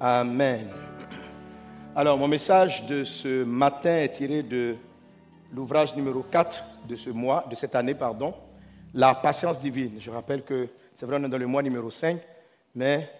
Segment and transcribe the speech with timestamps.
[0.00, 0.68] Amen.
[1.96, 4.76] Alors, mon message de ce matin est tiré de
[5.52, 8.32] l'ouvrage numéro 4 de ce mois, de cette année, pardon,
[8.94, 9.96] La patience divine.
[9.98, 12.16] Je rappelle que c'est vrai, on est dans le mois numéro 5,
[12.76, 13.10] mais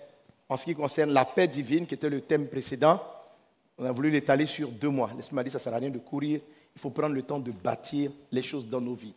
[0.48, 3.02] en ce qui concerne la paix divine, qui était le thème précédent,
[3.76, 5.10] on a voulu l'étaler sur deux mois.
[5.32, 6.40] M'a dit, ça ne sert à rien de courir,
[6.76, 9.14] il faut prendre le temps de bâtir les choses dans nos vies.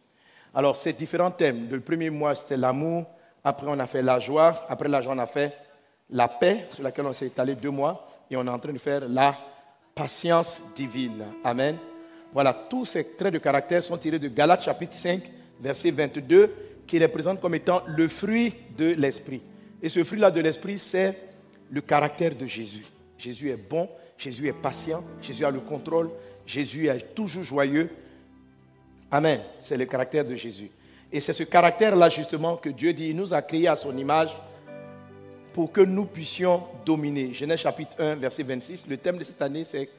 [0.55, 3.05] Alors, ces différents thèmes, le premier mois, c'était l'amour,
[3.43, 5.53] après on a fait la joie, après la joie, on a fait
[6.11, 8.77] la paix, sur laquelle on s'est étalé deux mois, et on est en train de
[8.77, 9.37] faire la
[9.95, 11.25] patience divine.
[11.43, 11.77] Amen.
[12.33, 15.21] Voilà, tous ces traits de caractère sont tirés de Galates chapitre 5,
[15.59, 16.53] verset 22,
[16.87, 19.41] qui les présente comme étant le fruit de l'esprit.
[19.81, 21.17] Et ce fruit-là de l'esprit, c'est
[21.69, 22.85] le caractère de Jésus.
[23.17, 26.09] Jésus est bon, Jésus est patient, Jésus a le contrôle,
[26.45, 27.89] Jésus est toujours joyeux.
[29.09, 29.41] Amen.
[29.59, 30.69] C'est le caractère de Jésus.
[31.11, 34.29] Et c'est ce caractère-là justement que Dieu dit, il nous a créé à son image
[35.53, 37.33] pour que nous puissions dominer.
[37.33, 38.85] Genèse chapitre 1, verset 26.
[38.87, 39.89] Le thème de cette année, c'est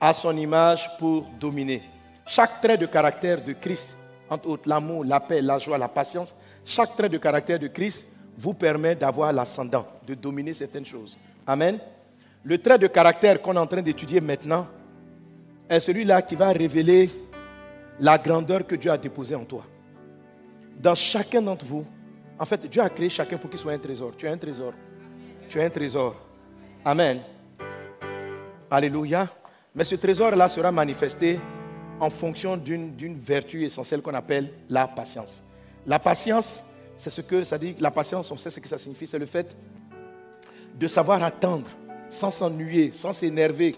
[0.00, 1.82] à son image pour dominer.
[2.26, 3.96] Chaque trait de caractère de Christ,
[4.28, 8.06] entre autres l'amour, la paix, la joie, la patience, chaque trait de caractère de Christ
[8.36, 11.18] vous permet d'avoir l'ascendant, de dominer certaines choses.
[11.46, 11.78] Amen.
[12.42, 14.66] Le trait de caractère qu'on est en train d'étudier maintenant
[15.68, 17.10] est celui-là qui va révéler
[18.00, 19.64] la grandeur que Dieu a déposée en toi.
[20.80, 21.86] Dans chacun d'entre vous,
[22.38, 24.12] en fait, Dieu a créé chacun pour qu'il soit un trésor.
[24.16, 24.72] Tu es un trésor.
[25.54, 26.16] Tu es un trésor.
[26.84, 27.20] Amen.
[28.68, 29.30] Alléluia.
[29.72, 31.38] Mais ce trésor-là sera manifesté
[32.00, 35.44] en fonction d'une vertu essentielle qu'on appelle la patience.
[35.86, 36.64] La patience,
[36.96, 37.76] c'est ce que ça dit.
[37.78, 39.06] La patience, on sait ce que ça signifie.
[39.06, 39.56] C'est le fait
[40.74, 41.70] de savoir attendre
[42.10, 43.76] sans s'ennuyer, sans s'énerver,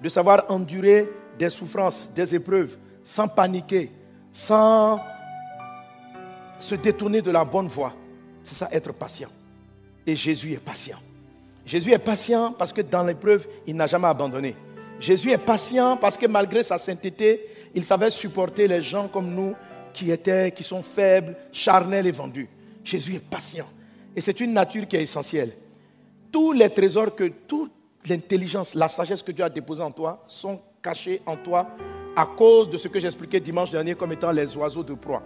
[0.00, 1.06] de savoir endurer
[1.38, 3.92] des souffrances, des épreuves, sans paniquer,
[4.32, 4.98] sans
[6.58, 7.92] se détourner de la bonne voie.
[8.42, 9.28] C'est ça, être patient.
[10.06, 10.96] Et Jésus est patient.
[11.70, 14.56] Jésus est patient parce que dans l'épreuve, il n'a jamais abandonné.
[14.98, 19.54] Jésus est patient parce que malgré sa sainteté, il savait supporter les gens comme nous
[19.92, 22.48] qui étaient, qui sont faibles, charnels et vendus.
[22.82, 23.68] Jésus est patient.
[24.16, 25.52] Et c'est une nature qui est essentielle.
[26.32, 27.70] Tous les trésors que, toute
[28.04, 31.68] l'intelligence, la sagesse que Dieu a déposée en toi sont cachés en toi
[32.16, 35.22] à cause de ce que j'expliquais dimanche dernier comme étant les oiseaux de proie.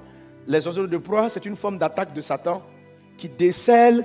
[0.46, 2.62] Les oiseaux de proie, c'est une forme d'attaque de Satan
[3.16, 4.04] qui décèle,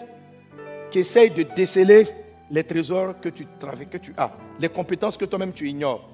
[0.89, 2.07] qui essaye de déceler
[2.51, 6.09] les trésors que tu, que tu as, les compétences que toi-même tu ignores.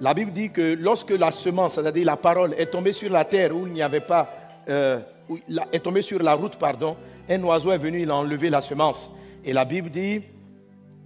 [0.00, 3.56] La Bible dit que lorsque la semence, c'est-à-dire la parole, est tombée sur la terre
[3.56, 4.30] où il n'y avait pas,
[4.68, 5.00] euh,
[5.72, 6.96] est tombée sur la route, pardon,
[7.28, 9.10] un oiseau est venu, il a enlevé la semence.
[9.44, 10.22] Et la Bible dit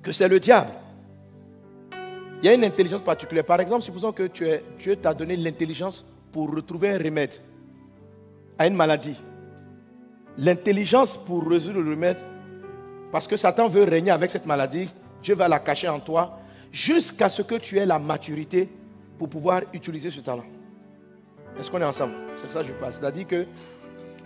[0.03, 0.72] que c'est le diable.
[2.43, 3.44] Il y a une intelligence particulière.
[3.44, 4.47] Par exemple, supposons que tu
[4.78, 7.34] Dieu t'a donné l'intelligence pour retrouver un remède
[8.59, 9.16] à une maladie.
[10.39, 12.19] L'intelligence pour résoudre le remède,
[13.12, 14.88] parce que Satan veut régner avec cette maladie,
[15.22, 16.38] Dieu va la cacher en toi
[16.72, 18.69] jusqu'à ce que tu aies la maturité
[19.19, 20.44] pour pouvoir utiliser ce talent.
[21.59, 22.15] Est-ce qu'on est ensemble?
[22.37, 22.94] C'est ça que je parle.
[22.94, 23.47] C'est-à-dire que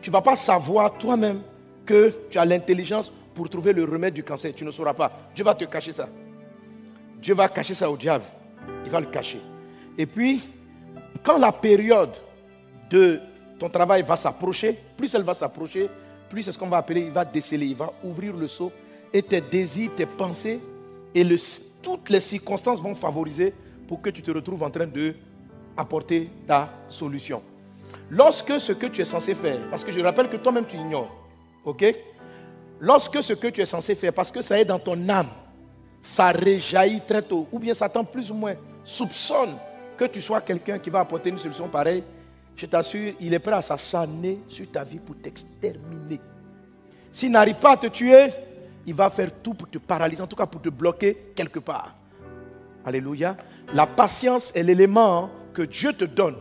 [0.00, 1.40] tu ne vas pas savoir toi-même
[1.86, 4.54] que tu as l'intelligence pour trouver le remède du cancer.
[4.54, 5.10] Tu ne sauras pas.
[5.34, 6.08] Dieu va te cacher ça.
[7.20, 8.24] Dieu va cacher ça au diable.
[8.84, 9.40] Il va le cacher.
[9.96, 10.42] Et puis,
[11.22, 12.12] quand la période
[12.90, 13.20] de
[13.58, 15.88] ton travail va s'approcher, plus elle va s'approcher,
[16.34, 18.72] plus c'est ce qu'on va appeler, il va déceler, il va ouvrir le seau
[19.12, 20.60] et tes désirs, tes pensées
[21.14, 21.24] et
[21.80, 23.54] toutes les circonstances vont favoriser
[23.86, 25.14] pour que tu te retrouves en train de
[25.76, 27.40] apporter ta solution.
[28.10, 31.14] Lorsque ce que tu es censé faire, parce que je rappelle que toi-même tu ignores,
[31.64, 31.84] ok?
[32.80, 35.28] Lorsque ce que tu es censé faire, parce que ça est dans ton âme,
[36.02, 39.56] ça réjaillit très tôt, ou bien Satan plus ou moins soupçonne
[39.96, 42.02] que tu sois quelqu'un qui va apporter une solution pareille,
[42.56, 46.20] je t'assure, il est prêt à s'acharner sur ta vie pour t'exterminer.
[47.12, 48.28] S'il n'arrive pas à te tuer,
[48.86, 51.94] il va faire tout pour te paralyser, en tout cas pour te bloquer quelque part.
[52.84, 53.36] Alléluia.
[53.72, 56.36] La patience est l'élément que Dieu te donne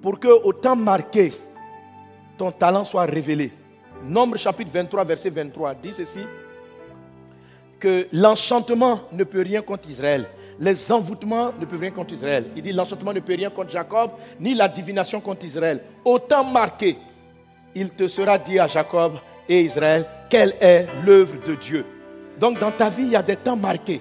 [0.00, 1.32] pour que, au temps marqué,
[2.36, 3.52] ton talent soit révélé.
[4.04, 6.24] Nombre chapitre 23, verset 23 dit ceci
[7.80, 10.28] que l'enchantement ne peut rien contre Israël
[10.60, 12.46] les envoûtements ne peuvent rien contre Israël.
[12.56, 14.10] Il dit l'enchantement ne peut rien contre Jacob,
[14.40, 15.80] ni la divination contre Israël.
[16.04, 16.98] Autant marqué,
[17.74, 19.14] il te sera dit à Jacob
[19.48, 21.84] et Israël quelle est l'œuvre de Dieu.
[22.38, 24.00] Donc dans ta vie, il y a des temps marqués.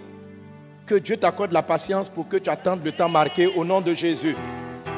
[0.86, 3.94] Que Dieu t'accorde la patience pour que tu attendes le temps marqué au nom de
[3.94, 4.36] Jésus.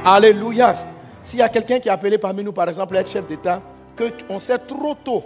[0.06, 0.76] Alléluia.
[1.24, 3.62] S'il y a quelqu'un qui est appelé parmi nous, par exemple, à être chef d'État,
[3.98, 5.24] qu'on sait trop tôt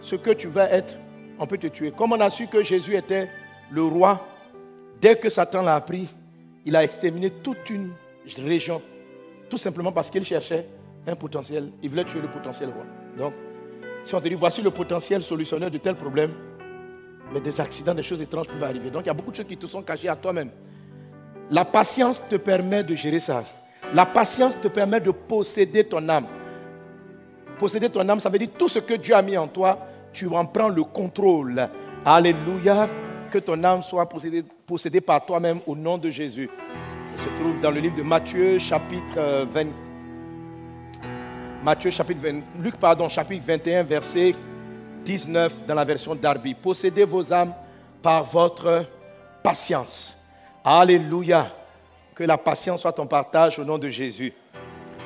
[0.00, 0.96] ce que tu vas être,
[1.38, 1.92] on peut te tuer.
[1.92, 3.30] Comme on a su que Jésus était
[3.70, 4.20] le roi
[5.00, 6.08] Dès que Satan l'a appris,
[6.64, 7.92] il a exterminé toute une
[8.38, 8.82] région,
[9.48, 10.66] tout simplement parce qu'il cherchait
[11.06, 11.70] un potentiel.
[11.82, 12.84] Il voulait tuer le potentiel roi.
[13.16, 13.34] Donc,
[14.04, 16.32] si on te dit, voici le potentiel solutionneur de tel problème,
[17.32, 18.90] Mais des accidents, des choses étranges peuvent arriver.
[18.90, 20.50] Donc il y a beaucoup de choses qui te sont cachées à toi-même.
[21.50, 23.42] La patience te permet de gérer ça.
[23.94, 26.26] La patience te permet de posséder ton âme.
[27.58, 29.78] Posséder ton âme, ça veut dire tout ce que Dieu a mis en toi,
[30.12, 31.68] tu en prends le contrôle.
[32.04, 32.88] Alléluia.
[33.30, 36.48] Que ton âme soit possédée, par toi-même au nom de Jésus.
[37.16, 39.60] Ça se trouve dans le livre de Matthieu, chapitre 20.
[39.60, 39.64] Euh,
[41.62, 44.34] Matthieu, chapitre 20, Luc, pardon, chapitre 21, verset
[45.04, 46.54] 19 dans la version Darby.
[46.54, 47.54] Possédez vos âmes
[48.02, 48.84] par votre
[49.42, 50.16] patience.
[50.64, 51.52] Alléluia.
[52.14, 54.32] Que la patience soit ton partage au nom de Jésus.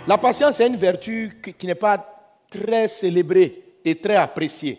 [0.06, 2.04] La patience est une vertu qui n'est pas
[2.50, 4.78] très célébrée et très appréciée.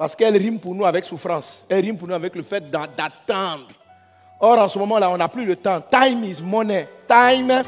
[0.00, 1.62] Parce qu'elle rime pour nous avec souffrance.
[1.68, 3.66] Elle rime pour nous avec le fait d'attendre.
[4.40, 5.78] Or, en ce moment-là, on n'a plus le temps.
[5.90, 6.88] Time is money.
[7.06, 7.62] Time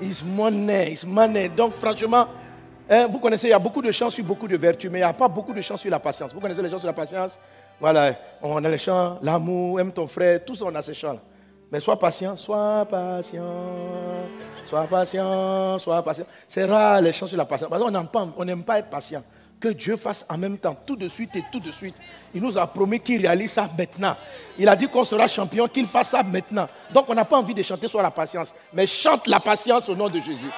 [0.00, 0.92] is money.
[0.94, 1.50] Is money.
[1.50, 2.26] Donc, franchement,
[2.88, 5.02] hein, vous connaissez, il y a beaucoup de chants sur beaucoup de vertus, mais il
[5.02, 6.32] n'y a pas beaucoup de chants sur la patience.
[6.32, 7.38] Vous connaissez les chants sur la patience?
[7.78, 11.20] Voilà, on a les chants, l'amour, aime ton frère, tout ça, on a ces chants-là.
[11.70, 13.42] Mais sois patient, sois patient,
[14.64, 16.24] sois patient, sois patient.
[16.48, 17.68] C'est rare les chants sur la patience.
[17.68, 19.22] Parce qu'on n'aime pas être patient
[19.58, 21.96] que Dieu fasse en même temps, tout de suite et tout de suite.
[22.34, 24.16] Il nous a promis qu'il réalise ça maintenant.
[24.58, 26.68] Il a dit qu'on sera champion, qu'il fasse ça maintenant.
[26.92, 29.96] Donc on n'a pas envie de chanter sur la patience, mais chante la patience au
[29.96, 30.50] nom de Jésus.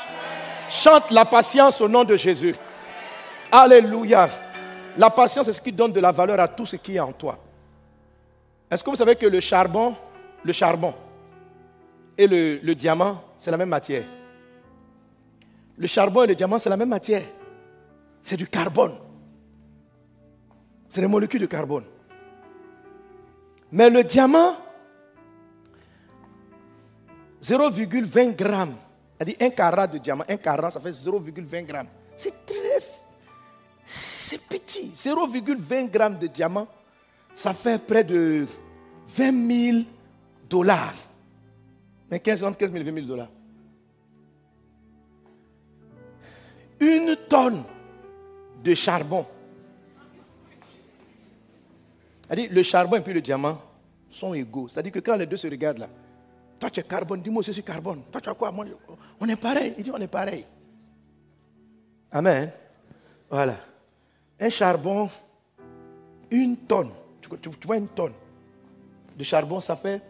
[0.70, 2.55] Chante la patience au nom de Jésus.
[3.50, 4.29] Alléluia.
[4.97, 7.12] La patience, c'est ce qui donne de la valeur à tout ce qui est en
[7.12, 7.38] toi.
[8.70, 9.97] Est-ce que vous savez que le charbon,
[10.44, 10.94] le charbon
[12.17, 14.05] et le, le diamant, c'est la même matière?
[15.76, 17.23] Le charbon et le diamant, c'est la même matière
[18.22, 18.94] c'est du carbone.
[20.88, 21.84] C'est des molécules de carbone.
[23.72, 24.56] Mais le diamant,
[27.43, 28.76] 0,20 grammes.
[29.17, 31.88] C'est-à-dire un carat de diamant, un carat, ça fait 0,20 grammes.
[32.17, 32.84] C'est très.
[33.84, 34.93] C'est petit.
[34.96, 36.66] 0,20 grammes de diamant,
[37.34, 38.46] ça fait près de
[39.08, 39.78] 20 000
[40.49, 40.94] dollars.
[42.11, 43.28] Mais 15, 15 000, 20 000 dollars.
[46.81, 47.62] Une tonne
[48.62, 49.27] de charbon.
[52.27, 53.61] C'est-à-dire, le charbon et puis le diamant
[54.11, 54.69] sont égaux.
[54.69, 55.89] C'est-à-dire que quand les deux se regardent là,
[56.59, 58.03] toi tu es carbone, dis-moi aussi je suis carbone.
[58.11, 58.55] Toi tu as quoi?
[59.21, 59.75] On est pareil.
[59.79, 60.45] Il dit on est pareil.
[62.12, 62.51] Amen.
[63.29, 63.57] Voilà.
[64.39, 65.09] Un charbon,
[66.31, 66.91] une tonne.
[67.21, 68.12] Tu, vois une tonne
[69.17, 70.03] de charbon, ça fait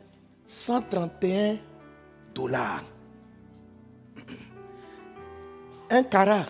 [0.47, 1.58] 131
[2.35, 2.85] dollars.
[5.91, 6.47] Un carat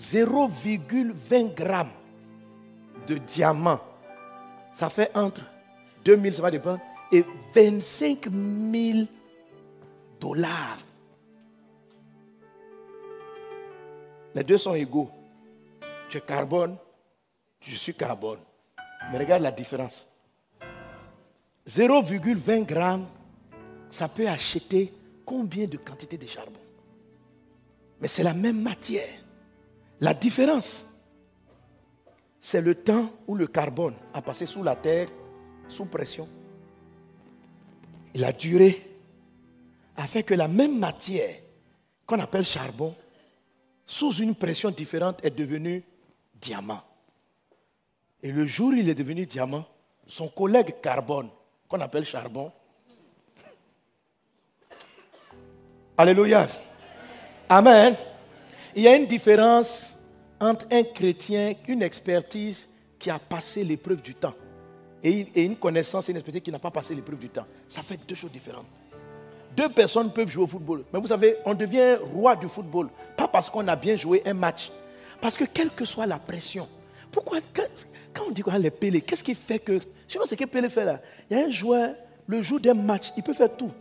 [0.00, 1.90] 0,20 grammes
[3.06, 3.80] de diamant,
[4.74, 5.42] ça fait entre
[6.04, 6.80] 2000, ça va dépendre,
[7.12, 7.24] et
[7.54, 9.06] 25 000
[10.18, 10.78] dollars.
[14.34, 15.10] Les deux sont égaux.
[16.08, 16.76] Tu es carbone,
[17.60, 18.38] je suis carbone.
[19.12, 20.08] Mais regarde la différence.
[21.66, 23.06] 0,20 grammes,
[23.90, 24.92] ça peut acheter
[25.26, 26.60] combien de quantité de charbon?
[28.00, 29.18] Mais c'est la même matière.
[30.00, 30.86] La différence,
[32.40, 35.08] c'est le temps où le carbone a passé sous la terre,
[35.68, 36.28] sous pression.
[38.14, 38.86] Il a duré
[39.96, 41.36] a fait que la même matière
[42.06, 42.94] qu'on appelle charbon,
[43.86, 45.84] sous une pression différente, est devenue
[46.40, 46.80] diamant.
[48.22, 49.66] Et le jour où il est devenu diamant,
[50.06, 51.28] son collègue carbone,
[51.68, 52.50] qu'on appelle charbon,
[55.98, 56.48] Alléluia.
[57.46, 57.94] Amen.
[58.74, 59.96] Il y a une différence
[60.40, 64.34] entre un chrétien, une expertise qui a passé l'épreuve du temps
[65.02, 67.46] et une connaissance et une expertise qui n'a pas passé l'épreuve du temps.
[67.68, 68.66] Ça fait deux choses différentes.
[69.56, 70.84] Deux personnes peuvent jouer au football.
[70.92, 72.88] Mais vous savez, on devient roi du football.
[73.16, 74.70] Pas parce qu'on a bien joué un match.
[75.20, 76.68] Parce que quelle que soit la pression.
[77.10, 77.38] Pourquoi,
[78.14, 79.80] quand on dit qu'on a les Pélé, qu'est-ce qui fait que.
[80.06, 81.00] Sinon, ce que Pélé fait là.
[81.28, 81.94] Il y a un joueur,
[82.26, 83.72] le jour d'un match, il peut faire tout.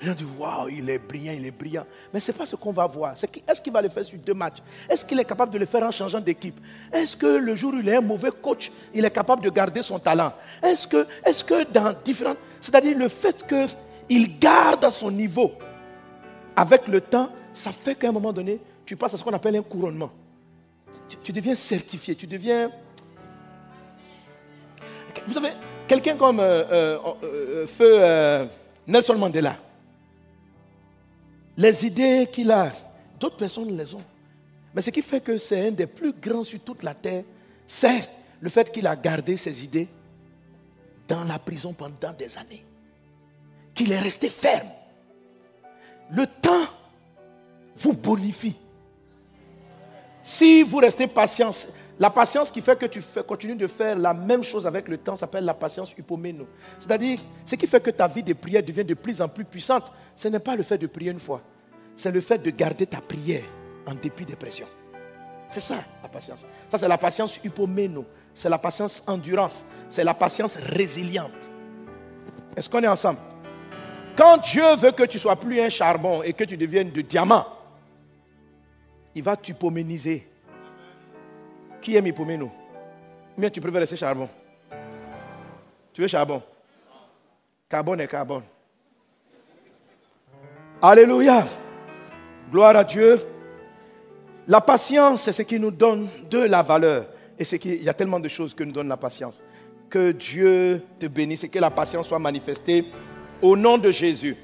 [0.00, 1.84] Les gens disent, waouh, il est brillant, il est brillant.
[2.12, 3.12] Mais ce n'est pas ce qu'on va voir.
[3.12, 4.58] Est-ce qu'il va le faire sur deux matchs?
[4.88, 6.58] Est-ce qu'il est capable de le faire en changeant d'équipe?
[6.90, 9.82] Est-ce que le jour où il est un mauvais coach, il est capable de garder
[9.82, 10.32] son talent?
[10.62, 12.38] Est-ce que, est que dans différentes...
[12.62, 15.52] C'est-à-dire le fait qu'il garde son niveau,
[16.56, 19.56] avec le temps, ça fait qu'à un moment donné, tu passes à ce qu'on appelle
[19.56, 20.10] un couronnement.
[21.22, 22.70] Tu, deviens certifié, tu deviens...
[25.26, 25.50] Vous savez,
[25.86, 28.48] quelqu'un comme euh, euh, euh, Feu
[28.86, 29.56] Nelson Mandela,
[31.60, 32.72] les idées qu'il a,
[33.18, 34.02] d'autres personnes les ont.
[34.74, 37.24] Mais ce qui fait que c'est un des plus grands sur toute la terre,
[37.66, 38.08] c'est
[38.40, 39.88] le fait qu'il a gardé ses idées
[41.06, 42.64] dans la prison pendant des années.
[43.74, 44.68] Qu'il est resté ferme.
[46.10, 46.66] Le temps
[47.76, 48.56] vous bonifie.
[50.22, 51.50] Si vous restez patient,
[52.00, 55.16] La patience qui fait que tu continues de faire la même chose avec le temps
[55.16, 56.46] s'appelle la patience hypomeno.
[56.78, 59.92] C'est-à-dire, ce qui fait que ta vie de prière devient de plus en plus puissante,
[60.16, 61.42] ce n'est pas le fait de prier une fois,
[61.94, 63.44] c'est le fait de garder ta prière
[63.86, 64.66] en dépit des pressions.
[65.50, 66.46] C'est ça la patience.
[66.70, 68.06] Ça, c'est la patience hypomeno.
[68.34, 69.66] C'est la patience endurance.
[69.90, 71.50] C'est la patience résiliente.
[72.56, 73.18] Est-ce qu'on est ensemble?
[74.16, 77.44] Quand Dieu veut que tu sois plus un charbon et que tu deviennes de diamant,
[79.14, 80.29] il va t'hypoméniser.
[81.80, 82.50] Qui aime hypoméno
[83.36, 84.28] Mais tu préfères laisser charbon.
[85.92, 86.42] Tu veux charbon
[87.68, 88.42] Carbone est carbone.
[90.82, 91.46] Alléluia.
[92.50, 93.20] Gloire à Dieu.
[94.48, 97.06] La patience, c'est ce qui nous donne de la valeur.
[97.38, 99.42] Et c'est y a tellement de choses que nous donne la patience.
[99.88, 102.86] Que Dieu te bénisse et que la patience soit manifestée
[103.40, 104.36] au nom de Jésus.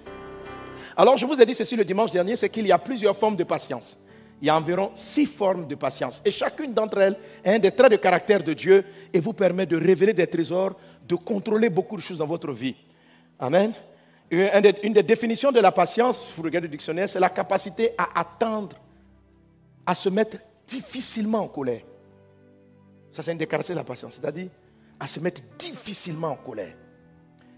[0.96, 3.36] Alors, je vous ai dit ceci le dimanche dernier, c'est qu'il y a plusieurs formes
[3.36, 3.98] de patience.
[4.40, 6.20] Il y a environ six formes de patience.
[6.24, 9.64] Et chacune d'entre elles est un des traits de caractère de Dieu et vous permet
[9.64, 10.76] de révéler des trésors,
[11.08, 12.76] de contrôler beaucoup de choses dans votre vie.
[13.38, 13.72] Amen.
[14.30, 18.76] Une des définitions de la patience, vous regardez le dictionnaire, c'est la capacité à attendre
[19.86, 21.82] à se mettre difficilement en colère.
[23.12, 24.48] Ça, c'est une des de la patience, c'est-à-dire
[24.98, 26.74] à se mettre difficilement en colère.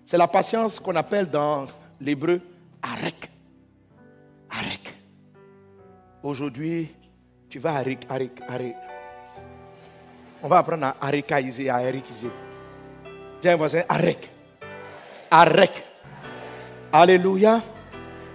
[0.04, 1.66] C'est la patience qu'on appelle dans
[2.00, 2.40] l'hébreu.
[2.82, 3.30] Arek.
[6.22, 6.88] Aujourd'hui,
[7.48, 8.76] tu vas arek, arek, arek.
[10.42, 12.30] On va apprendre à arekaïser, à erikiser.
[13.40, 14.28] Dis un voisin, arek.
[15.30, 15.84] Arek.
[16.92, 17.62] Alléluia.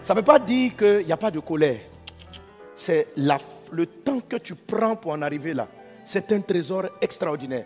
[0.02, 1.82] Ça ne veut pas dire qu'il n'y a pas de colère.
[2.74, 5.68] C'est le temps que tu prends pour en arriver là,
[6.06, 7.66] c'est un trésor extraordinaire.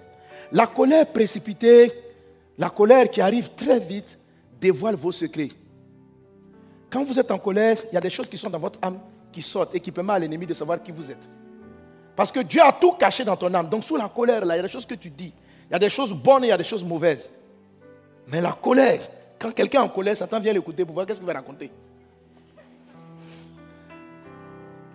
[0.51, 1.91] La colère précipitée,
[2.57, 4.17] la colère qui arrive très vite,
[4.59, 5.50] dévoile vos secrets.
[6.89, 9.00] Quand vous êtes en colère, il y a des choses qui sont dans votre âme
[9.38, 11.29] qui sortent et qui permettent à l'ennemi de savoir qui vous êtes.
[12.15, 13.70] Parce que Dieu a tout caché dans ton âme.
[13.70, 15.32] Donc sous la colère, là, il y a des choses que tu dis.
[15.70, 17.29] Il y a des choses bonnes et il y a des choses mauvaises.
[18.27, 19.00] Mais la colère,
[19.38, 21.70] quand quelqu'un est en colère, Satan vient l'écouter pour voir qu'est-ce qu'il va raconter.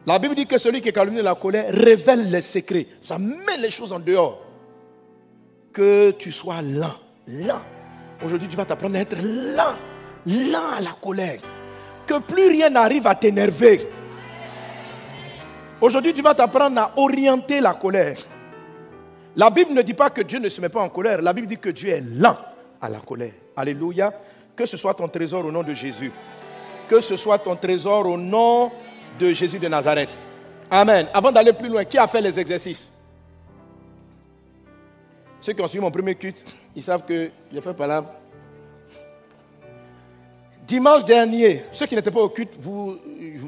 [0.04, 2.88] La Bible dit que celui qui calomnie la colère révèle les secrets.
[3.00, 4.44] Ça met les choses en dehors.
[5.72, 6.96] Que tu sois lent,
[7.28, 7.62] lent.
[8.24, 9.76] Aujourd'hui, tu vas t'apprendre à être lent,
[10.26, 11.38] lent à la colère.
[12.08, 13.88] Que plus rien n'arrive à t'énerver.
[15.82, 18.16] Aujourd'hui, tu vas t'apprendre à orienter la colère.
[19.34, 21.20] La Bible ne dit pas que Dieu ne se met pas en colère.
[21.20, 22.36] La Bible dit que Dieu est lent
[22.80, 23.32] à la colère.
[23.56, 24.12] Alléluia.
[24.54, 26.12] Que ce soit ton trésor au nom de Jésus.
[26.88, 28.70] Que ce soit ton trésor au nom
[29.18, 30.16] de Jésus de Nazareth.
[30.70, 31.08] Amen.
[31.12, 32.92] Avant d'aller plus loin, qui a fait les exercices?
[35.40, 36.44] Ceux qui ont suivi mon premier culte,
[36.76, 38.21] ils savent que j'ai fait par là.
[40.72, 42.96] Dimanche dernier, ceux qui n'étaient pas au culte, vous,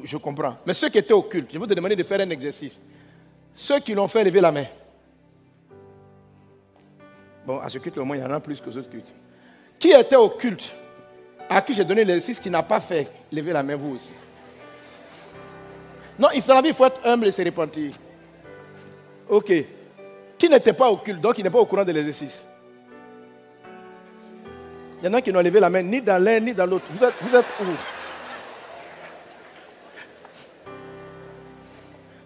[0.05, 0.59] je comprends.
[0.67, 2.79] Mais ceux qui étaient au culte, je vous demander de faire un exercice.
[3.55, 4.67] Ceux qui l'ont fait, levez la main.
[7.47, 9.11] Bon, à ce culte, au moins, il y en a plus que aux autres cultes.
[9.79, 10.71] Qui était au culte
[11.49, 14.11] À qui j'ai donné l'exercice qui n'a pas fait Levez la main, vous aussi.
[16.19, 17.95] Non, il faut, il faut être humble et se repentir.
[19.31, 19.51] Ok.
[20.37, 22.45] Qui n'était pas au culte, donc il n'est pas au courant de l'exercice.
[25.05, 26.87] Il y en a qui n'ont levé la main ni dans l'un ni dans l'autre.
[26.91, 27.65] Vous êtes, où?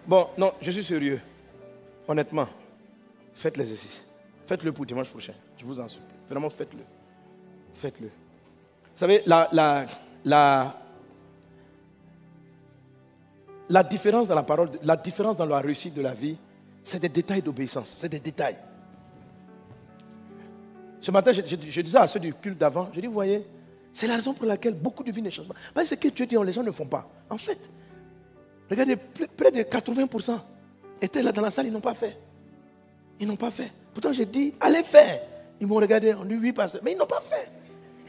[0.07, 1.19] Bon, non, je suis sérieux.
[2.07, 2.47] Honnêtement,
[3.33, 4.05] faites l'exercice.
[4.47, 5.33] Faites-le pour dimanche prochain.
[5.57, 6.15] Je vous en supplie.
[6.29, 6.83] Vraiment, faites-le.
[7.75, 8.07] Faites-le.
[8.07, 8.11] Vous
[8.95, 9.49] savez, la,
[10.23, 10.73] la,
[13.67, 16.37] la différence dans la parole, la différence dans la réussite de la vie,
[16.85, 17.93] c'est des détails d'obéissance.
[17.97, 18.57] C'est des détails.
[21.01, 23.45] Ce matin, je, disais à ceux du culte d'avant, je dis, vous voyez,
[23.93, 25.55] c'est la raison pour laquelle beaucoup de vies ne changent pas.
[25.73, 27.07] Parce que ce que Dieu dit, les gens ne font pas.
[27.29, 27.69] En fait,
[28.69, 30.39] regardez, près de 80%
[31.01, 32.17] étaient là dans la salle, ils n'ont pas fait.
[33.19, 33.71] Ils n'ont pas fait.
[33.93, 35.21] Pourtant, j'ai dit, allez faire.
[35.59, 36.81] Ils m'ont regardé, on dit oui, pasteur.
[36.83, 37.49] Mais ils n'ont pas fait.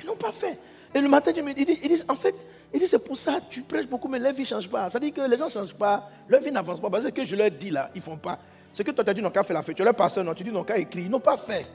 [0.00, 0.58] Ils n'ont pas fait.
[0.94, 2.34] Et le matin, ils disent, en fait,
[2.74, 4.90] il dit, c'est pour ça que tu prêches beaucoup, mais leur vie ne change pas.
[4.90, 6.90] Ça dit que les gens ne changent pas, leur vie n'avance pas.
[6.90, 8.38] Parce que je leur dis là, ils ne font pas.
[8.72, 9.76] Ce que toi tu as dit, non, qu'à fait la fête.
[9.76, 11.02] Tu leur passes, non, tu dis, non, qu'à écrit.
[11.02, 11.66] Ils n'ont pas fait.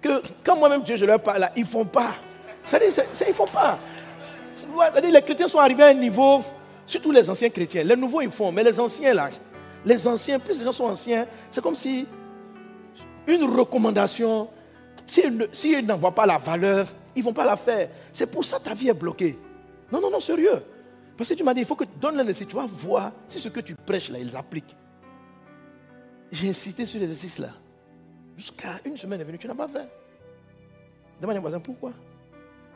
[0.00, 2.14] Que quand moi-même Dieu, je leur parle là, ils ne font pas.
[2.72, 2.78] Dit,
[3.20, 3.78] ils ne font pas.
[5.02, 6.42] Dit, les chrétiens sont arrivés à un niveau,
[6.86, 7.84] surtout les anciens chrétiens.
[7.84, 9.30] Les nouveaux, ils font, mais les anciens là,
[9.84, 12.06] les anciens, plus les gens sont anciens, c'est comme si
[13.26, 14.48] une recommandation,
[15.06, 17.88] s'ils si n'envoient pas la valeur, ils ne vont pas la faire.
[18.12, 19.38] C'est pour ça que ta vie est bloquée.
[19.90, 20.62] Non, non, non, sérieux.
[21.16, 22.48] Parce que tu m'as dit, il faut que tu donnes l'exercice.
[22.48, 24.76] Tu vas voir si ce que tu prêches là, ils appliquent.
[26.30, 27.48] J'ai insisté sur l'exercice là.
[28.40, 29.86] Jusqu'à une semaine est venue, tu n'as pas fait.
[31.20, 31.92] Demande à un voisin pourquoi?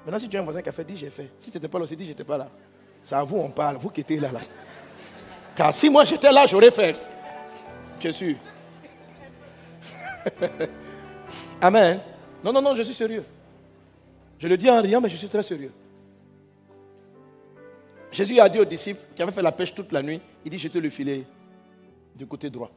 [0.04, 1.30] Maintenant, si tu as un voisin qui a fait, dis j'ai fait.
[1.40, 2.50] Si tu n'étais pas là, aussi dis j'étais pas là.
[3.02, 4.40] C'est à vous on parle, vous qui étiez là, là.
[5.56, 7.00] Car si moi j'étais là, j'aurais fait.
[7.98, 8.36] Je suis.
[11.62, 11.98] Amen.
[12.44, 13.24] Non, non, non, je suis sérieux.
[14.38, 15.72] Je le dis en riant, mais je suis très sérieux.
[18.12, 20.58] Jésus a dit aux disciples qui avaient fait la pêche toute la nuit, il dit
[20.58, 21.24] jetez le filet
[22.14, 22.70] du côté droit.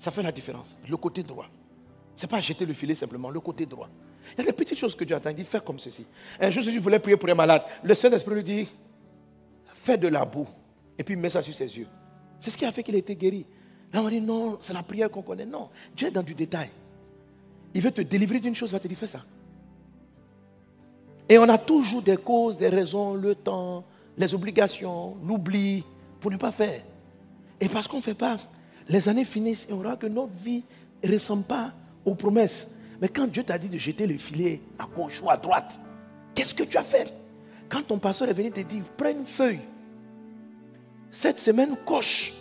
[0.00, 0.76] Ça fait la différence.
[0.88, 1.46] Le côté droit.
[2.18, 3.88] Ce n'est pas jeter le filet simplement, le côté droit.
[4.32, 5.30] Il y a des petites choses que Dieu attend.
[5.30, 6.04] Il dit faire comme ceci.
[6.40, 7.62] Un jour, Jésus voulait prier pour un malade.
[7.80, 8.68] Le Saint-Esprit lui dit
[9.72, 10.48] fais de la boue
[10.98, 11.86] et puis mets ça sur ses yeux.
[12.40, 13.46] C'est ce qui a fait qu'il a été guéri.
[13.92, 15.46] Là, on dit non, c'est la prière qu'on connaît.
[15.46, 16.70] Non, Dieu est dans du détail.
[17.72, 19.24] Il veut te délivrer d'une chose, il va te dire fais ça.
[21.28, 23.84] Et on a toujours des causes, des raisons, le temps,
[24.16, 25.84] les obligations, l'oubli,
[26.20, 26.82] pour ne pas faire.
[27.60, 28.38] Et parce qu'on ne fait pas,
[28.88, 30.64] les années finissent et on verra que notre vie
[31.04, 31.72] ne ressemble pas
[32.04, 32.68] aux promesses.
[33.00, 35.78] Mais quand Dieu t'a dit de jeter le filet à gauche ou à droite,
[36.34, 37.14] qu'est-ce que tu as fait?
[37.68, 39.60] Quand ton pasteur est venu te dire, prends une feuille.
[41.10, 42.32] Cette semaine, coche.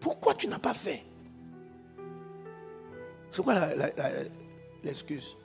[0.00, 1.04] Pourquoi tu n'as pas fait?
[3.32, 3.54] C'est quoi
[4.84, 5.36] l'excuse?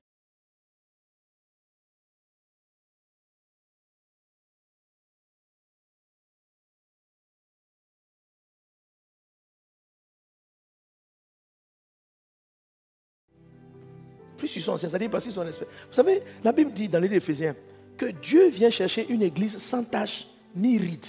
[14.43, 15.67] Plus ils sont anciens, c'est-à-dire parce qu'ils sont espèce.
[15.87, 17.55] Vous savez, la Bible dit dans les d'Éphésiens
[17.97, 21.05] que Dieu vient chercher une église sans tache ni ride.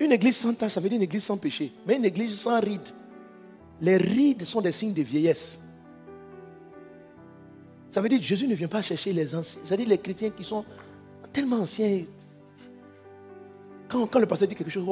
[0.00, 2.58] Une église sans tache, ça veut dire une église sans péché, mais une église sans
[2.60, 2.88] ride.
[3.80, 5.60] Les rides sont des signes de vieillesse.
[7.92, 10.42] Ça veut dire que Jésus ne vient pas chercher les anciens, c'est-à-dire les chrétiens qui
[10.42, 10.64] sont
[11.32, 12.04] tellement anciens.
[13.88, 14.84] Quand, le pasteur dit quelque chose,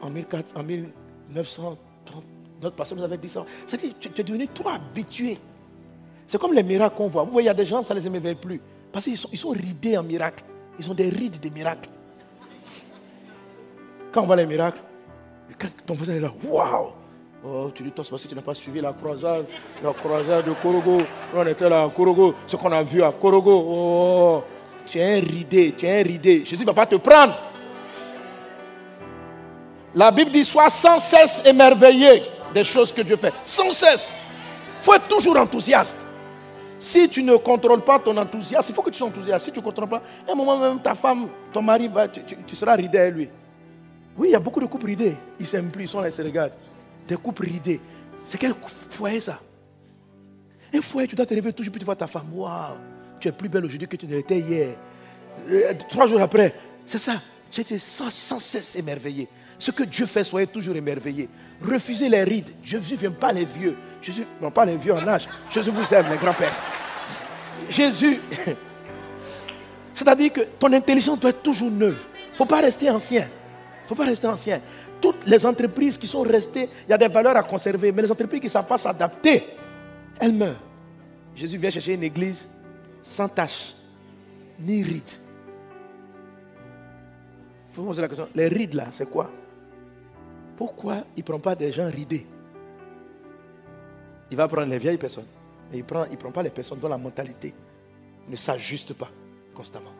[0.00, 2.24] en, 1400, en 1930,
[2.64, 3.44] notre pasteur nous avait dit ça.
[3.66, 5.38] C'est-à-dire, tu, es devenu trop habitué.
[6.26, 7.22] C'est comme les miracles qu'on voit.
[7.22, 8.60] Vous voyez, il y a des gens, ça ne les émerveille plus.
[8.90, 10.42] Parce qu'ils sont, ils sont ridés en miracle.
[10.78, 11.90] Ils ont des rides de miracles.
[14.10, 14.80] Quand on voit les miracles,
[15.58, 16.92] quand ton voisin est là, waouh!
[17.46, 19.44] Oh, tu dis, toi, c'est parce que tu n'as pas suivi la croisade,
[19.82, 20.98] la croisade de Korogo.
[21.34, 23.66] On était là à Korogo, ce qu'on a vu à Korogo.
[23.68, 24.42] Oh,
[24.86, 26.44] tu es un ridé, tu es un ridé.
[26.46, 27.36] Jésus ne va pas te prendre.
[29.94, 32.22] La Bible dit, sois sans cesse émerveillé
[32.54, 33.34] des choses que Dieu fait.
[33.42, 34.14] Sans cesse.
[34.80, 35.98] Il faut être toujours enthousiaste.
[36.78, 39.46] Si tu ne contrôles pas ton enthousiasme, il faut que tu sois enthousiaste.
[39.46, 42.54] Si tu ne contrôles pas, à un moment même, ta femme, ton mari, va, tu,
[42.54, 43.28] seras ridé à lui.
[44.16, 45.16] Oui, il y a beaucoup de couples ridés.
[45.40, 46.52] Ils s'aiment plus, ils sont là, ils se regardent.
[47.08, 47.80] Des couples ridés.
[48.24, 48.54] C'est quel
[48.90, 49.40] foyer ça?
[50.72, 52.28] Un foyer, tu dois te réveiller toujours, puis tu vois ta femme.
[52.32, 52.76] Waouh,
[53.18, 54.76] tu es plus belle aujourd'hui que tu ne l'étais hier.
[55.48, 57.20] Euh, trois jours après, c'est ça.
[57.50, 59.28] Tu es sans, sans cesse émerveillé.
[59.58, 61.28] Ce que Dieu fait, soyez toujours émerveillé.
[61.64, 62.50] Refusez les rides.
[62.62, 63.76] Jésus ne vient pas les vieux.
[64.02, 65.26] Jésus, non pas les vieux en âge.
[65.50, 66.52] Jésus vous aime, les grands-pères.
[67.70, 68.20] Jésus,
[69.94, 71.98] c'est-à-dire que ton intelligence doit être toujours neuve.
[72.28, 73.22] Il ne faut pas rester ancien.
[73.22, 74.60] Il ne faut pas rester ancien.
[75.00, 78.12] Toutes les entreprises qui sont restées, il y a des valeurs à conserver, mais les
[78.12, 79.44] entreprises qui ne savent pas s'adapter,
[80.20, 80.60] elles meurent.
[81.34, 82.46] Jésus vient chercher une église
[83.02, 83.74] sans tache,
[84.60, 85.02] ni rides.
[87.70, 89.30] Il faut poser la question, les rides là, c'est quoi?
[90.56, 92.26] Pourquoi il ne prend pas des gens ridés?
[94.30, 95.26] Il va prendre les vieilles personnes.
[95.70, 97.54] Mais il ne prend, il prend pas les personnes dont la mentalité
[98.28, 99.10] ne s'ajuste pas
[99.54, 99.92] constamment.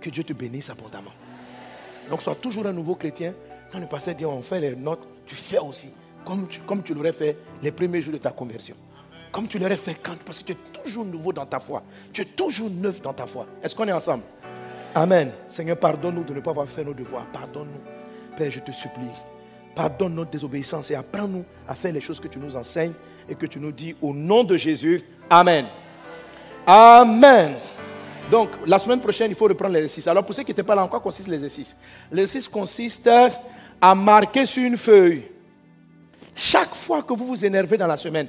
[0.00, 1.12] Que Dieu te bénisse abondamment.
[2.10, 3.34] Donc sois toujours un nouveau chrétien.
[3.72, 5.88] Quand le pasteur dit on fait les notes, tu fais aussi.
[6.24, 8.76] Comme comme tu l'aurais fait les premiers jours de ta conversion.
[9.32, 11.82] Comme tu l'aurais fait quand Parce que tu es toujours nouveau dans ta foi.
[12.12, 13.46] Tu es toujours neuf dans ta foi.
[13.62, 14.22] Est-ce qu'on est ensemble?
[14.94, 15.32] Amen.
[15.48, 17.26] Seigneur, pardonne-nous de ne pas avoir fait nos devoirs.
[17.32, 18.36] Pardonne-nous.
[18.36, 19.10] Père, je te supplie.
[19.74, 22.92] Pardonne notre désobéissance et apprends-nous à faire les choses que tu nous enseignes
[23.28, 25.02] et que tu nous dis au nom de Jésus.
[25.28, 25.66] Amen.
[26.66, 27.54] Amen.
[28.30, 30.06] Donc, la semaine prochaine, il faut reprendre l'exercice.
[30.06, 31.76] Alors, pour ceux qui n'étaient pas là, en quoi consiste l'exercice
[32.10, 33.10] L'exercice consiste
[33.80, 35.24] à marquer sur une feuille
[36.34, 38.28] chaque fois que vous vous énervez dans la semaine.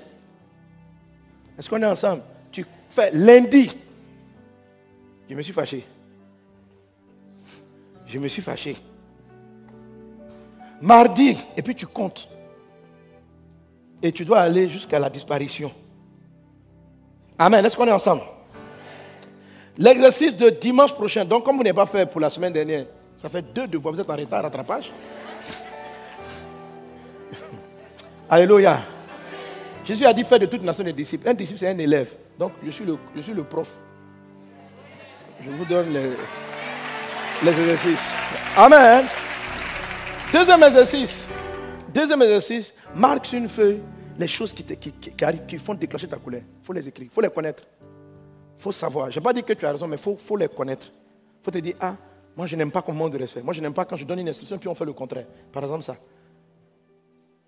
[1.58, 2.24] Est-ce qu'on est ensemble?
[2.52, 3.72] Tu fais lundi.
[5.30, 5.86] Je me suis fâché.
[8.08, 8.76] Je me suis fâché
[10.82, 12.28] mardi, et puis tu comptes.
[14.02, 15.72] Et tu dois aller jusqu'à la disparition.
[17.38, 17.66] Amen.
[17.66, 18.22] Est-ce qu'on est ensemble?
[19.78, 22.86] L'exercice de dimanche prochain, donc comme vous n'avez pas fait pour la semaine dernière,
[23.18, 24.92] ça fait deux devoirs, vous êtes en retard, rattrapage.
[28.30, 28.80] Alléluia.
[29.84, 31.28] Jésus a dit faire de toute nation des disciples.
[31.28, 32.14] Un disciple, c'est un élève.
[32.40, 33.70] Donc, je suis le, je suis le prof.
[35.44, 36.12] Je vous donne les,
[37.44, 38.00] les exercices.
[38.58, 39.06] Amen.
[40.36, 41.28] Deuxième exercice.
[41.94, 42.74] Deuxième exercice.
[42.94, 43.80] Marque sur une feuille
[44.20, 46.42] les choses qui, qui, font déclencher ta colère.
[46.62, 47.08] Il faut les écrire.
[47.10, 47.64] Il faut les connaître.
[48.60, 49.10] Il faut savoir.
[49.10, 50.88] Je n'ai pas dit que tu as raison, mais il faut, faut, les connaître.
[50.88, 51.96] Il faut te dire, ah,
[52.36, 53.42] moi je n'aime pas qu'on manque de respect.
[53.42, 55.26] Moi je n'aime pas quand je donne une instruction puis on fait le contraire.
[55.54, 55.96] Par exemple ça.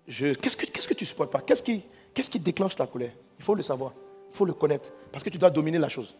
[0.06, 1.42] Qu'est-ce que, qu'est-ce que tu supportes pas?
[1.42, 3.12] Qu'est-ce qui, Qu'est-ce qui déclenche la colère?
[3.38, 3.92] Il faut le savoir,
[4.32, 6.16] il faut le connaître, parce que tu dois dominer la chose.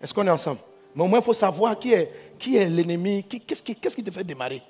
[0.00, 0.60] Est-ce qu'on est ensemble?
[0.94, 4.10] Mais au moins, il faut savoir qui est, qui est l'ennemi, qu'est-ce qui, qui te
[4.10, 4.62] fait démarrer?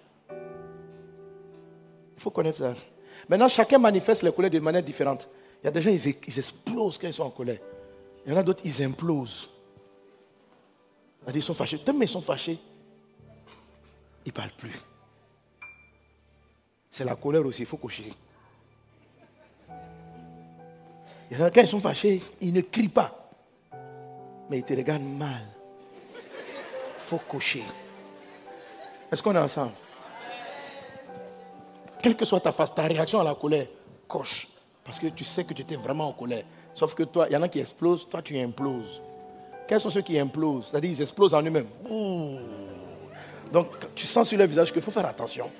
[2.18, 2.74] Il faut connaître ça.
[3.28, 5.28] Maintenant, chacun manifeste la colère de manière différente.
[5.62, 7.61] Il y a des gens, ils, explosent quand ils sont en colère.
[8.26, 9.48] Il y en a d'autres, ils implosent.
[11.33, 11.78] Ils sont fâchés.
[11.78, 12.59] Tellement ils sont fâchés,
[14.24, 14.74] ils ne parlent plus.
[16.90, 18.12] C'est la colère aussi, il faut coucher.
[21.31, 23.31] Il y en a quand ils sont fâchés, ils ne crient pas.
[24.50, 25.46] Mais ils te regardent mal.
[25.94, 27.62] Il faut cocher.
[29.12, 29.74] Est-ce qu'on est ensemble?
[32.02, 33.66] Quelle que soit ta, ta réaction à la colère,
[34.06, 34.48] coche.
[34.84, 36.44] Parce que tu sais que tu étais vraiment en colère.
[36.74, 39.02] Sauf que toi, il y en a qui explosent, toi tu imploses.
[39.66, 40.68] Quels sont ceux qui implosent?
[40.68, 41.66] C'est-à-dire ils explosent en eux-mêmes.
[43.52, 45.50] Donc tu sens sur leur visage qu'il faut faire attention.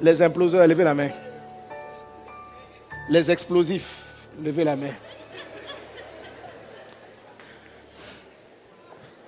[0.00, 1.10] Les imploseurs, levez la main.
[3.10, 4.04] Les explosifs,
[4.40, 4.92] levez la main.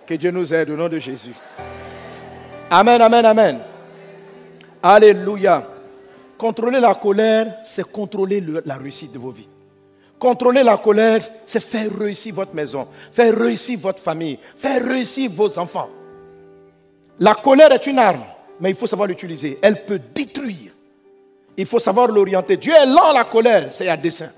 [0.06, 1.34] Que Dieu nous aide au nom de Jésus.
[2.70, 3.60] Amen, amen, amen.
[4.82, 5.66] Alléluia.
[6.38, 9.48] Contrôler la colère, c'est contrôler la réussite de vos vies.
[10.18, 15.58] Contrôler la colère, c'est faire réussir votre maison, faire réussir votre famille, faire réussir vos
[15.58, 15.88] enfants.
[17.18, 18.24] La colère est une arme,
[18.58, 19.58] mais il faut savoir l'utiliser.
[19.60, 20.72] Elle peut détruire.
[21.56, 22.56] Il faut savoir l'orienter.
[22.56, 24.30] Dieu est lent à la colère, c'est à dessein.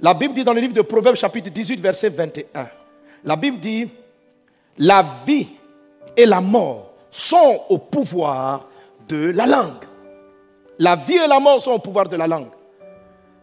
[0.00, 2.68] La Bible dit dans le livre de Proverbes chapitre 18 verset 21,
[3.24, 3.88] la Bible dit,
[4.76, 5.48] la vie
[6.16, 8.66] et la mort sont au pouvoir
[9.06, 9.84] de la langue.
[10.78, 12.50] La vie et la mort sont au pouvoir de la langue.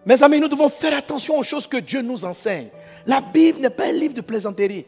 [0.06, 2.70] Mes amis, nous devons faire attention aux choses que Dieu nous enseigne.
[3.06, 4.86] La Bible n'est pas un livre de plaisanterie.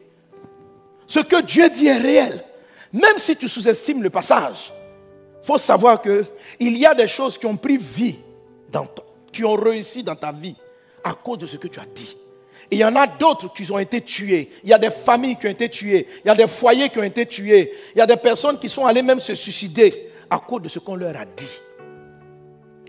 [1.06, 2.44] Ce que Dieu dit est réel.
[2.92, 4.74] Même si tu sous-estimes le passage,
[5.42, 8.18] il faut savoir qu'il y a des choses qui ont pris vie,
[8.72, 8.88] dans
[9.32, 10.56] qui ont réussi dans ta vie
[11.04, 12.18] à cause de ce que tu as dit.
[12.72, 14.50] Il y en a d'autres qui ont été tués.
[14.64, 16.08] Il y a des familles qui ont été tuées.
[16.24, 17.74] Il y a des foyers qui ont été tués.
[17.94, 20.80] Il y a des personnes qui sont allées même se suicider à cause de ce
[20.80, 21.50] qu'on leur a dit.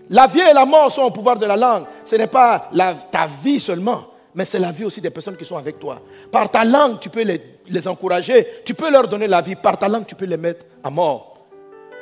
[0.09, 1.83] La vie et la mort sont au pouvoir de la langue.
[2.05, 2.69] Ce n'est pas
[3.11, 6.01] ta vie seulement, mais c'est la vie aussi des personnes qui sont avec toi.
[6.31, 9.55] Par ta langue, tu peux les, les encourager, tu peux leur donner la vie.
[9.55, 11.45] Par ta langue, tu peux les mettre à mort.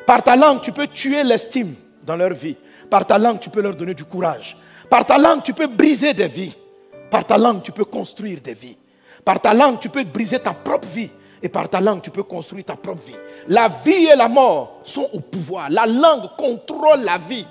[0.05, 2.57] Par ta langue, tu peux tuer l'estime dans leur vie.
[2.89, 4.55] Par ta langue, tu peux leur donner du courage.
[4.89, 6.55] Par ta langue, tu peux briser des vies.
[7.11, 8.77] Par ta langue, tu peux construire des vies.
[9.23, 11.11] Par ta langue, tu peux briser ta propre vie.
[11.43, 13.15] Et par ta langue, tu peux construire ta propre vie.
[13.47, 15.69] La vie et la mort sont au pouvoir.
[15.69, 17.45] La langue contrôle la vie.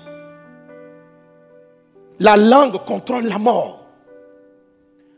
[2.19, 3.85] La langue contrôle la mort.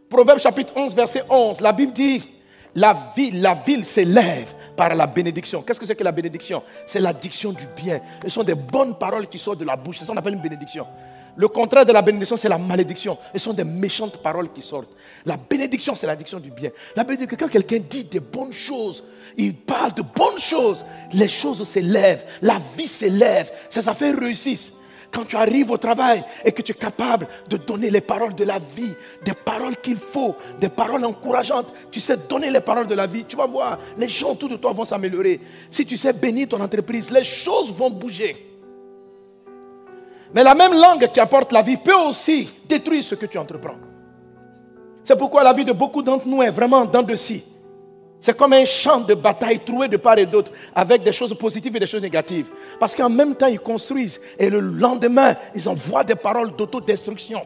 [0.09, 2.29] Proverbe chapitre 11, verset 11, la Bible dit,
[2.75, 5.61] la ville, la ville s'élève par la bénédiction.
[5.61, 6.63] Qu'est-ce que c'est que la bénédiction?
[6.85, 7.99] C'est l'addiction du bien.
[8.23, 9.97] Ce sont des bonnes paroles qui sortent de la bouche.
[9.97, 10.85] C'est ce qu'on appelle une bénédiction.
[11.35, 13.17] Le contraire de la bénédiction, c'est la malédiction.
[13.33, 14.91] Ce sont des méchantes paroles qui sortent.
[15.25, 16.69] La bénédiction, c'est l'addiction du bien.
[16.95, 19.03] La bénédiction, quand quelqu'un dit des bonnes choses,
[19.35, 24.73] il parle de bonnes choses, les choses s'élèvent, la vie s'élève, ses affaires réussissent.
[25.11, 28.43] Quand tu arrives au travail et que tu es capable de donner les paroles de
[28.43, 28.93] la vie,
[29.23, 33.23] des paroles qu'il faut, des paroles encourageantes, tu sais donner les paroles de la vie,
[33.23, 35.39] tu vas voir, les gens autour de toi vont s'améliorer.
[35.69, 38.52] Si tu sais bénir ton entreprise, les choses vont bouger.
[40.33, 43.77] Mais la même langue qui apporte la vie peut aussi détruire ce que tu entreprends.
[45.03, 47.43] C'est pourquoi la vie de beaucoup d'entre nous est vraiment dans de si.
[48.19, 51.75] C'est comme un champ de bataille troué de part et d'autre avec des choses positives
[51.75, 52.47] et des choses négatives.
[52.79, 57.45] Parce qu'en même temps, ils construisent et le lendemain, ils envoient des paroles d'autodestruction.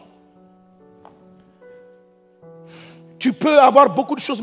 [3.17, 4.41] Tu peux avoir beaucoup de choses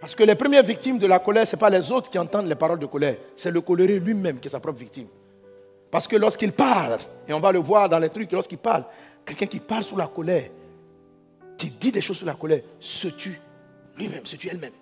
[0.00, 2.48] Parce que les premières victimes de la colère, ce n'est pas les autres qui entendent
[2.48, 5.06] les paroles de colère, c'est le coléré lui-même qui est sa propre victime.
[5.90, 8.84] Parce que lorsqu'il parle, et on va le voir dans les trucs, lorsqu'il parle,
[9.26, 10.48] quelqu'un qui parle sous la colère,
[11.58, 13.38] qui dit des choses sous la colère, se tue
[13.98, 14.72] lui-même, se tue elle-même.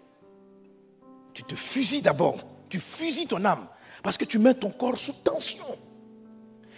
[1.34, 2.36] Tu te fusilles d'abord,
[2.68, 3.66] tu fusilles ton âme,
[4.04, 5.64] parce que tu mets ton corps sous tension.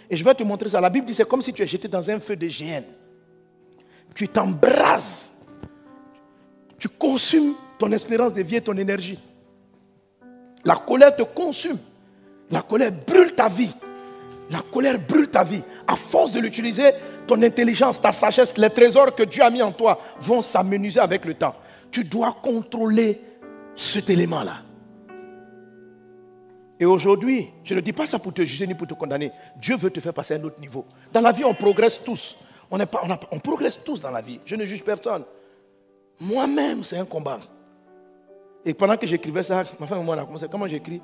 [0.09, 0.81] Et je vais te montrer ça.
[0.81, 2.85] La Bible dit c'est comme si tu es jeté dans un feu de géhenne.
[4.15, 5.31] Tu t'embrases,
[6.79, 9.17] tu consumes ton espérance de vie et ton énergie.
[10.63, 11.79] La colère te consume.
[12.51, 13.73] La colère brûle ta vie.
[14.51, 15.63] La colère brûle ta vie.
[15.87, 16.91] À force de l'utiliser,
[17.25, 21.25] ton intelligence, ta sagesse, les trésors que Dieu a mis en toi vont s'amenuiser avec
[21.25, 21.55] le temps.
[21.89, 23.19] Tu dois contrôler
[23.75, 24.61] cet élément-là.
[26.79, 29.31] Et aujourd'hui, je ne dis pas ça pour te juger ni pour te condamner.
[29.55, 30.85] Dieu veut te faire passer à un autre niveau.
[31.11, 32.37] Dans la vie, on progresse tous.
[32.69, 34.39] On, pas, on, progresse tous dans la vie.
[34.45, 35.23] Je ne juge personne.
[36.19, 37.39] Moi-même, c'est un combat.
[38.65, 40.47] Et pendant que j'écrivais ça, ma femme et moi, on a commencé.
[40.49, 41.01] Comment j'écris?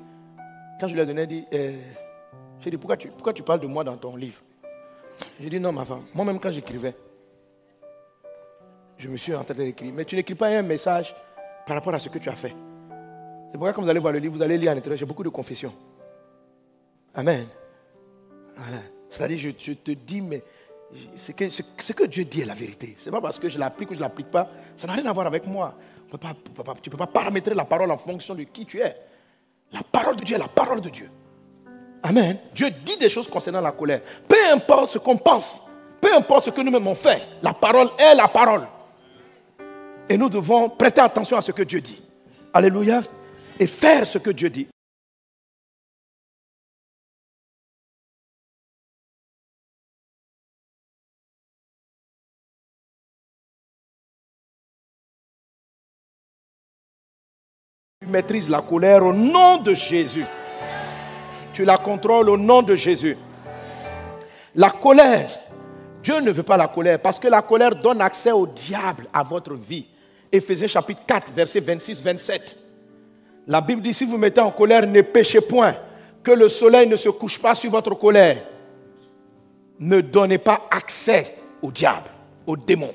[0.80, 1.74] Quand je lui ai donné, elle dit eh,
[2.60, 4.40] J'ai dit, pourquoi tu, pourquoi tu parles de moi dans ton livre?
[5.40, 6.04] J'ai dit, non, ma femme.
[6.14, 6.94] Moi-même, quand j'écrivais,
[8.96, 9.92] je me suis en train d'écrire.
[9.94, 11.14] Mais tu n'écris pas un message
[11.66, 12.54] par rapport à ce que tu as fait.
[13.50, 14.98] C'est pourquoi, quand vous allez voir le livre, vous allez lire à l'intérieur.
[14.98, 15.72] J'ai beaucoup de confessions.
[17.14, 17.46] Amen.
[19.08, 20.42] C'est-à-dire, je, te dis, mais
[21.16, 22.94] ce que, ce, que Dieu dit est la vérité.
[22.98, 24.48] Ce n'est pas parce que je l'applique ou je ne l'applique pas.
[24.76, 25.74] Ça n'a rien à voir avec moi.
[26.10, 28.96] Tu ne peux pas paramétrer la parole en fonction de qui tu es.
[29.72, 31.10] La parole de Dieu est la parole de Dieu.
[32.02, 32.38] Amen.
[32.54, 34.00] Dieu dit des choses concernant la colère.
[34.26, 35.62] Peu importe ce qu'on pense,
[36.00, 38.66] peu importe ce que nous-mêmes on fait, la parole est la parole.
[40.08, 42.00] Et nous devons prêter attention à ce que Dieu dit.
[42.54, 43.02] Alléluia.
[43.58, 44.68] Et faire ce que Dieu dit.
[58.08, 60.26] Maîtrises la colère au nom de Jésus.
[61.52, 63.16] Tu la contrôles au nom de Jésus.
[64.54, 65.30] La colère,
[66.02, 69.22] Dieu ne veut pas la colère parce que la colère donne accès au diable à
[69.22, 69.86] votre vie.
[70.30, 72.56] Éphésiens chapitre 4, verset 26-27.
[73.46, 75.74] La Bible dit, si vous mettez en colère, ne péchez point,
[76.22, 78.42] que le soleil ne se couche pas sur votre colère.
[79.80, 82.10] Ne donnez pas accès au diable,
[82.46, 82.92] au démon.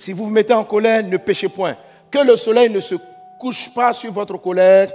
[0.00, 1.76] Si vous vous mettez en colère, ne péchez point.
[2.10, 2.94] Que le soleil ne se
[3.38, 4.90] couche pas sur votre colère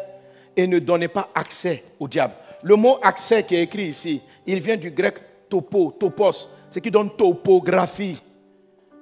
[0.58, 2.34] et ne donnez pas accès au diable.
[2.64, 6.90] Le mot accès qui est écrit ici, il vient du grec topo, topos, ce qui
[6.90, 8.20] donne topographie.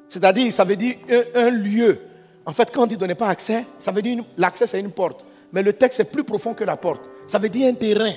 [0.10, 0.98] C'est-à-dire, ça veut dire
[1.36, 2.02] un, lieu.
[2.46, 5.24] En fait, quand on dit donnez pas accès, ça veut dire l'accès c'est une porte.
[5.54, 7.10] Mais le texte est plus profond que la porte.
[7.28, 8.12] Ça veut dire un terrain.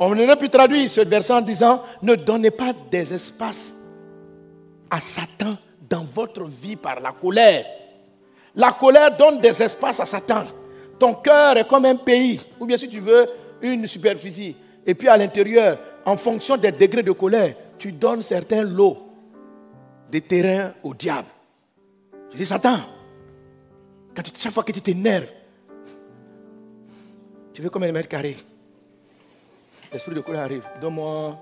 [0.00, 3.76] On aurait pu traduire ce verset en disant ne donnez pas des espaces
[4.90, 5.56] à Satan
[5.88, 7.64] dans votre vie par la colère.
[8.54, 10.44] La colère donne des espaces à Satan.
[10.98, 13.28] Ton cœur est comme un pays, ou bien si tu veux,
[13.62, 14.56] une superficie.
[14.84, 18.98] Et puis à l'intérieur, en fonction des degrés de colère, tu donnes certains lots
[20.10, 21.28] de terrain au diable.
[22.32, 22.78] Je dis, Satan,
[24.38, 25.28] chaque fois que tu t'énerves,
[27.52, 28.36] tu veux comme un mètre carré.
[29.92, 30.64] L'esprit de colère arrive.
[30.80, 31.38] Donne-moi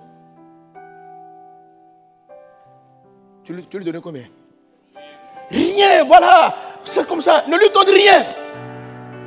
[3.46, 4.24] tu lui donnes combien?
[5.50, 6.54] Rien, voilà.
[6.84, 7.44] C'est comme ça.
[7.48, 8.24] Ne lui donne rien.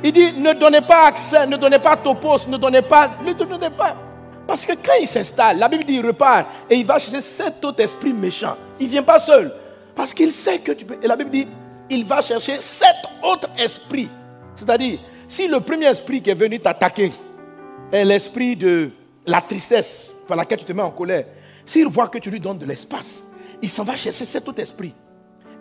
[0.02, 3.70] Il dit, ne donnez pas accès, ne donnez pas topos, ne donnez pas, ne donnez
[3.70, 3.96] pas.
[4.46, 7.64] Parce que quand il s'installe, la Bible dit, il repart et il va chercher sept
[7.64, 8.56] autres esprits méchants.
[8.78, 9.52] Il ne vient pas seul.
[9.94, 10.96] Parce qu'il sait que tu peux.
[11.02, 11.46] Et la Bible dit,
[11.90, 14.08] il va chercher sept autres esprits.
[14.56, 17.12] C'est-à-dire, si le premier esprit qui est venu t'attaquer
[17.92, 18.90] est l'esprit de
[19.26, 21.26] la tristesse par laquelle tu te mets en colère,
[21.64, 23.22] s'il voit que tu lui donnes de l'espace,
[23.62, 24.94] il s'en va chercher cet autre esprit.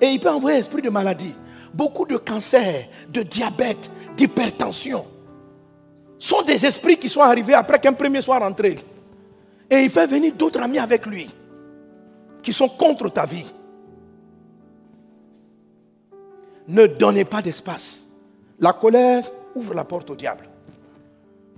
[0.02, 1.36] Et il peut envoyer esprit de maladie.
[1.74, 5.06] Beaucoup de cancers, de diabète, d'hypertension
[6.20, 8.76] sont des esprits qui sont arrivés après qu'un premier soit rentré.
[9.70, 11.30] Et il fait venir d'autres amis avec lui
[12.44, 13.46] qui sont contre ta vie.
[16.68, 18.06] Ne donnez pas d'espace.
[18.60, 19.24] La colère
[19.56, 20.48] ouvre la porte au diable.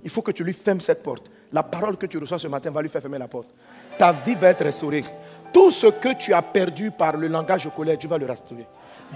[0.04, 1.30] Il faut que tu lui fermes cette porte.
[1.52, 3.50] La parole que tu reçois ce matin va lui faire fermer la porte.
[3.98, 5.04] Ta vie va être restaurée.
[5.52, 8.66] Tout ce que tu as perdu par le langage colère, Dieu va le restaurer.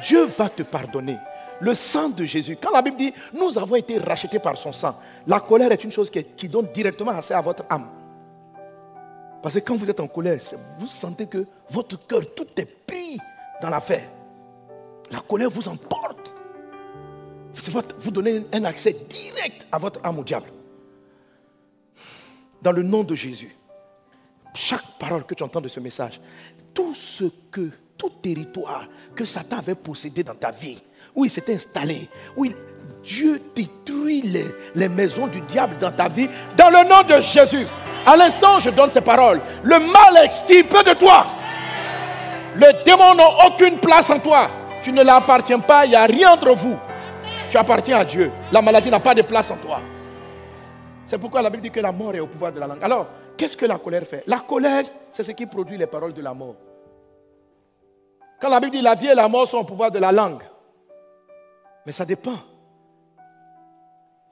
[0.03, 1.17] Dieu va te pardonner.
[1.61, 4.99] Le sang de Jésus, quand la Bible dit nous avons été rachetés par son sang,
[5.27, 7.89] la colère est une chose qui, donne directement accès à votre âme.
[9.43, 10.39] Parce que quand vous êtes en colère,
[10.79, 13.19] vous sentez que votre cœur, tout est pris
[13.63, 14.09] dans l'affaire.
[15.11, 16.35] La colère vous emporte.
[18.01, 20.49] Vous donnez un accès direct à votre âme au diable.
[22.61, 23.57] Dans le nom de Jésus
[24.57, 26.21] chaque parole que tu entends de ce message,
[26.75, 30.79] tout ce que, tout territoire que Satan avait possédé dans ta vie,
[31.15, 32.47] où il s'était installé, où
[33.05, 34.23] Dieu détruit
[34.75, 37.67] les, maisons du diable dans ta vie, dans le nom de Jésus.
[38.05, 39.41] À l'instant, je donne ces paroles.
[39.63, 41.27] Le mal extirpe de toi.
[42.55, 44.49] Le démon n'a aucune place en toi.
[44.83, 46.79] Tu ne l'appartiens pas, il n'y a rien entre vous.
[47.51, 48.31] Tu appartiens à Dieu.
[48.53, 49.81] La maladie n'a pas de place en toi.
[51.07, 52.83] C'est pourquoi la Bible dit que la mort est au pouvoir de la langue.
[52.83, 54.23] Alors, Qu'est-ce que la colère fait?
[54.27, 56.57] La colère, c'est ce qui produit les paroles de la mort.
[58.41, 60.43] Quand la Bible dit la vie et la mort sont au pouvoir de la langue,
[61.85, 62.37] mais ça dépend.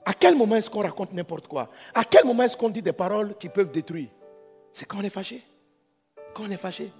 [0.06, 1.68] À quel moment est-ce qu'on raconte n'importe quoi?
[1.94, 4.08] À quel moment est-ce qu'on dit des paroles qui peuvent détruire?
[4.72, 5.42] C'est quand on est fâché.
[6.34, 6.92] Quand on est fâché.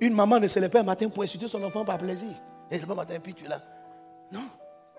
[0.00, 2.28] Une maman ne se lève pas un matin pour insulter son enfant par plaisir.
[2.70, 3.62] Et le matin, puis tu es là.
[4.32, 4.44] Non.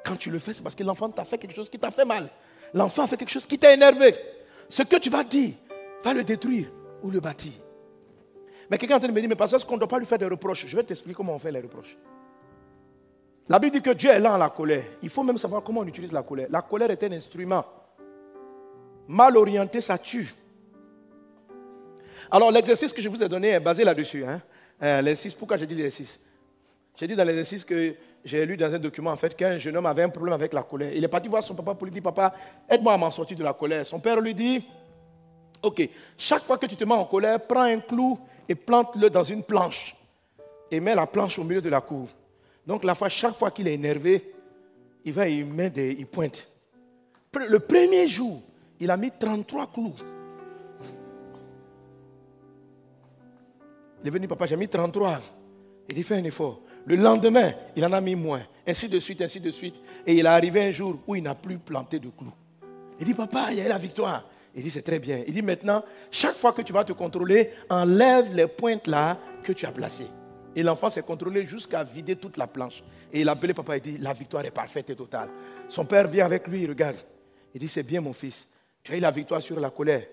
[0.03, 2.05] Quand tu le fais, c'est parce que l'enfant t'a fait quelque chose qui t'a fait
[2.05, 2.27] mal.
[2.75, 4.13] L'enfant fait quelque chose qui t'a énervé.
[4.69, 5.53] Ce que tu vas dire
[6.03, 6.67] va le détruire
[7.01, 7.53] ou le bâtir.
[8.69, 10.05] Mais quelqu'un est en train de me dire, mais parce qu'on ne doit pas lui
[10.05, 10.67] faire des reproches.
[10.67, 11.97] Je vais t'expliquer comment on fait les reproches.
[13.47, 14.83] La Bible dit que Dieu est lent à la colère.
[15.01, 16.47] Il faut même savoir comment on utilise la colère.
[16.49, 17.63] La colère est un instrument.
[19.07, 20.33] Mal orienté, ça tue.
[22.29, 24.25] Alors l'exercice que je vous ai donné est basé là-dessus.
[24.25, 24.41] Hein?
[24.83, 26.19] Euh, pourquoi j'ai dit l'exercice
[26.97, 29.85] J'ai dit dans l'exercice que j'ai lu dans un document en fait qu'un jeune homme
[29.85, 30.91] avait un problème avec la colère.
[30.93, 32.33] Il est parti voir son papa pour lui dire, papa,
[32.67, 33.85] aide-moi à m'en sortir de la colère.
[33.85, 34.65] Son père lui dit,
[35.61, 38.17] ok, chaque fois que tu te mets en colère, prends un clou
[38.49, 39.95] et plante-le dans une planche
[40.71, 42.09] et mets la planche au milieu de la cour.
[42.65, 44.33] Donc la fois, chaque fois qu'il est énervé,
[45.03, 46.47] il va y mettre des, il pointe.
[47.47, 48.41] Le premier jour,
[48.79, 49.93] il a mis 33 clous.
[54.01, 55.19] Il est venu, papa, j'ai mis 33.
[55.89, 56.61] Il dit, fais un effort.
[56.85, 58.43] Le lendemain, il en a mis moins.
[58.67, 59.75] Ainsi de suite, ainsi de suite.
[60.05, 62.33] Et il est arrivé un jour où il n'a plus planté de clous.
[62.99, 64.23] Il dit, papa, il y a eu la victoire.
[64.55, 65.23] Il dit, c'est très bien.
[65.27, 69.51] Il dit, maintenant, chaque fois que tu vas te contrôler, enlève les pointes là que
[69.51, 70.07] tu as placées.
[70.55, 72.83] Et l'enfant s'est contrôlé jusqu'à vider toute la planche.
[73.11, 75.29] Et il a appelé papa et dit, la victoire est parfaite et totale.
[75.67, 76.97] Son père vient avec lui, il regarde.
[77.53, 78.47] Il dit, c'est bien mon fils.
[78.83, 80.03] Tu as eu la victoire sur la colère.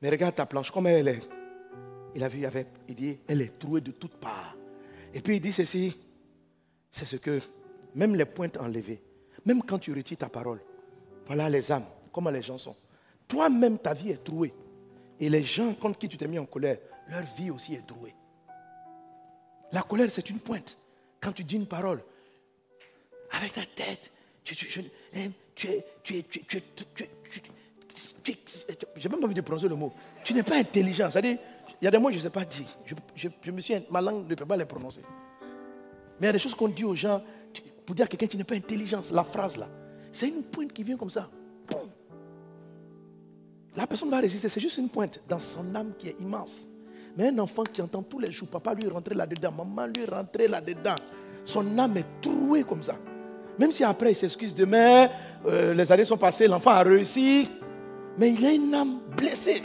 [0.00, 1.28] Mais regarde ta planche, comment elle est.
[2.16, 4.56] Il a vu avec, il dit, elle est trouée de toutes parts.
[5.12, 5.96] Et puis il dit ceci,
[6.94, 7.40] c'est ce que,
[7.96, 9.02] même les pointes enlevées,
[9.44, 10.60] même quand tu retires ta parole,
[11.26, 12.76] voilà les âmes, comment les gens sont.
[13.26, 14.54] Toi-même, ta vie est trouée.
[15.18, 16.78] Et les gens contre qui tu t'es mis en colère,
[17.08, 18.14] leur vie aussi est trouée.
[19.72, 20.76] La colère, c'est une pointe.
[21.20, 22.00] Quand tu dis une parole,
[23.32, 24.12] avec ta tête,
[24.44, 24.84] tu, tu, tu,
[26.04, 26.62] tu, tu,
[28.96, 29.92] j'ai même pas envie de prononcer le mot.
[30.22, 31.10] Tu n'es pas intelligent.
[31.10, 31.38] C'est-à-dire,
[31.80, 32.68] il y a des mots que je ne sais pas dire.
[32.84, 32.94] Je,
[33.42, 35.00] je, me suis, ma langue ne peut pas les prononcer.
[36.20, 37.22] Mais il y a des choses qu'on dit aux gens
[37.84, 39.02] pour dire à quelqu'un qui n'est pas intelligent.
[39.12, 39.68] La phrase là,
[40.12, 41.28] c'est une pointe qui vient comme ça.
[43.76, 44.48] La personne va résister.
[44.48, 46.66] C'est juste une pointe dans son âme qui est immense.
[47.16, 50.48] Mais un enfant qui entend tous les jours, papa lui rentrer là-dedans, maman lui rentrer
[50.48, 50.94] là-dedans,
[51.44, 52.96] son âme est trouée comme ça.
[53.58, 55.08] Même si après il s'excuse demain,
[55.46, 57.48] euh, les années sont passées, l'enfant a réussi,
[58.18, 59.62] mais il a une âme blessée.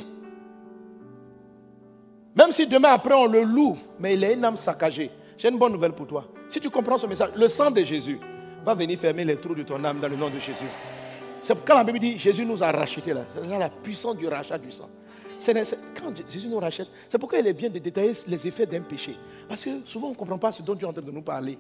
[2.36, 5.10] Même si demain après on le loue, mais il a une âme saccagée.
[5.40, 6.28] J'ai une bonne nouvelle pour toi.
[6.48, 8.20] Si tu comprends ce message, le sang de Jésus
[8.64, 10.70] va venir fermer les trous de ton âme dans le nom de Jésus.
[11.42, 13.26] C'est quand la Bible dit Jésus nous a rachetés là.
[13.34, 14.90] C'est la puissance du rachat du sang
[15.96, 19.16] quand Jésus nous rachète, c'est pourquoi il est bien de détailler les effets d'un péché.
[19.48, 21.22] Parce que souvent, on ne comprend pas ce dont Dieu est en train de nous
[21.22, 21.58] parler.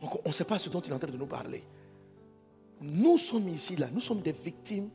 [0.00, 1.62] On ne sait pas ce dont il est en train de nous parler.
[2.80, 4.88] Nous sommes ici, là, nous sommes des victimes,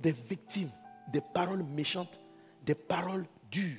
[0.00, 0.70] des victimes
[1.12, 2.18] des paroles méchantes,
[2.64, 3.76] des paroles dures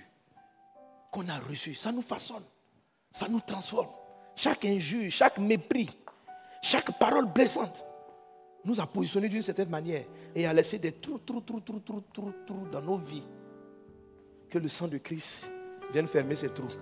[1.16, 1.76] qu'on a reçues.
[1.76, 2.44] Ça nous façonne,
[3.12, 3.88] ça nous transforme.
[4.36, 5.90] Chaque injure, chaque mépris,
[6.62, 7.86] chaque parole blessante
[8.66, 10.04] nous a positionnés d'une certaine manière
[10.36, 13.24] et a laissé des trous, trous, trous, trous, trous, trous, trous dans nos vies.
[14.50, 15.50] Que le sang de Christ
[15.94, 16.76] vienne fermer ces trous.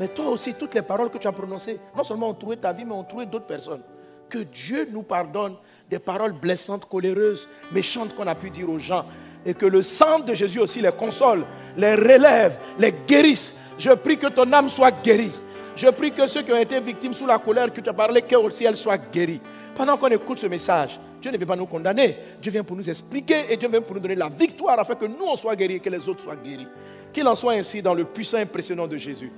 [0.00, 2.72] Mais toi aussi, toutes les paroles que tu as prononcées, non seulement ont trouvé ta
[2.72, 3.82] vie, mais ont trouvé d'autres personnes.
[4.28, 5.56] Que Dieu nous pardonne
[5.88, 9.06] des paroles blessantes, coléreuses, méchantes qu'on a pu dire aux gens.
[9.44, 11.46] Et que le sang de Jésus aussi les console,
[11.76, 13.54] les relève, les guérisse.
[13.78, 15.32] Je prie que ton âme soit guérie.
[15.76, 18.22] Je prie que ceux qui ont été victimes sous la colère que tu as parlé,
[18.22, 19.40] que aussi elles soient guéries.
[19.74, 22.16] Pendant qu'on écoute ce message, Dieu ne vient pas nous condamner.
[22.40, 25.04] Dieu vient pour nous expliquer et Dieu vient pour nous donner la victoire afin que
[25.04, 26.68] nous on soit guéris et que les autres soient guéris.
[27.12, 29.30] Qu'il en soit ainsi dans le puissant impressionnant de Jésus.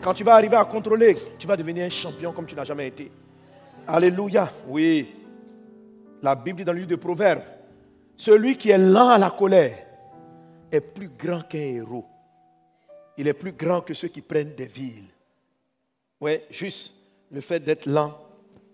[0.00, 2.88] Quand tu vas arriver à contrôler, tu vas devenir un champion comme tu n'as jamais
[2.88, 3.10] été.
[3.86, 4.50] Alléluia.
[4.66, 5.14] Oui.
[6.22, 7.42] La Bible dit dans le livre de Proverbes,
[8.16, 9.78] celui qui est lent à la colère
[10.72, 12.04] est plus grand qu'un héros.
[13.18, 15.08] Il est plus grand que ceux qui prennent des villes.
[16.20, 16.94] Oui, juste
[17.32, 18.16] le fait d'être lent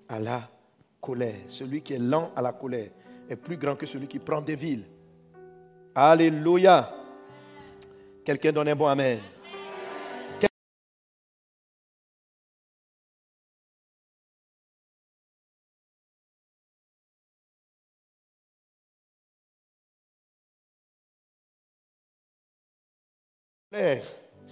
[0.06, 0.50] à la
[1.00, 1.40] colère.
[1.48, 2.90] Celui qui est lent à la colère
[3.28, 4.84] est plus grand que celui qui prend des villes.
[5.94, 6.94] Alléluia.
[8.22, 9.20] Quelqu'un donne un bon Amen.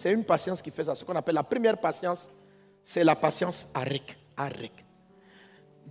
[0.02, 0.96] C'est une patience qui fait ça.
[0.96, 2.28] Ce qu'on appelle la première patience,
[2.82, 4.18] c'est la patience arec.
[4.36, 4.72] Arec.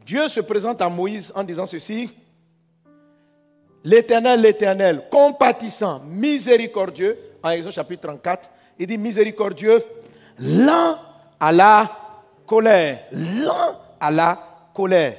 [0.05, 2.13] Dieu se présente à Moïse en disant ceci.
[3.85, 9.81] L'éternel, l'éternel, compatissant, miséricordieux, en Exode chapitre 34, il dit miséricordieux,
[10.39, 10.97] lent
[11.39, 11.89] à la
[12.45, 15.15] colère, lent à la colère.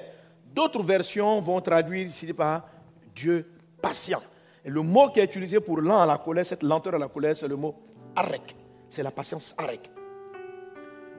[0.55, 2.69] D'autres versions vont traduire ici par
[3.15, 4.21] Dieu patient.
[4.63, 7.09] Et le mot qui est utilisé pour lent à la colère, cette lenteur à la
[7.09, 7.75] colère, c'est le mot
[8.15, 8.55] arek.
[8.93, 9.91] C'est la patience arek.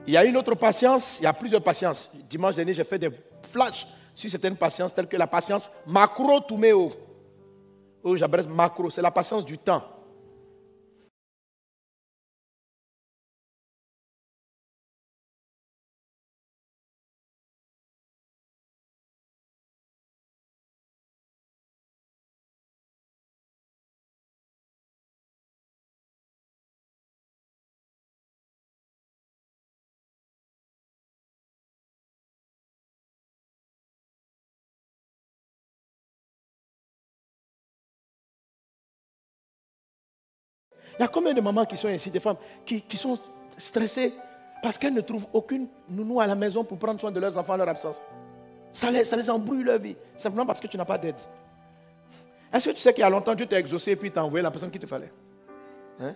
[0.06, 2.08] Il y a une autre patience, il y a plusieurs patiences.
[2.30, 3.10] Dimanche dernier, j'ai fait des
[3.50, 6.92] flash sur certaines patiences, telles que la patience macro-tumeo.
[8.04, 9.82] ou j'appelle macro, c'est la patience du temps.
[40.98, 43.18] Il y a combien de mamans qui sont ici, des femmes, qui, sont
[43.56, 44.14] stressées
[44.62, 47.54] parce qu'elles ne trouvent aucune nounou à la maison pour prendre soin de leurs enfants
[47.54, 48.00] en leur absence?
[48.72, 51.16] Ça les, ça les embrouille leur vie, simplement parce que tu n'as pas d'aide.
[52.52, 54.42] Est-ce que tu sais qu'il y a longtemps, Dieu t'a exaucé et puis t'a envoyé
[54.42, 55.12] la personne qui te fallait?
[56.00, 56.14] Hein?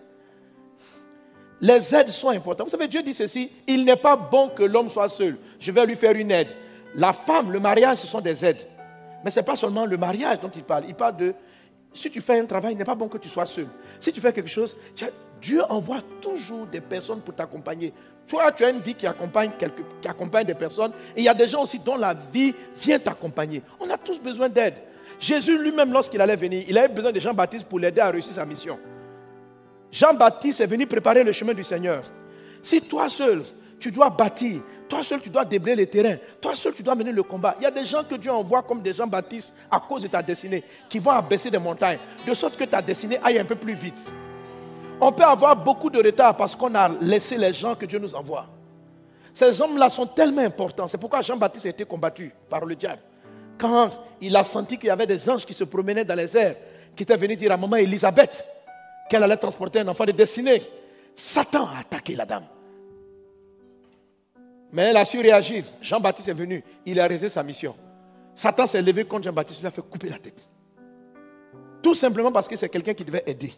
[1.61, 2.69] Les aides sont importantes.
[2.69, 5.37] Vous savez, Dieu dit ceci, il n'est pas bon que l'homme soit seul.
[5.59, 6.53] Je vais lui faire une aide.
[6.95, 8.67] La femme, le mariage, ce sont des aides.
[9.25, 10.85] Mais ce n'est pas seulement le mariage dont il parle.
[10.87, 11.35] Il parle de
[11.93, 13.67] si tu fais un travail, il n'est pas bon que tu sois seul.
[13.99, 14.77] Si tu fais quelque chose,
[15.41, 17.93] Dieu envoie toujours des personnes pour t'accompagner.
[18.27, 19.53] Toi, tu as une vie qui accompagne,
[20.03, 20.93] qui accompagne des personnes.
[21.17, 23.63] Et il y a des gens aussi dont la vie vient t'accompagner.
[23.81, 24.75] On a tous besoin d'aide.
[25.19, 28.45] Jésus lui-même, lorsqu'il allait venir, il avait besoin de Jean-Baptiste pour l'aider à réussir sa
[28.45, 28.79] mission.
[29.91, 32.05] Jean-Baptiste est venu préparer le chemin du Seigneur.
[32.63, 33.43] Si toi seul,
[33.81, 36.17] tu dois bâtir, toi seul, tu dois déblayer les terrains.
[36.41, 37.55] Toi seul, tu dois mener le combat.
[37.61, 40.09] Il y a des gens que Dieu envoie comme des gens baptistes à cause de
[40.09, 43.55] ta destinée, qui vont abaisser des montagnes, de sorte que ta destinée aille un peu
[43.55, 44.07] plus vite.
[45.01, 48.15] On peut avoir beaucoup de retard parce qu'on a laissé les gens que Dieu nous
[48.15, 48.47] envoie.
[49.33, 50.89] Ces hommes-là sont tellement importants.
[50.89, 53.01] C'est pourquoi Jean-Baptiste a été combattu par le diable.
[53.57, 56.57] Quand il a senti qu'il y avait des anges qui se promenaient dans les airs,
[56.97, 58.45] qui étaient venus dire à maman Elisabeth
[59.09, 60.63] qu'elle allait transporter un enfant de destinée,
[61.15, 62.45] Satan a attaqué la dame.
[64.73, 65.65] Mais elle a su réagir.
[65.81, 66.63] Jean-Baptiste est venu.
[66.85, 67.75] Il a réalisé sa mission.
[68.35, 69.61] Satan s'est levé contre Jean-Baptiste.
[69.61, 70.49] Il a fait couper la tête.
[71.83, 73.53] Tout simplement parce que c'est quelqu'un qui devait aider.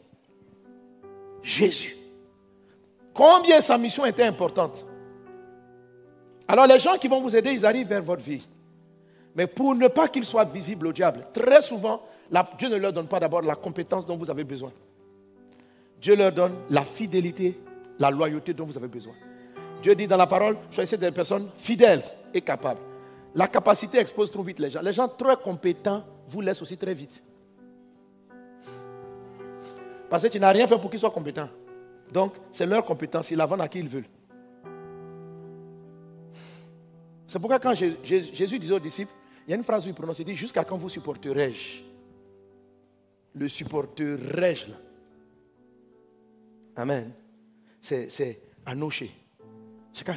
[1.42, 1.96] Jésus.
[3.12, 4.86] Combien sa mission était importante.
[6.46, 8.46] Alors les gens qui vont vous aider, ils arrivent vers votre vie.
[9.34, 12.02] Mais pour ne pas qu'ils soient visibles au diable, très souvent,
[12.58, 14.72] Dieu ne leur donne pas d'abord la compétence dont vous avez besoin.
[16.00, 17.58] Dieu leur donne la fidélité,
[17.98, 19.14] la loyauté dont vous avez besoin.
[19.82, 22.02] Dieu dit dans la parole, choisissez des personnes fidèles
[22.34, 22.80] et capables.
[23.34, 24.82] La capacité expose trop vite les gens.
[24.82, 27.22] Les gens très compétents vous laissent aussi très vite.
[30.08, 31.48] Parce que tu n'as rien fait pour qu'ils soient compétents.
[32.12, 33.30] Donc, c'est leur compétence.
[33.30, 34.08] Ils la vendent à qui ils veulent.
[37.28, 39.12] C'est pourquoi quand Jésus disait aux disciples,
[39.46, 41.82] il y a une phrase où il prononce, il dit, jusqu'à quand vous supporterai-je?
[43.34, 44.72] Le supporterai-je.
[46.74, 47.12] Amen.
[47.80, 49.12] C'est anoché.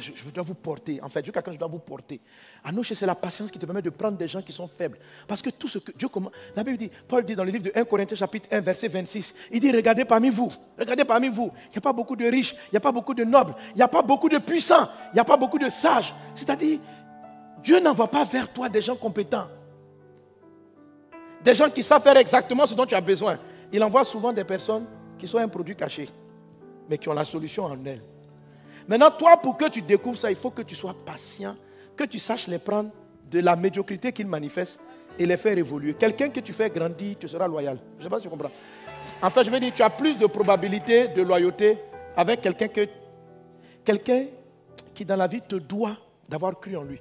[0.00, 1.00] Je, dois vous porter.
[1.02, 2.20] En fait, quand je dois vous porter.
[2.64, 4.98] Anoche, c'est la patience qui te permet de prendre des gens qui sont faibles.
[5.26, 6.32] Parce que tout ce que Dieu commence.
[6.56, 9.34] La Bible dit, Paul dit dans le livre de 1 Corinthiens, chapitre 1, verset 26,
[9.50, 11.52] il dit Regardez parmi vous, regardez parmi vous.
[11.66, 13.76] Il n'y a pas beaucoup de riches, il n'y a pas beaucoup de nobles, il
[13.76, 16.14] n'y a pas beaucoup de puissants, il n'y a pas beaucoup de sages.
[16.34, 16.78] C'est-à-dire,
[17.62, 19.48] Dieu n'envoie pas vers toi des gens compétents.
[21.42, 23.38] Des gens qui savent faire exactement ce dont tu as besoin.
[23.72, 24.86] Il envoie souvent des personnes
[25.18, 26.08] qui sont un produit caché,
[26.88, 28.13] mais qui ont la solution en elles.
[28.86, 31.56] Maintenant, toi, pour que tu découvres ça, il faut que tu sois patient,
[31.96, 32.90] que tu saches les prendre
[33.30, 34.80] de la médiocrité qu'ils manifestent
[35.18, 35.94] et les faire évoluer.
[35.94, 37.78] Quelqu'un que tu fais grandir, tu seras loyal.
[37.94, 38.50] Je ne sais pas si tu comprends.
[39.22, 41.78] En fait, je veux dire, tu as plus de probabilité de loyauté
[42.16, 42.88] avec quelqu'un que
[43.84, 44.26] quelqu'un
[44.94, 45.96] qui dans la vie te doit
[46.28, 47.00] d'avoir cru en lui.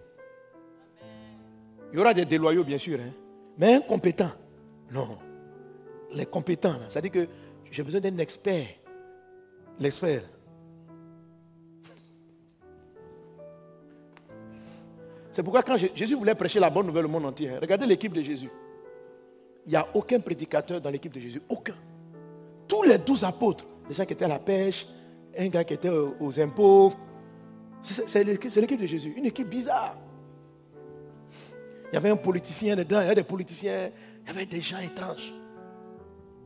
[1.91, 3.11] Il y aura des déloyaux, bien sûr, hein.
[3.57, 4.31] mais incompétents.
[4.91, 5.17] Non.
[6.11, 7.27] Les compétents, dit que
[7.71, 8.67] j'ai besoin d'un expert.
[9.79, 10.23] L'expert,
[15.33, 18.21] C'est pourquoi quand Jésus voulait prêcher la bonne nouvelle au monde entier, regardez l'équipe de
[18.21, 18.51] Jésus.
[19.65, 21.41] Il n'y a aucun prédicateur dans l'équipe de Jésus.
[21.49, 21.73] Aucun.
[22.67, 24.87] Tous les douze apôtres, des gens qui étaient à la pêche,
[25.35, 26.93] un gars qui était aux impôts.
[27.81, 29.11] C'est l'équipe de Jésus.
[29.17, 29.97] Une équipe bizarre.
[31.91, 33.89] Il y avait un politicien dedans, il y avait des politiciens,
[34.21, 35.33] il y avait des gens étranges.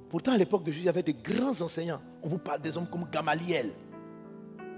[0.08, 2.00] Pourtant, à l'époque de Jésus, il y avait des grands enseignants.
[2.24, 3.70] On vous parle des hommes comme Gamaliel,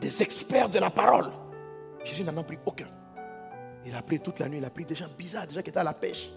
[0.01, 1.30] des experts de la parole.
[2.03, 2.88] Jésus n'en a pris aucun.
[3.86, 5.69] Il a pris toute la nuit, il a pris des gens bizarres, des gens qui
[5.69, 6.30] étaient à la pêche.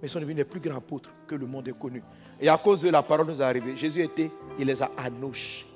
[0.00, 2.02] Mais ils sont devenus les plus grands apôtres que le monde ait connus.
[2.40, 3.76] Et à cause de la parole nous est arrivée.
[3.76, 5.66] Jésus était, il les a annouchés.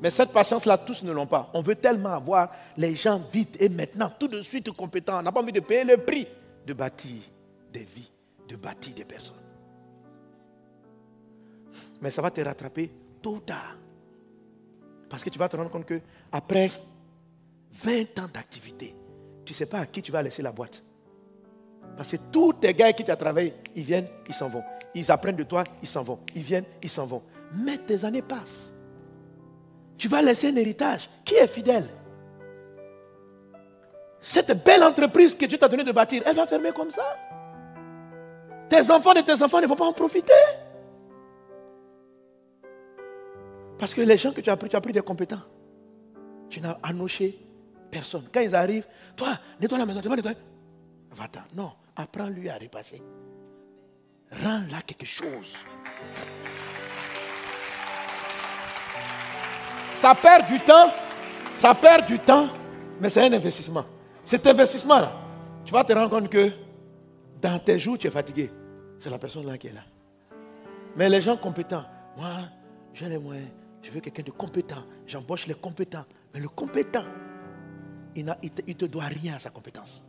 [0.00, 1.50] Mais cette patience-là, tous ne l'ont pas.
[1.54, 5.18] On veut tellement avoir les gens vite et maintenant, tout de suite compétents.
[5.18, 6.26] On n'a pas envie de payer le prix
[6.66, 7.22] de bâtir
[7.72, 8.10] des vies,
[8.48, 9.36] de bâtir des personnes.
[12.00, 12.90] Mais ça va te rattraper
[13.22, 13.76] tôt ou tard.
[15.08, 16.00] Parce que tu vas te rendre compte que
[16.32, 16.70] après
[17.72, 18.94] 20 ans d'activité,
[19.44, 20.82] tu ne sais pas à qui tu vas laisser la boîte.
[21.96, 24.62] Parce que tous tes gars qui t'ont travaillé, ils viennent, ils s'en vont.
[24.94, 26.18] Ils apprennent de toi, ils s'en vont.
[26.34, 27.22] Ils viennent, ils s'en vont.
[27.54, 28.74] Mais tes années passent.
[29.96, 31.08] Tu vas laisser un héritage.
[31.24, 31.88] Qui est fidèle
[34.20, 37.16] Cette belle entreprise que Dieu t'a donné de bâtir, elle va fermer comme ça.
[38.68, 40.32] Tes enfants et tes enfants ne vont pas en profiter.
[43.78, 45.42] Parce que les gens que tu as pris, tu as pris des compétents.
[46.48, 47.38] Tu n'as annoché
[47.90, 48.28] personne.
[48.32, 50.38] Quand ils arrivent, toi, nettoie la maison, tu vas nettoyer.
[51.12, 51.40] Va-t'en.
[51.54, 53.02] Non, apprends-lui à repasser.
[54.42, 55.56] Rends-la quelque chose.
[59.92, 60.90] Ça perd du temps,
[61.52, 62.48] ça perd du temps,
[63.00, 63.84] mais c'est un investissement.
[64.24, 65.12] Cet investissement-là,
[65.64, 66.50] tu vas te rendre compte que
[67.40, 68.50] dans tes jours, tu es fatigué.
[68.98, 69.84] C'est la personne là qui est là.
[70.96, 71.84] Mais les gens compétents,
[72.16, 72.30] moi,
[72.92, 73.48] j'ai les moyens,
[73.86, 74.82] je veux quelqu'un de compétent.
[75.06, 76.04] J'embauche les compétents.
[76.34, 77.04] Mais le compétent,
[78.16, 80.04] il ne te doit rien à sa compétence.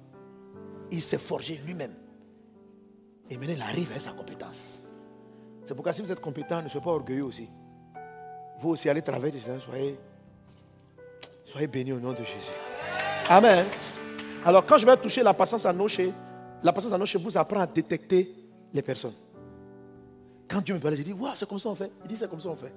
[0.92, 1.94] Il s'est forgé lui-même.
[3.30, 4.82] Et maintenant, il arrive à sa compétence.
[5.64, 7.50] C'est pourquoi si vous êtes compétent, ne soyez pas orgueilleux aussi.
[8.60, 10.00] Vous aussi allez travailler, soyez,
[11.46, 12.52] soyez bénis au nom de Jésus.
[13.30, 13.66] Amen.
[14.44, 16.12] Alors quand je vais toucher la patience à nocher,
[16.64, 18.34] la patience à nocher vous apprend à détecter
[18.74, 19.14] les personnes.
[20.48, 21.92] Quand Dieu me parle, je dis, wow, c'est comme ça on fait.
[22.04, 22.74] Il dit, c'est comme ça on fait.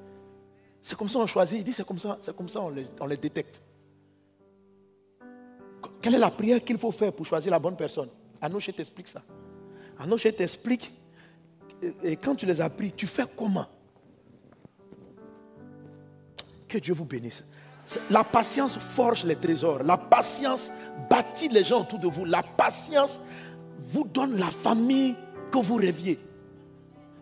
[0.83, 1.59] C'est comme ça on choisit.
[1.59, 3.63] Il dit, c'est comme ça, c'est comme ça on les, les détecte.
[6.01, 8.09] Quelle est la prière qu'il faut faire pour choisir la bonne personne?
[8.41, 9.23] Anoche t'explique ça.
[9.99, 10.93] Anoche t'explique,
[12.03, 13.67] et quand tu les as pris, tu fais comment?
[16.69, 17.45] Que Dieu vous bénisse.
[18.09, 19.83] La patience forge les trésors.
[19.83, 20.71] La patience
[21.11, 22.25] bâtit les gens autour de vous.
[22.25, 23.21] La patience
[23.79, 25.17] vous donne la famille
[25.51, 26.19] que vous rêviez.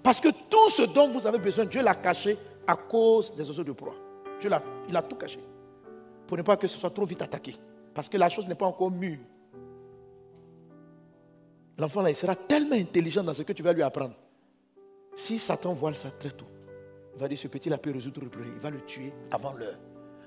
[0.02, 2.36] Parce que tout ce dont vous avez besoin, Dieu l'a caché
[2.68, 3.94] à cause des oiseaux de proie.
[4.38, 5.40] Dieu l'a, il a tout caché.
[6.26, 7.56] Pour ne pas que ce soit trop vite attaqué.
[7.94, 9.18] Parce que la chose n'est pas encore mûre.
[11.78, 14.14] L'enfant là, il sera tellement intelligent dans ce que tu vas lui apprendre.
[15.16, 16.46] Si Satan voit ça très tôt,
[17.14, 18.52] il va dire ce petit là peut résoudre le problème.
[18.54, 19.78] Il va le tuer avant l'heure.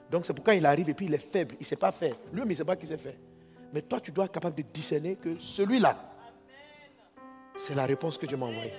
[0.10, 1.56] Donc c'est pourquoi il arrive et puis il est faible.
[1.60, 2.16] Il ne sait pas faire.
[2.34, 3.16] Lui, il ne sait pas qu'il sait faire.
[3.72, 5.96] Mais toi, tu dois être capable de discerner que celui-là,
[7.60, 8.74] c'est la réponse que Dieu m'a envoyée.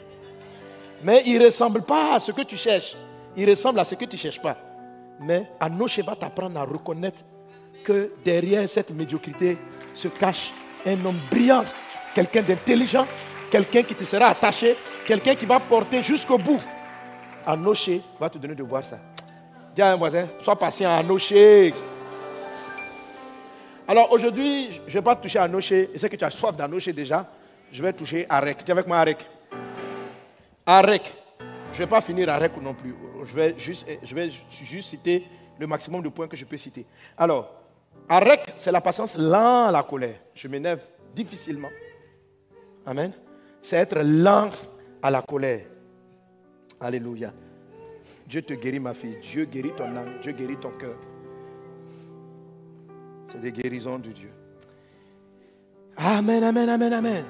[1.05, 2.97] Mais il ne ressemble pas à ce que tu cherches.
[3.37, 4.57] Il ressemble à ce que tu ne cherches pas.
[5.21, 7.23] Mais Anoche va t'apprendre à reconnaître
[7.85, 9.59] que derrière cette médiocrité
[9.95, 10.53] se cache
[10.87, 11.65] un homme brillant,
[12.15, 13.07] quelqu'un d'intelligent,
[13.51, 14.77] quelqu'un qui te sera attaché,
[15.07, 16.61] quelqu'un qui va porter jusqu'au bout.
[17.47, 18.99] Anoche va te donner de voir ça.
[19.75, 21.33] Dis à un voisin, sois patient, Anoche.
[23.87, 25.69] Alors aujourd'hui, je ne vais pas toucher à Anoche.
[25.69, 27.27] Je sais que tu as soif d'Anoche déjà.
[27.71, 28.65] Je vais toucher Arek.
[28.65, 29.27] Tu es avec moi, Arek
[30.67, 31.22] Arek.
[31.73, 32.95] Je ne vais pas finir Arek non plus.
[33.25, 35.25] Je vais, juste, je vais juste citer
[35.59, 36.85] le maximum de points que je peux citer.
[37.17, 37.63] Alors,
[38.09, 40.17] Arek, c'est la patience lent à la colère.
[40.35, 40.81] Je m'énerve
[41.15, 41.71] difficilement.
[42.85, 43.13] Amen.
[43.63, 44.51] C'est être lent
[45.03, 45.65] à la colère.
[46.79, 47.33] Alléluia.
[48.27, 49.17] Dieu te guérit, ma fille.
[49.23, 50.19] Dieu guérit ton âme.
[50.21, 50.97] Dieu guérit ton cœur.
[53.31, 54.31] C'est des guérisons de Dieu.
[55.97, 57.25] Amen, amen, amen, amen.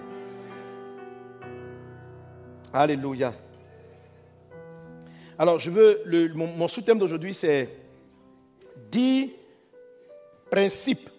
[2.72, 3.32] Alléluia.
[5.42, 7.68] Alors, je veux, mon, sous-thème d'aujourd'hui, c'est
[8.92, 9.34] 10
[10.48, 11.10] principes.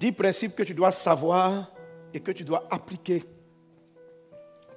[0.00, 1.70] 10 principes que tu dois savoir
[2.12, 3.22] et que tu dois appliquer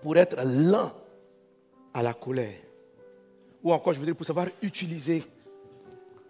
[0.03, 0.91] pour être lent
[1.95, 2.59] à la colère.
[3.63, 5.23] Ou encore, je veux dire, pour savoir utiliser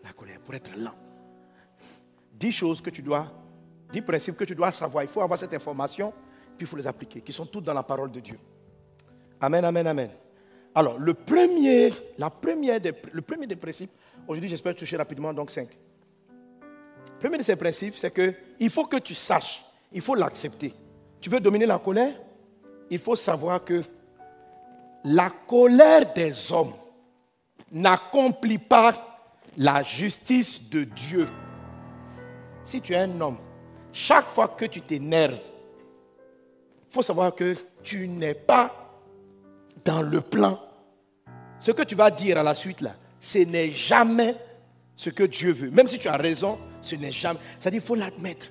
[0.02, 0.96] la colère, pour être lent.
[2.36, 3.30] 10 choses que tu dois,
[3.92, 5.04] 10 principes que tu dois savoir.
[5.04, 6.14] Il faut avoir cette information
[6.58, 8.40] puis il faut les appliquer, qui sont toutes dans la parole de Dieu.
[9.40, 10.10] Amen, amen, amen.
[10.74, 12.80] Alors, le premier, la première
[13.12, 13.92] le premier des principes,
[14.28, 15.70] aujourd'hui j'espère toucher rapidement, donc cinq.
[16.62, 20.74] Le premier de ces principes, c'est qu'il faut que tu saches, il faut l'accepter.
[21.20, 22.14] Tu veux dominer la colère?
[22.90, 23.82] Il faut savoir que
[25.04, 26.74] la colère des hommes
[27.72, 28.94] n'accomplit pas
[29.58, 31.28] la justice de Dieu.
[32.64, 33.38] Si tu es un homme,
[33.92, 35.40] chaque fois que tu t'énerves,
[36.90, 38.87] il faut savoir que tu n'es pas
[39.86, 40.60] dans le plan.
[41.60, 44.36] Ce que tu vas dire à la suite là, ce n'est jamais
[44.96, 45.70] ce que Dieu veut.
[45.70, 47.40] Même si tu as raison, ce n'est jamais.
[47.60, 48.48] C'est-à-dire, il faut l'admettre.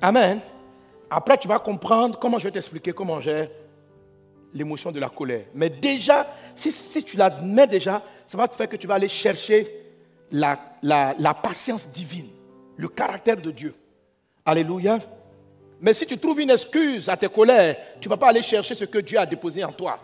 [0.00, 0.40] Amen.
[1.10, 3.50] Après, tu vas comprendre comment je vais t'expliquer comment j'ai
[4.52, 5.44] l'émotion de la colère.
[5.54, 9.08] Mais déjà, si, si tu l'admets déjà, ça va te faire que tu vas aller
[9.08, 9.66] chercher
[10.30, 12.28] la, la, la patience divine,
[12.76, 13.74] le caractère de Dieu.
[14.44, 14.98] Alléluia.
[15.80, 18.74] Mais si tu trouves une excuse à tes colères, tu ne vas pas aller chercher
[18.74, 19.98] ce que Dieu a déposé en toi.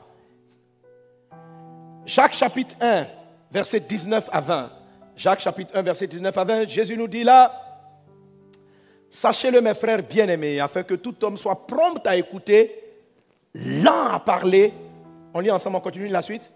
[2.07, 3.07] Jacques chapitre 1,
[3.51, 4.71] verset 19 à 20.
[5.17, 7.63] Jacques chapitre 1, verset 19 à 20, Jésus nous dit là,
[9.11, 12.83] Sachez-le, mes frères bien-aimés, afin que tout homme soit prompt à écouter,
[13.55, 14.73] lent à parler.
[15.33, 16.51] On lit ensemble, on continue la suite.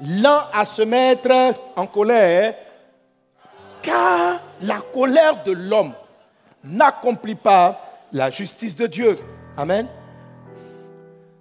[0.00, 1.30] Lent à se mettre
[1.76, 2.54] en colère,
[3.82, 5.92] car la colère de l'homme
[6.64, 9.16] n'accomplit pas la justice de Dieu.
[9.56, 9.86] Amen.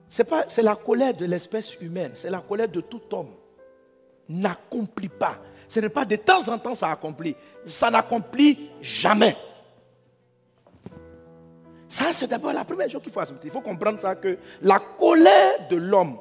[0.09, 3.29] C'est la colère de l'espèce humaine, c'est la colère de tout homme.
[4.27, 5.37] N'accomplit pas.
[5.67, 7.35] Ce n'est pas de temps en temps ça accomplit.
[7.65, 9.35] Ça n'accomplit jamais.
[11.87, 13.47] Ça, c'est d'abord la première chose qu'il faut accepter.
[13.47, 16.19] Il faut comprendre ça que la colère de l'homme,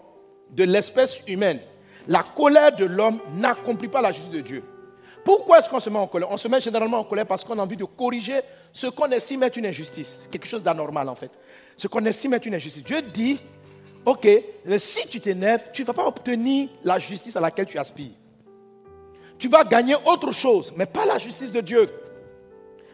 [0.51, 1.61] de l'espèce humaine,
[2.07, 4.64] la colère de l'homme n'accomplit pas la justice de Dieu.
[5.24, 6.30] Pourquoi est-ce qu'on se met en colère?
[6.30, 8.40] On se met généralement en colère parce qu'on a envie de corriger
[8.72, 11.32] ce qu'on estime être une injustice, quelque chose d'anormal en fait.
[11.76, 12.84] Ce qu'on estime être une injustice.
[12.84, 13.40] Dieu dit,
[14.04, 14.28] ok,
[14.78, 18.12] si tu t'énerves, tu ne vas pas obtenir la justice à laquelle tu aspires.
[19.38, 21.88] Tu vas gagner autre chose, mais pas la justice de Dieu.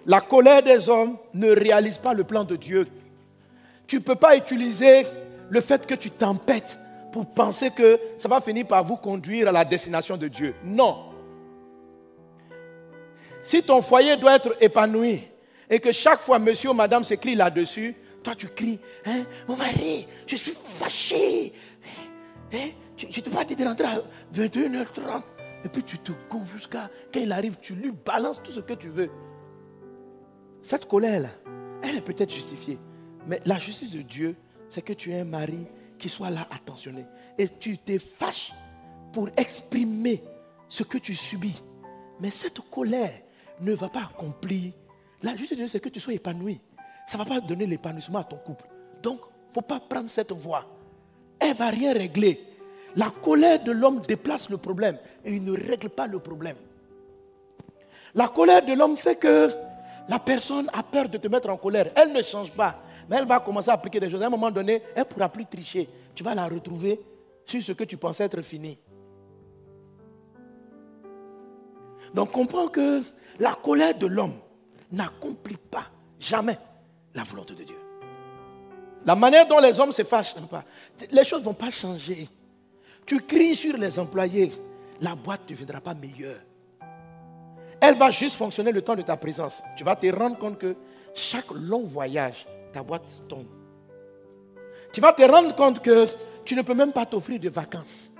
[0.07, 2.87] La colère des hommes ne réalise pas le plan de Dieu.
[3.87, 5.07] Tu ne peux pas utiliser
[5.49, 6.79] le fait que tu tempêtes
[7.12, 10.55] pour penser que ça va finir par vous conduire à la destination de Dieu.
[10.64, 11.11] Non.
[13.43, 15.22] Si ton foyer doit être épanoui
[15.69, 20.07] et que chaque fois monsieur ou madame s'écrit là-dessus, toi tu cries, hein, mon mari,
[20.27, 21.53] je suis fâché.
[22.53, 24.03] Hein, tu ne peux pas te rentrer à
[24.35, 25.23] 21h30
[25.65, 28.75] et puis tu te gonfles jusqu'à quand il arrive, tu lui balances tout ce que
[28.75, 29.11] tu veux.
[30.62, 31.31] Cette colère-là,
[31.83, 32.79] elle est peut-être justifiée.
[33.27, 34.37] Mais la justice de Dieu,
[34.69, 35.67] c'est que tu es un mari
[35.99, 37.07] qui soit là attentionné.
[37.39, 38.53] Et tu te fâches
[39.12, 40.23] pour exprimer
[40.69, 41.62] ce que tu subis.
[42.21, 43.12] Mais cette colère,
[43.61, 44.73] ne va pas accomplir.
[45.25, 46.61] La justice de Dieu, c'est que tu sois épanoui.
[47.07, 48.66] Ça ne va pas donner l'épanouissement à ton couple.
[49.03, 50.66] Donc, il ne faut pas prendre cette voie.
[51.41, 52.45] Elle ne va rien régler.
[52.95, 56.57] La colère de l'homme déplace le problème et il ne règle pas le problème.
[58.14, 59.49] La colère de l'homme fait que
[60.09, 61.91] la personne a peur de te mettre en colère.
[61.97, 64.22] Elle ne change pas, mais elle va commencer à appliquer des choses.
[64.22, 65.89] À un moment donné, elle ne pourra plus tricher.
[66.14, 67.01] Tu vas la retrouver
[67.47, 68.79] sur ce que tu pensais être fini.
[72.12, 73.03] Donc comprends que
[73.41, 74.35] la colère de l'homme
[74.95, 75.87] n'accomplit pas
[76.19, 76.59] jamais
[77.15, 77.79] la volonté de Dieu.
[79.07, 80.35] La manière dont les hommes se fâchent,
[81.11, 82.29] les choses ne vont pas changer.
[83.05, 84.53] Tu cries sur les employés,
[85.01, 86.41] la boîte ne deviendra pas meilleure.
[87.81, 89.63] Elle va juste fonctionner le temps de ta présence.
[89.77, 90.75] Tu vas te rendre compte que
[91.13, 93.47] chaque long voyage, ta boîte tombe.
[94.91, 96.07] Tu vas te rendre compte que
[96.45, 98.11] tu ne peux même pas t'offrir de vacances.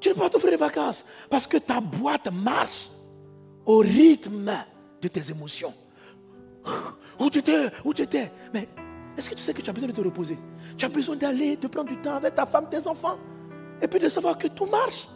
[0.00, 2.90] Tu ne peux pas t'offrir des vacances parce que ta boîte marche
[3.66, 4.52] au rythme
[5.00, 5.74] de tes émotions.
[7.18, 8.68] Où tu étais Où tu étais Mais
[9.16, 10.38] est-ce que tu sais que tu as besoin de te reposer?
[10.76, 13.18] Tu as besoin d'aller, de prendre du temps avec ta femme, tes enfants,
[13.80, 15.08] et puis de savoir que tout marche.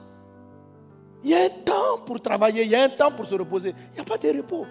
[1.25, 3.75] Il y a un temps pour travailler, il y a un temps pour se reposer.
[3.91, 4.67] Il n'y a pas de repos.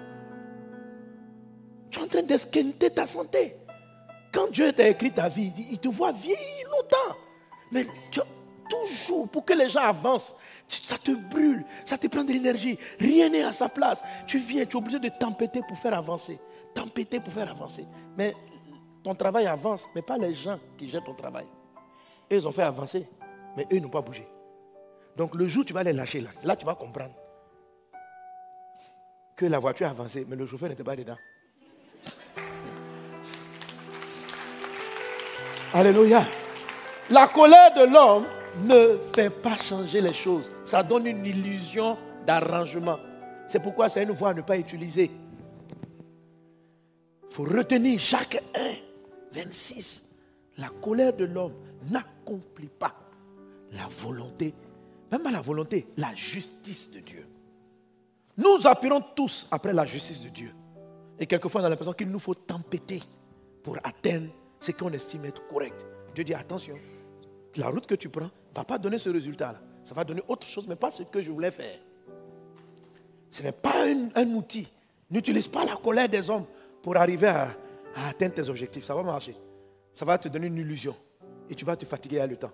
[1.89, 3.55] Tu es en train d'esquinter ta santé.
[4.31, 7.17] Quand Dieu t'a écrit ta vie, il te voit vieillir longtemps.
[7.71, 8.21] Mais tu,
[8.69, 10.35] toujours pour que les gens avancent.
[10.67, 12.77] Ça te brûle, ça te prend de l'énergie.
[12.99, 14.03] Rien n'est à sa place.
[14.25, 16.39] Tu viens, tu es obligé de tempêter pour faire avancer.
[16.73, 17.85] Tempêter pour faire avancer.
[18.17, 18.35] Mais
[19.03, 21.45] ton travail avance, mais pas les gens qui jettent ton travail.
[22.31, 23.07] Eux, ils ont fait avancer,
[23.55, 24.27] mais eux, n'ont pas bougé.
[25.15, 27.13] Donc le jour tu vas les lâcher, là, là tu vas comprendre
[29.35, 31.17] que la voiture a avancé, mais le chauffeur n'était pas dedans.
[35.73, 36.23] Alléluia.
[37.09, 38.25] La colère de l'homme
[38.65, 40.51] ne fait pas changer les choses.
[40.65, 42.99] Ça donne une illusion d'arrangement.
[43.47, 45.11] C'est pourquoi c'est une voie à ne pas utiliser.
[47.29, 48.73] Il faut retenir Jacques 1,
[49.33, 50.03] 26.
[50.57, 51.53] La colère de l'homme
[51.91, 52.93] n'accomplit pas
[53.73, 54.53] la volonté,
[55.11, 57.27] même pas la volonté, la justice de Dieu.
[58.37, 60.51] Nous appelons tous après la justice de Dieu.
[61.19, 63.01] Et quelquefois, on a l'impression qu'il nous faut tempêter
[63.63, 64.29] pour atteindre
[64.59, 65.85] ce qu'on estime être correct.
[66.13, 66.75] Dieu dit attention,
[67.55, 69.59] la route que tu prends ne va pas donner ce résultat-là.
[69.83, 71.79] Ça va donner autre chose, mais pas ce que je voulais faire.
[73.29, 74.67] Ce n'est pas un, outil.
[75.09, 76.45] N'utilise pas la colère des hommes
[76.81, 77.55] pour arriver à,
[78.07, 78.83] atteindre tes objectifs.
[78.83, 79.35] Ça va marcher.
[79.93, 80.95] Ça va te donner une illusion.
[81.49, 82.51] Et tu vas te fatiguer à le temps.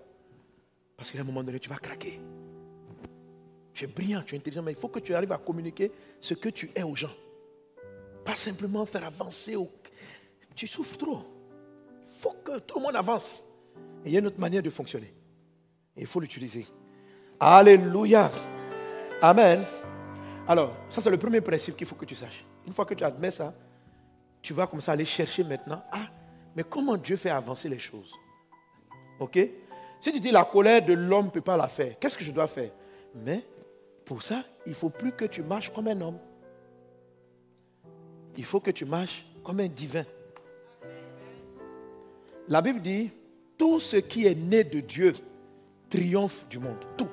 [0.96, 2.20] Parce qu'à un moment donné, tu vas craquer.
[3.72, 5.90] Tu es brillant, tu es intelligent, mais il faut que tu arrives à communiquer
[6.20, 7.14] ce que tu es aux gens.
[8.24, 9.56] Pas simplement faire avancer.
[10.54, 11.22] Tu souffres trop.
[12.02, 13.44] Il faut que tout le monde avance
[14.04, 15.12] il y a une autre manière de fonctionner.
[15.96, 16.66] Il faut l'utiliser.
[17.38, 18.30] Alléluia.
[19.22, 19.64] Amen.
[20.46, 22.44] Alors, ça c'est le premier principe qu'il faut que tu saches.
[22.66, 23.54] Une fois que tu admets ça,
[24.42, 25.82] tu vas commencer à aller chercher maintenant.
[25.90, 26.08] Ah,
[26.54, 28.14] mais comment Dieu fait avancer les choses?
[29.18, 29.38] Ok?
[30.00, 32.32] Si tu dis la colère de l'homme ne peut pas la faire, qu'est-ce que je
[32.32, 32.70] dois faire?
[33.14, 33.44] Mais
[34.04, 36.18] pour ça, il ne faut plus que tu marches comme un homme.
[38.36, 40.04] il faut que tu marches comme un divin.
[42.48, 43.10] La Bible dit,
[43.56, 45.14] tout ce qui est né de Dieu
[45.94, 46.78] triomphe du monde.
[46.96, 47.08] Tout.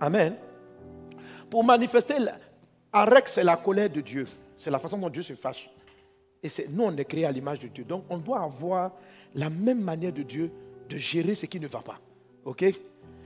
[0.00, 0.34] Amen.
[1.48, 2.16] Pour manifester,
[2.92, 4.26] Arek, c'est la colère de Dieu.
[4.58, 5.70] C'est la façon dont Dieu se fâche.
[6.42, 7.84] Et nous, on est créés à l'image de Dieu.
[7.84, 8.92] Donc, on doit avoir
[9.34, 10.50] la même manière de Dieu
[10.88, 11.98] de gérer ce qui ne va pas.
[12.44, 12.64] OK?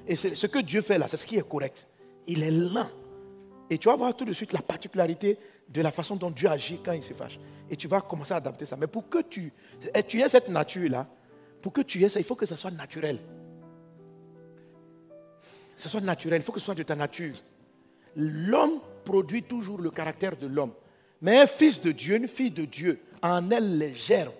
[0.06, 1.86] Et ce que Dieu fait là, c'est ce qui est correct.
[2.26, 2.88] Il est lent.
[3.68, 6.80] Et tu vas voir tout de suite la particularité de la façon dont Dieu agit
[6.84, 7.38] quand il se fâche.
[7.70, 8.76] Et tu vas commencer à adapter ça.
[8.76, 9.52] Mais pour que tu,
[10.08, 11.06] tu aies cette nature-là,
[11.62, 13.20] pour que tu aies ça, il faut que ça soit naturel.
[15.80, 17.34] Ça soit naturel, il faut que ce soit de ta nature.
[18.14, 20.74] L'homme produit toujours le caractère de l'homme.
[21.22, 24.34] Mais un fils de Dieu, une fille de Dieu, en elle germes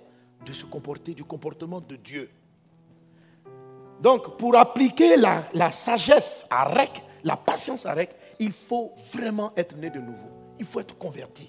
[0.45, 2.29] de se comporter, du comportement de Dieu.
[4.03, 9.55] Donc, pour appliquer la, la sagesse à REC, la patience à REC, il faut vraiment
[9.57, 10.29] être né de nouveau.
[10.59, 11.49] Il faut être converti.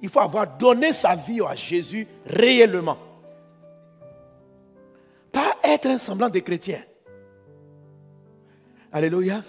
[0.00, 2.98] Il faut avoir donné sa vie à Jésus réellement.
[5.32, 6.84] Pas être un semblant de chrétien.
[8.92, 9.42] Alléluia.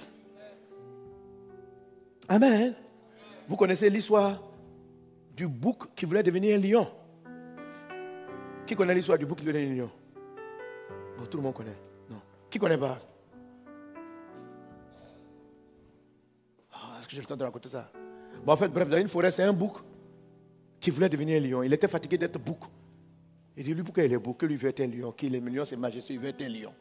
[2.29, 2.73] Amen.
[3.47, 4.41] Vous connaissez l'histoire
[5.35, 6.87] du bouc qui voulait devenir un lion.
[8.65, 9.91] Qui connaît l'histoire du bouc qui voulait devenir un lion?
[11.17, 11.75] Bon, Tout le monde connaît.
[12.09, 12.21] Non.
[12.49, 12.97] Qui connaît pas?
[16.71, 17.91] Ah, Est-ce que j'ai le temps de raconter ça?
[18.45, 19.79] Bon, En fait, bref, dans une forêt, c'est un bouc
[20.79, 21.63] qui voulait devenir un lion.
[21.63, 22.59] Il était fatigué d'être bouc.
[23.57, 24.37] Il dit, lui, pourquoi il est bouc?
[24.37, 25.11] Que lui veut être un lion?
[25.11, 26.73] Qu'il est million, c'est majestueux, il veut être un lion?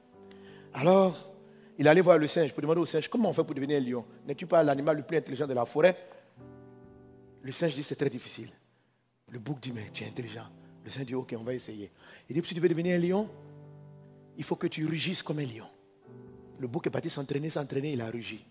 [0.72, 1.31] Alors,
[1.78, 3.84] il allait voir le singe pour demander au singe comment on fait pour devenir un
[3.84, 4.04] lion?
[4.26, 5.96] N'es-tu pas l'animal le plus intelligent de la forêt?
[7.42, 8.50] Le singe dit c'est très difficile.
[9.28, 10.46] Le bouc dit mais tu es intelligent.
[10.84, 11.90] Le singe dit ok, on va essayer.
[12.28, 13.28] Il dit si tu veux devenir un lion,
[14.36, 15.66] il faut que tu rugisses comme un lion.
[16.58, 18.44] Le bouc est parti s'entraîner, s'entraîner, il a rugi.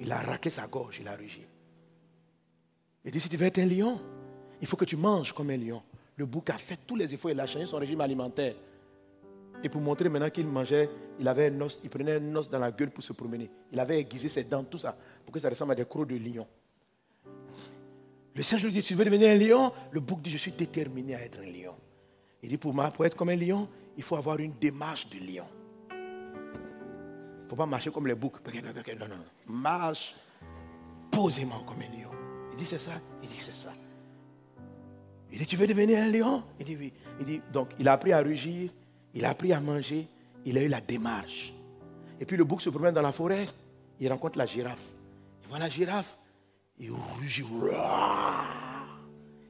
[0.00, 1.46] Il a raqué sa gorge, il a rugi.
[3.04, 4.00] Il dit si tu veux être un lion,
[4.60, 5.82] il faut que tu manges comme un lion.
[6.16, 8.54] Le bouc a fait tous les efforts, il a changé son régime alimentaire.
[9.64, 12.58] Et pour montrer maintenant qu'il mangeait, il avait un os, il prenait un os dans
[12.58, 13.50] la gueule pour se promener.
[13.72, 14.94] Il avait aiguisé ses dents, tout ça,
[15.24, 16.46] pour que ça ressemble à des crocs de lion.
[18.34, 19.72] Le singe lui dit, tu veux devenir un lion?
[19.90, 21.74] Le bouc dit, je suis déterminé à être un lion.
[22.42, 25.18] Il dit, pour, moi, pour être comme un lion, il faut avoir une démarche de
[25.18, 25.46] lion.
[25.90, 28.36] Il ne faut pas marcher comme les boucs.
[28.46, 29.24] Non, non, non.
[29.46, 30.14] Marche
[31.10, 32.10] posément comme un lion.
[32.52, 33.72] Il dit, c'est ça Il dit, c'est ça.
[35.32, 36.42] Il dit, tu veux devenir un lion?
[36.60, 36.92] Il dit, oui.
[37.18, 38.70] Il dit, donc, il a appris à rugir,
[39.14, 40.08] il a appris à manger,
[40.44, 41.54] il a eu la démarche.
[42.20, 43.46] Et puis le bouc se promène dans la forêt,
[44.00, 44.92] il rencontre la girafe.
[45.42, 46.18] Il voit la girafe,
[46.78, 47.44] il rugit.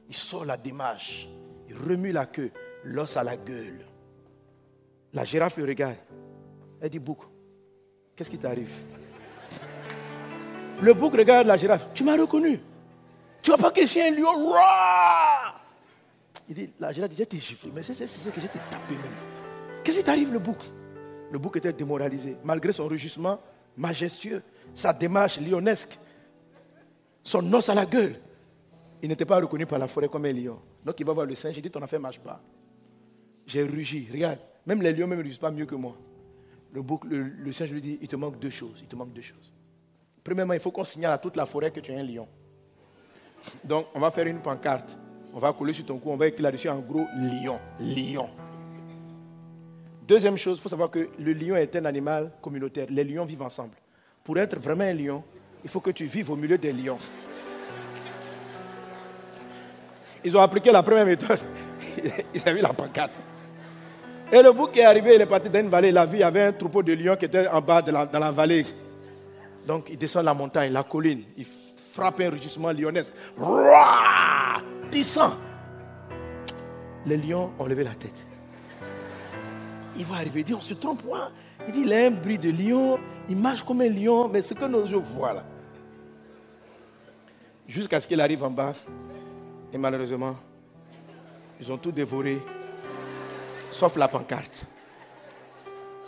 [0.09, 1.29] Il sort la démarche,
[1.69, 2.51] il remue la queue,
[2.85, 3.85] l'os à la gueule.
[5.15, 5.97] La girafe le regarde.
[6.81, 7.19] Elle dit Bouc,
[8.15, 8.71] qu'est-ce qui t'arrive?
[10.83, 11.87] Le bouc regarde la girafe.
[11.95, 12.61] Tu m'as reconnu.
[13.41, 14.29] Tu vois pas que c'est un lion
[16.49, 18.95] Il dit, la girafe dit, je t'ai giflé, mais c'est ce que je t'ai tapé
[18.95, 19.34] même.
[19.85, 20.59] Qu'est-ce qui t'arrive le bouc?
[21.31, 23.39] Le bouc était démoralisé, malgré son rugissement
[23.77, 24.43] majestueux,
[24.75, 25.99] sa démarche lionesque,
[27.23, 28.19] son os à la gueule.
[29.03, 30.59] Il n'était pas reconnu par la forêt comme un lion.
[30.85, 32.41] Donc il va voir le singe, il dit ton affaire ne marche pas.
[33.47, 35.97] J'ai rugi, regarde, même les lions ne rugissent pas mieux que moi.
[36.73, 39.23] Le, bouc, le, singe lui dit, il te manque deux choses, il te manque deux
[39.23, 39.53] choses.
[40.23, 42.27] Premièrement, il faut qu'on signale à toute la forêt que tu es un lion.
[43.63, 44.99] Donc on va faire une pancarte,
[45.35, 48.31] on va coller sur ton cou, on va écrire là-dessus en gros lion, lion.
[50.07, 52.87] Deuxième chose, il faut savoir que le lion est un animal communautaire.
[52.91, 53.75] Les lions vivent ensemble.
[54.23, 55.25] Pour être vraiment un lion,
[55.63, 56.99] il faut que tu vives au milieu des lions.
[60.23, 61.39] Ils ont appliqué la première méthode.
[62.35, 63.19] Ils vu la pancarte.
[64.31, 65.93] Et le bouc est arrivé, il est parti dans une vallée.
[65.93, 68.31] La vie, il y avait un troupeau de lions qui était en bas dans la
[68.31, 68.67] vallée.
[69.67, 71.23] Donc il descend la montagne, la colline.
[71.37, 71.47] Il
[71.93, 73.15] frappe un rugissement lyonnesque.
[74.91, 75.33] Descend.
[77.07, 78.27] Les lions ont levé la tête
[79.97, 80.41] il va arriver.
[80.41, 81.31] Il dit, on se trompe pas.
[81.67, 84.55] Il dit, il a un bruit de lion, il marche comme un lion, mais ce
[84.55, 85.45] que nos yeux voient là.
[87.67, 88.73] Jusqu'à ce qu'il arrive en bas.
[89.73, 90.37] Et malheureusement,
[91.61, 92.41] ils ont tout dévoré,
[93.71, 94.67] sauf la pancarte.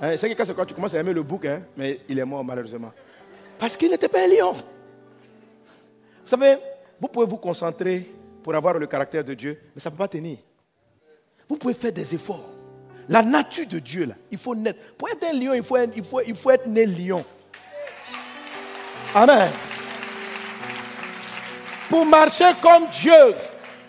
[0.01, 2.45] Hein, c'est que quand tu commences à aimer le bouc, hein, mais il est mort
[2.45, 2.93] malheureusement.
[3.59, 4.53] Parce qu'il n'était pas un lion.
[4.53, 6.59] Vous savez,
[7.01, 8.13] vous pouvez vous concentrer
[8.43, 10.39] pour avoir le caractère de Dieu, mais ça ne peut pas tenir.
[11.49, 12.56] Vous pouvez faire des efforts.
[13.09, 14.79] La nature de Dieu, là, il faut naître.
[14.99, 17.25] Pour être un lion, il faut, être né lion.
[19.15, 19.51] Amen.
[21.89, 23.35] Pour marcher comme Dieu,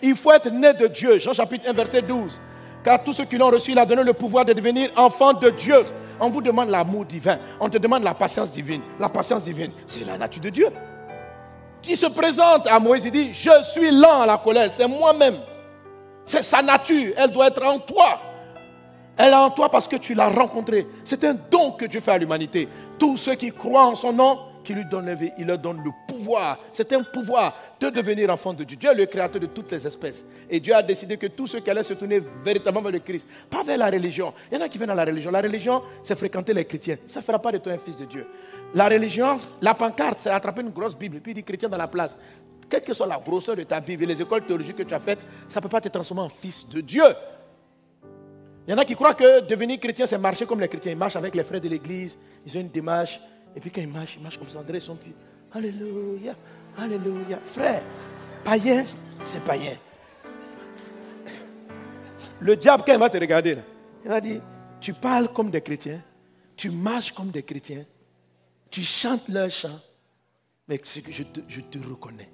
[0.00, 1.18] il faut être né de Dieu.
[1.18, 2.40] Jean chapitre 1, verset 12.
[2.84, 5.50] Car tous ceux qui l'ont reçu, il a donné le pouvoir de devenir enfants de
[5.50, 5.82] Dieu.
[6.20, 7.38] On vous demande l'amour divin.
[7.58, 8.82] On te demande la patience divine.
[9.00, 10.68] La patience divine, c'est la nature de Dieu.
[11.88, 15.38] il se présente à Moïse, il dit, je suis lent à la colère, c'est moi-même.
[16.24, 18.20] C'est sa nature, elle doit être en toi.
[19.18, 20.86] Elle est en toi parce que tu l'as rencontrée.
[21.04, 22.68] C'est un don que Dieu fait à l'humanité.
[22.98, 26.58] Tous ceux qui croient en son nom, qui lui donne il leur donne le pouvoir.
[26.72, 28.76] C'est un pouvoir de devenir enfant de Dieu.
[28.76, 30.24] Dieu est le créateur de toutes les espèces.
[30.48, 33.26] Et Dieu a décidé que tous ceux qui allaient se tourner véritablement vers le Christ,
[33.50, 34.32] pas vers la religion.
[34.52, 35.30] Il y en a qui viennent à la religion.
[35.30, 36.96] La religion, c'est fréquenter les chrétiens.
[37.08, 38.26] Ça ne fera pas de toi un fils de Dieu.
[38.74, 42.16] La religion, la pancarte, c'est attraper une grosse Bible, puis dire chrétien dans la place.
[42.68, 45.00] Quelle que soit la grosseur de ta Bible et les écoles théologiques que tu as
[45.00, 47.04] faites, ça ne peut pas te transformer en fils de Dieu.
[48.68, 50.92] Il y en a qui croient que devenir chrétien, c'est marcher comme les chrétiens.
[50.92, 53.18] Ils marchent avec les frères de l'église, ils ont une démarche,
[53.56, 55.14] et puis quand ils marchent, ils marchent comme ça, André son pied.
[55.54, 56.36] Alléluia,
[56.76, 57.38] Alléluia.
[57.42, 57.82] Frère,
[58.44, 58.84] païen,
[59.24, 59.72] c'est païen.
[62.40, 63.56] Le diable, quand il va te regarder,
[64.04, 64.42] il va dire,
[64.82, 66.02] tu parles comme des chrétiens,
[66.54, 67.86] tu marches comme des chrétiens,
[68.70, 69.80] tu chantes leur chant,
[70.68, 72.28] mais je te reconnais.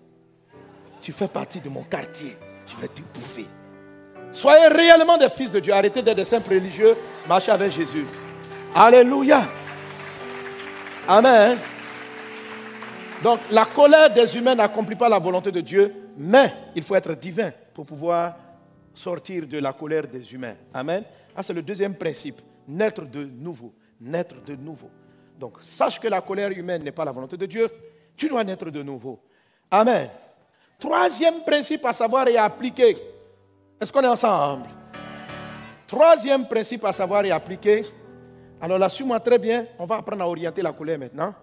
[1.01, 3.47] Tu fais partie de mon quartier, je vais te bouffer.
[4.35, 5.73] Soyez réellement des fils de Dieu.
[5.73, 6.97] Arrêtez d'être des simples religieux.
[7.27, 8.05] Marchez avec Jésus.
[8.75, 9.43] Alléluia.
[11.07, 11.57] Amen.
[13.23, 17.15] Donc la colère des humains n'accomplit pas la volonté de Dieu, mais il faut être
[17.15, 18.35] divin pour pouvoir
[18.93, 20.57] sortir de la colère des humains.
[20.75, 21.05] Amen.
[21.37, 22.43] Ah, c'est le deuxième principe.
[22.67, 23.73] Naître de nouveau.
[24.01, 24.91] Naître de nouveau.
[25.39, 27.69] Donc sache que la colère humaine n'est pas la volonté de Dieu.
[28.17, 29.21] Tu dois naître de nouveau.
[29.71, 30.11] Amen.
[30.81, 32.97] Troisième principe à savoir et à appliquer.
[33.85, 34.67] Est-ce qu'on est ensemble?
[35.87, 37.83] Troisième principe à savoir et appliquer.
[38.59, 39.67] Alors là, suis-moi très bien.
[39.79, 41.35] On va apprendre à orienter la colère maintenant.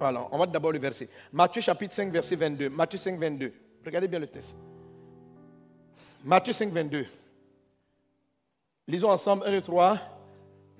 [0.00, 1.08] Alors, on va d'abord le verset.
[1.32, 2.68] Matthieu chapitre 5, verset 22.
[2.70, 3.52] Matthieu 5, 22.
[3.84, 4.56] Regardez bien le texte.
[6.24, 7.06] Matthieu 5, 22.
[8.88, 9.98] Lisons ensemble 1, 2, 3.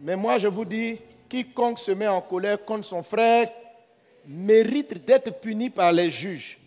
[0.01, 3.49] Mais moi, je vous dis, quiconque se met en colère contre son frère
[4.27, 6.59] mérite d'être puni par les juges.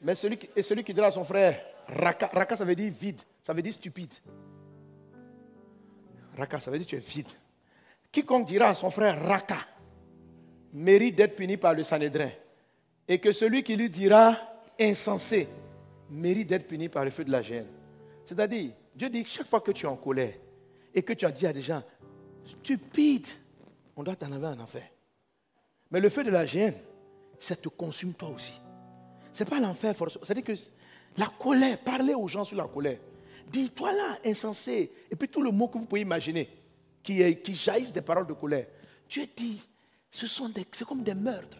[0.00, 1.60] Mais celui qui, et celui qui dira à son frère,
[1.96, 4.12] raka, raka ça veut dire vide, ça veut dire stupide.
[6.36, 7.28] Raka, ça veut dire tu es vide.
[8.10, 9.58] Quiconque dira à son frère raka
[10.72, 12.30] mérite d'être puni par le Sanhédrin.
[13.08, 14.36] Et que celui qui lui dira
[14.78, 15.48] insensé
[16.10, 17.66] mérite d'être puni par le feu de la gêne.
[18.24, 20.34] C'est-à-dire, Dieu dit que chaque fois que tu es en colère
[20.94, 21.82] et que tu as dit à des gens
[22.44, 23.26] stupide,
[23.96, 24.88] on doit t'en avoir un enfer.
[25.90, 26.74] Mais le feu de la gêne,
[27.38, 28.52] ça te consume toi aussi.
[29.32, 30.24] Ce n'est pas l'enfer forcément.
[30.24, 30.52] C'est-à-dire que
[31.20, 32.98] la colère, parlez aux gens sur la colère.
[33.46, 34.90] Dis-toi là, insensé.
[35.10, 36.48] Et puis tout le mot que vous pouvez imaginer,
[37.02, 38.66] qui, qui jaillissent des paroles de colère.
[39.06, 39.60] Dieu dit,
[40.10, 41.58] ce sont des, c'est comme des meurtres.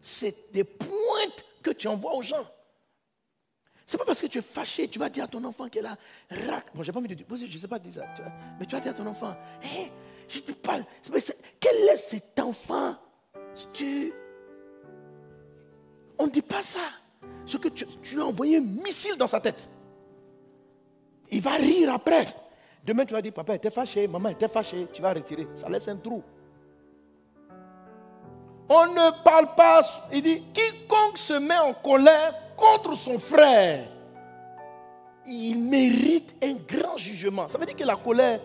[0.00, 2.46] C'est des pointes que tu envoies aux gens.
[3.86, 5.82] C'est pas parce que tu es fâché, tu vas dire à ton enfant qui est
[5.82, 5.98] là,
[6.30, 6.74] rac.
[6.74, 8.06] Bon, j'ai pas envie de dire, je ne sais pas dire ça,
[8.58, 9.90] mais tu vas dire à ton enfant, hé,
[10.28, 10.86] je te parle.
[11.60, 12.96] Quel est cet enfant?
[13.74, 14.14] Tu...
[16.18, 16.80] On ne dit pas ça.
[17.46, 19.68] Ce que tu, lui as envoyé un missile dans sa tête.
[21.30, 22.26] Il va rire après.
[22.84, 25.46] Demain, tu vas dire, papa était fâché, maman était fâchée, tu vas retirer.
[25.54, 26.22] Ça laisse un trou.
[28.68, 33.86] On ne parle pas, il dit, quiconque se met en colère contre son frère,
[35.26, 37.48] il mérite un grand jugement.
[37.48, 38.40] Ça veut dire que la colère,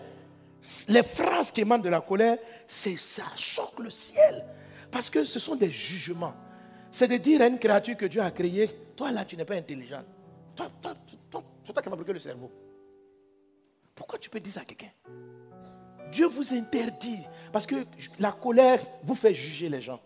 [0.88, 4.44] les phrases qui émanent de la colère, c'est ça choque le ciel.
[4.90, 6.34] Parce que ce sont des jugements.
[6.90, 9.54] C'est de dire à une créature que Dieu a créée, toi là, tu n'es pas
[9.54, 10.02] intelligent.
[10.56, 10.94] Toi, toi,
[11.30, 12.50] toi, toi, toi qui bloqué le cerveau.
[13.94, 14.90] Pourquoi tu peux dire ça à quelqu'un?
[16.10, 17.20] Dieu vous interdit.
[17.52, 17.86] Parce que
[18.18, 20.00] la colère vous fait juger les gens.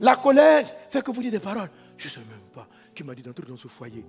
[0.00, 1.70] La colère fait que vous dites des paroles.
[1.96, 4.04] Je ne sais même pas qui m'a dit d'entrer dans ce foyer.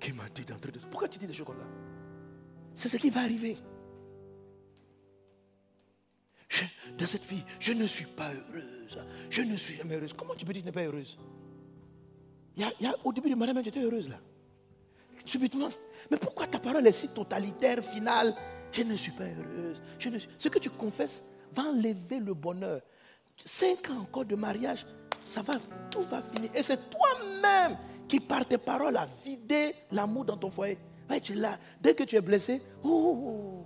[0.00, 0.86] Qui m'a dit d'entrer dans ce...
[0.86, 1.66] Pourquoi tu dis des choses comme ça?
[2.74, 3.56] C'est ce qui va arriver.
[6.98, 8.98] Dans cette vie, je ne suis pas heureuse.
[9.30, 10.12] Je ne suis jamais heureuse.
[10.12, 11.18] Comment tu peux dire que tu n'es pas heureuse?
[12.56, 14.16] Y, a, Au début du mariage, j'étais heureuse là.
[15.24, 15.70] Subitement.
[16.10, 18.34] Mais pourquoi ta parole est si totalitaire, finale?
[18.70, 19.82] Je ne suis pas heureuse.
[20.38, 21.24] Ce que tu confesses
[21.54, 22.80] va enlever le bonheur.
[23.36, 24.86] Cinq ans encore de mariage,
[25.90, 26.50] tout va finir.
[26.54, 27.76] Et c'est toi-même
[28.06, 30.78] qui, par tes paroles, a vidé l'amour dans ton foyer.
[31.34, 31.58] là.
[31.80, 33.64] Dès que tu es blessé, oh,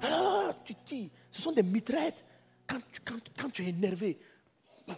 [0.00, 2.24] alors tu dis, ce sont des mitraillettes.
[2.66, 4.18] Quand, tu es énervé,
[4.86, 4.94] il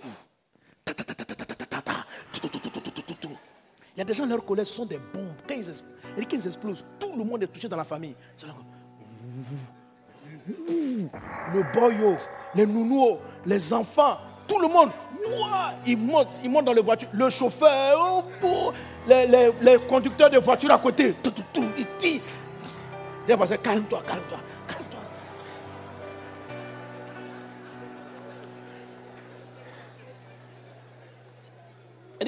[3.97, 5.35] y a des gens, leur colère, ce sont des bombes.
[5.49, 5.71] Quand ils,
[6.19, 8.15] et quand ils explosent, tout le monde est touché dans la famille.
[10.47, 12.17] Le boyo,
[12.55, 14.91] les nounous, les enfants, tout le monde,
[15.87, 17.09] ils montent, ils montent dans les voitures.
[17.13, 18.73] Le chauffeur, oh,
[19.07, 21.15] les, conducteurs de voitures à côté,
[21.79, 22.21] ils tirent.
[23.27, 24.39] Les voisins, calme-toi, calme-toi.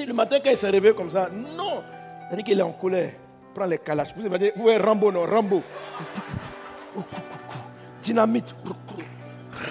[0.04, 1.82] Le matin, quand il s'est réveillé comme ça, non.
[2.30, 3.12] Elle dit qu'il est en colère.
[3.54, 4.12] Prends les calaches.
[4.16, 5.62] Vous voyez, vous voyez Rambo, non Rambo.
[8.02, 8.54] Dynamite.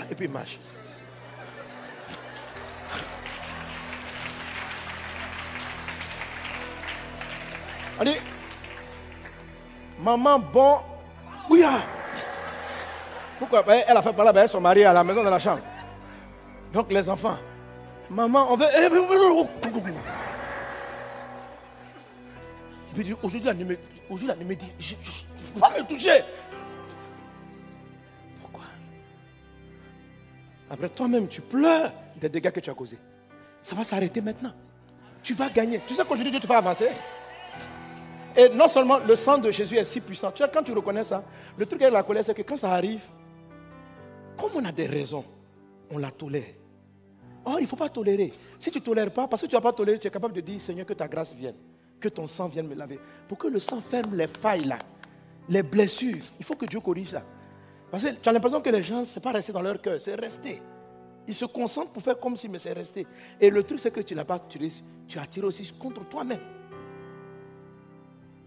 [0.09, 0.57] Et puis il marche.
[7.99, 8.17] Elle dit,
[9.99, 10.79] maman, bon,
[11.49, 11.79] oui, ah.
[13.39, 13.63] Pourquoi?
[13.63, 15.61] Ben, Elle a fait parler avec son mari à la maison, dans la chambre.
[16.73, 17.37] Donc les enfants,
[18.09, 18.65] maman, on veut...
[23.21, 23.53] Aujourd'hui, la
[24.35, 26.23] ne me dit, je ne peux pas me toucher.
[28.41, 28.63] Pourquoi?
[30.69, 32.99] Après, toi-même, tu pleures des dégâts que tu as causés.
[33.61, 34.53] Ça va s'arrêter maintenant.
[35.21, 35.81] Tu vas gagner.
[35.85, 36.89] Tu sais qu'aujourd'hui, Dieu te va avancer.
[38.37, 40.31] Et non seulement le sang de Jésus est si puissant.
[40.31, 41.23] Tu vois, quand tu reconnais ça,
[41.57, 43.01] le truc avec la colère, c'est que quand ça arrive,
[44.37, 45.25] comme on a des raisons,
[45.89, 46.53] on la tolère.
[47.45, 48.33] Oh, il ne faut pas tolérer.
[48.59, 50.41] Si tu ne tolères pas, parce que tu n'as pas toléré, tu es capable de
[50.41, 51.55] dire, Seigneur, que ta grâce vienne,
[51.99, 52.99] que ton sang vienne me laver.
[53.27, 54.77] Pour que le sang ferme les failles là,
[55.49, 56.23] les blessures.
[56.39, 57.23] Il faut que Dieu corrige ça.
[57.91, 59.99] Parce que tu as l'impression que les gens, ce n'est pas resté dans leur cœur,
[59.99, 60.61] c'est resté.
[61.27, 63.07] Ils se concentrent pour faire comme si, mais c'est resté.
[63.39, 64.71] Et le truc, c'est que tu n'as pas tiré,
[65.07, 66.39] tu as aussi contre toi-même.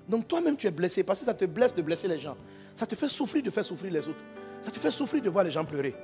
[0.08, 2.36] Donc toi-même, tu es blessé parce que ça te blesse de blesser les gens.
[2.74, 4.22] Ça te fait souffrir de faire souffrir les autres.
[4.62, 5.94] Ça te fait souffrir de voir les gens pleurer.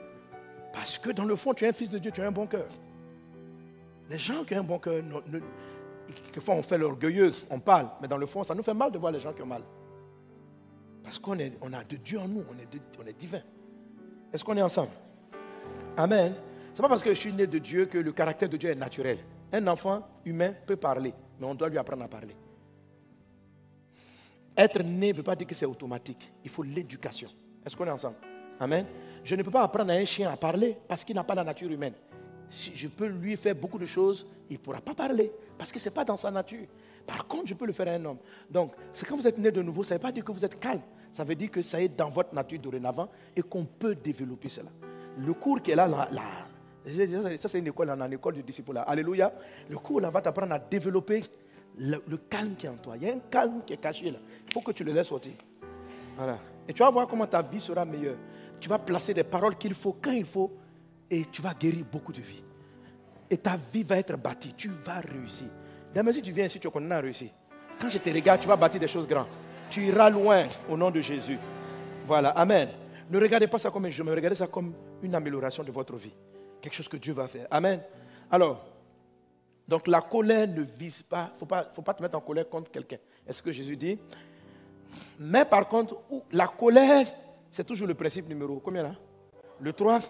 [0.73, 2.47] Parce que dans le fond, tu es un fils de Dieu, tu as un bon
[2.47, 2.69] cœur.
[4.11, 5.03] Les gens qui ont un bon cœur,
[6.13, 8.99] quelquefois on fait l'orgueilleux, on parle, mais dans le fond, ça nous fait mal de
[8.99, 9.63] voir les gens qui ont mal.
[11.03, 12.69] Parce qu'on on a de Dieu en nous, on est,
[13.03, 13.43] on est divin.
[14.33, 14.91] Est-ce qu'on est ensemble?
[15.97, 16.35] Amen.
[16.73, 18.71] Ce n'est pas parce que je suis né de Dieu que le caractère de Dieu
[18.71, 19.19] est naturel.
[19.53, 22.35] Un enfant humain peut parler, mais on doit lui apprendre à parler.
[24.57, 26.33] Être né ne veut pas dire que c'est automatique.
[26.43, 27.29] Il faut l'éducation.
[27.65, 28.17] Est-ce qu'on est ensemble?
[28.59, 28.87] Amen.
[29.23, 31.45] Je ne peux pas apprendre à un chien à parler parce qu'il n'a pas la
[31.45, 31.95] nature humaine.
[32.55, 35.79] Si je peux lui faire beaucoup de choses, il ne pourra pas parler parce que
[35.79, 36.67] ce n'est pas dans sa nature.
[37.05, 38.19] Par contre, je peux le faire à un homme.
[38.49, 40.45] Donc, c'est quand vous êtes né de nouveau, ça ne veut pas dire que vous
[40.45, 40.81] êtes calme.
[41.13, 44.71] Ça veut dire que ça est dans votre nature dorénavant et qu'on peut développer cela.
[45.19, 46.09] Le cours qui est là, là,
[47.41, 48.81] ça c'est une école, une école du disciple.
[48.87, 49.33] Alléluia.
[49.69, 51.23] Le cours là va t'apprendre à développer
[51.77, 52.97] le, le, calme qui est en toi.
[52.97, 54.19] Il y a un calme qui est caché là.
[54.47, 55.33] Il faut que tu le laisses sortir.
[56.17, 56.39] Voilà.
[56.69, 58.17] Et tu vas voir comment ta vie sera meilleure.
[58.61, 60.53] Tu vas placer des paroles qu'il faut quand il faut
[61.11, 62.44] et tu vas guérir beaucoup de vies.
[63.31, 64.55] Et ta vie va être bâtie.
[64.57, 65.47] Tu vas réussir.
[65.95, 67.31] Demain, si tu viens ici, tu connais à réussir.
[67.81, 69.29] Quand je te regarde, tu vas bâtir des choses grandes.
[69.71, 71.39] Tu iras loin au nom de Jésus.
[72.07, 72.31] Voilà.
[72.31, 72.69] Amen.
[73.11, 74.73] Ne regardez pas ça comme un jeu, mais regardez ça comme
[75.03, 76.15] une amélioration de votre vie.
[76.61, 77.47] Quelque chose que Dieu va faire.
[77.51, 77.81] Amen.
[78.31, 78.65] Alors,
[79.67, 82.71] donc la colère ne vise pas, il ne faut pas te mettre en colère contre
[82.71, 82.99] quelqu'un.
[83.27, 83.99] Est-ce que Jésus dit?
[85.19, 85.97] Mais par contre,
[86.33, 87.07] la colère,
[87.51, 88.95] c'est toujours le principe numéro combien là?
[89.61, 90.01] Le 3.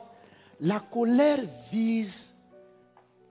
[0.61, 1.41] La colère
[1.71, 2.34] vise,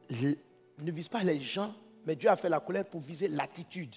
[0.10, 1.74] ne vise pas les gens,
[2.06, 3.95] mais Dieu a fait la colère pour viser l'attitude.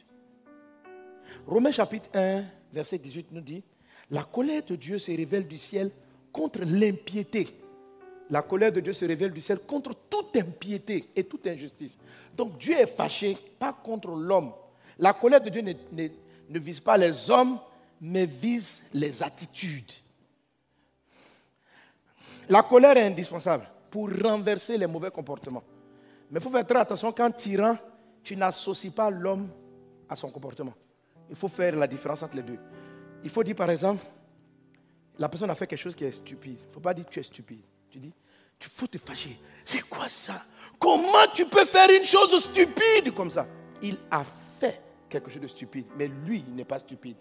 [1.47, 3.63] Romains chapitre 1, verset 18 nous dit,
[4.11, 5.91] la colère de Dieu se révèle du ciel
[6.33, 7.49] contre l'impiété
[8.31, 11.99] la colère de Dieu se révèle du ciel contre toute impiété et toute injustice.
[12.37, 14.53] Donc Dieu est fâché, pas contre l'homme.
[14.99, 17.59] La colère de Dieu ne, vise pas les hommes,
[18.01, 19.93] mais vise les attitudes.
[22.49, 25.63] La colère est indispensable pour renverser les mauvais comportements.
[26.31, 27.77] Mais il faut faire très attention quand tyran,
[28.23, 29.49] tu n'associes pas l'homme
[30.09, 30.75] à son comportement.
[31.31, 32.59] Il faut faire la différence entre les deux.
[33.25, 34.05] Il faut dire par exemple,
[35.19, 36.59] la personne a fait quelque chose qui est stupide.
[36.61, 37.63] Il ne faut pas dire tu es stupide.
[37.91, 38.13] Tu dis,
[38.59, 39.39] tu faut te fâcher.
[39.65, 40.45] C'est quoi ça?
[40.79, 43.47] Comment tu peux faire une chose stupide comme ça?
[43.83, 44.23] Il a
[44.59, 47.17] fait quelque chose de stupide, mais lui, n'est pas stupide.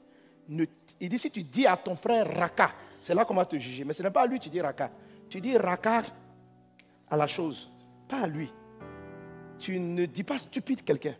[0.50, 3.84] il dit, si tu dis à ton frère Raka, c'est là qu'on va te juger.
[3.84, 4.90] Mais ce n'est pas à lui que tu dis Raka.
[5.30, 6.04] Tu dis Raka
[7.10, 7.70] à la chose,
[8.08, 8.50] pas à lui.
[9.60, 11.16] Tu ne dis pas stupide quelqu'un.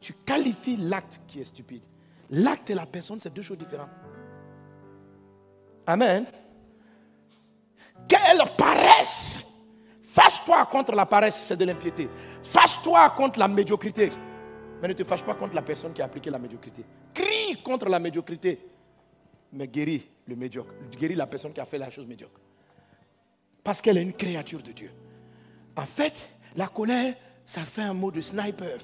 [0.00, 1.82] Tu qualifies l'acte qui est stupide.
[2.30, 3.90] L'acte et la personne, c'est deux choses différentes.
[5.86, 6.26] Amen.
[8.08, 9.46] Quelle paresse
[10.02, 12.08] Fâche-toi contre la paresse, c'est de l'impiété.
[12.42, 14.10] Fâche-toi contre la médiocrité.
[14.80, 16.84] Mais ne te fâche pas contre la personne qui a appliqué la médiocrité.
[17.12, 18.58] Crie contre la médiocrité.
[19.52, 20.74] Mais guéris le médiocre.
[20.98, 22.40] Guéris la personne qui a fait la chose médiocre.
[23.62, 24.90] Parce qu'elle est une créature de Dieu.
[25.76, 27.14] En fait, la colère,
[27.46, 28.76] ça fait un mot de sniper.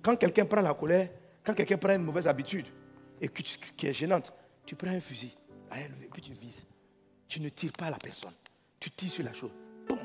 [0.00, 1.08] Quand quelqu'un prend la colère,
[1.42, 2.66] quand quelqu'un prend une mauvaise habitude,
[3.20, 4.32] et qui est gênante,
[4.64, 5.36] tu prends un fusil,
[5.74, 6.66] et puis tu vises
[7.32, 8.34] tu ne tires pas la personne.
[8.78, 9.52] Tu tires sur la chose.
[9.88, 9.98] Boum.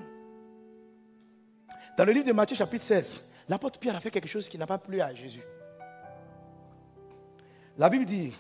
[1.98, 4.66] Dans le livre de Matthieu chapitre 16, l'apôtre Pierre a fait quelque chose qui n'a
[4.66, 5.44] pas plu à Jésus.
[7.78, 8.34] La Bible dit,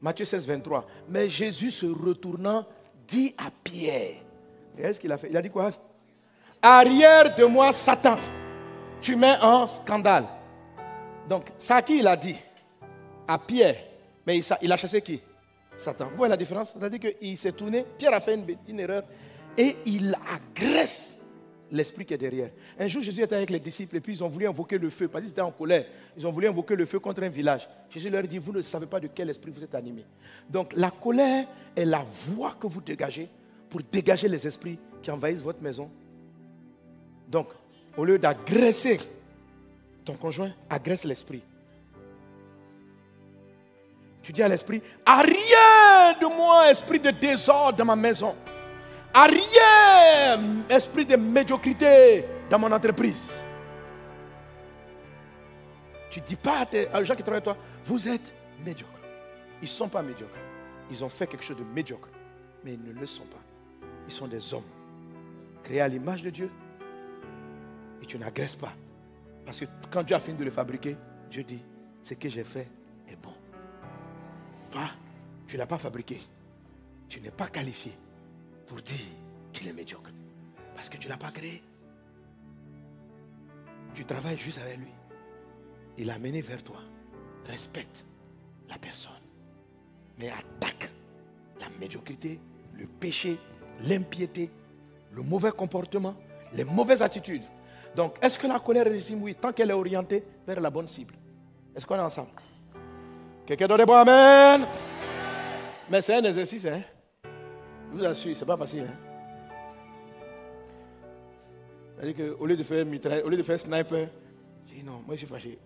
[0.00, 2.66] Matthieu 16, 23, mais Jésus se retournant
[3.06, 4.16] dit à Pierre,
[4.74, 5.28] regardez ce qu'il a fait.
[5.30, 5.70] Il a dit quoi
[6.60, 8.18] Arrière de moi, Satan.
[9.00, 10.24] Tu mets un scandale.
[11.28, 12.36] Donc, ça à qui il a dit?
[13.26, 13.76] À Pierre.
[14.26, 15.20] Mais il, a chassé qui?
[15.76, 16.08] Satan.
[16.10, 16.74] Vous voyez la différence?
[16.78, 18.38] C'est-à-dire qu'il s'est tourné, Pierre a fait
[18.68, 19.04] une, erreur,
[19.56, 21.18] et il agresse
[21.70, 22.50] l'esprit qui est derrière.
[22.78, 25.08] Un jour, Jésus était avec les disciples et puis ils ont voulu invoquer le feu
[25.08, 25.84] parce qu'ils étaient en colère.
[26.16, 27.68] Ils ont voulu invoquer le feu contre un village.
[27.90, 30.04] Jésus leur dit, vous ne savez pas de quel esprit vous êtes animé.
[30.48, 31.46] Donc la colère
[31.76, 33.28] est la voie que vous dégagez
[33.68, 35.90] pour dégager les esprits qui envahissent votre maison.
[37.28, 37.48] Donc,
[37.98, 38.98] au lieu d'agresser
[40.06, 41.42] ton conjoint, agresse l'esprit.
[44.22, 48.34] Tu dis à l'esprit, rien de moi, esprit de désordre dans ma maison
[49.26, 53.32] rien, esprit de médiocrité dans mon entreprise.
[56.10, 58.34] Tu dis pas à, aux gens qui travaillent avec toi, vous êtes
[58.64, 58.92] médiocre.
[59.60, 60.38] Ils ne sont pas médiocres.
[60.90, 62.08] Ils ont fait quelque chose de médiocre.
[62.64, 63.42] Mais ils ne le sont pas.
[64.06, 64.62] Ils sont des hommes
[65.62, 66.50] créés à l'image de Dieu.
[68.02, 68.72] Et tu n'agresses pas.
[69.44, 70.96] Parce que quand Dieu a fini de le fabriquer,
[71.30, 71.62] Dieu dit,
[72.02, 72.68] ce que j'ai fait
[73.08, 73.34] est bon.
[74.70, 74.90] Toi,
[75.46, 76.20] tu ne l'as pas fabriqué.
[77.08, 77.96] Tu n'es pas qualifié
[78.66, 79.06] pour dire
[79.52, 80.10] qu'il est médiocre.
[80.74, 81.62] Parce que tu ne l'as pas créé.
[83.94, 84.92] Tu travailles juste avec lui.
[85.96, 86.80] Il l'a amené vers toi.
[87.46, 88.04] Respecte
[88.68, 89.12] la personne.
[90.18, 90.90] Mais attaque
[91.60, 92.38] la médiocrité,
[92.74, 93.38] le péché,
[93.80, 94.50] l'impiété,
[95.12, 96.14] le mauvais comportement,
[96.52, 97.42] les mauvaises attitudes.
[97.94, 100.88] Donc, est-ce que la colère est légitime Oui, tant qu'elle est orientée vers la bonne
[100.88, 101.14] cible?
[101.74, 102.30] Est-ce qu'on est ensemble?
[103.46, 103.94] Quelqu'un donne des bon?
[103.94, 104.66] Amen
[105.90, 106.82] Mais c'est un exercice, hein
[107.90, 108.82] je vous assure, ce n'est pas facile.
[108.82, 109.08] Hein?
[111.96, 114.08] C'est-à-dire qu'au lieu de faire mitraille, au lieu de faire sniper,
[114.68, 115.58] je dis non, moi je suis fâché.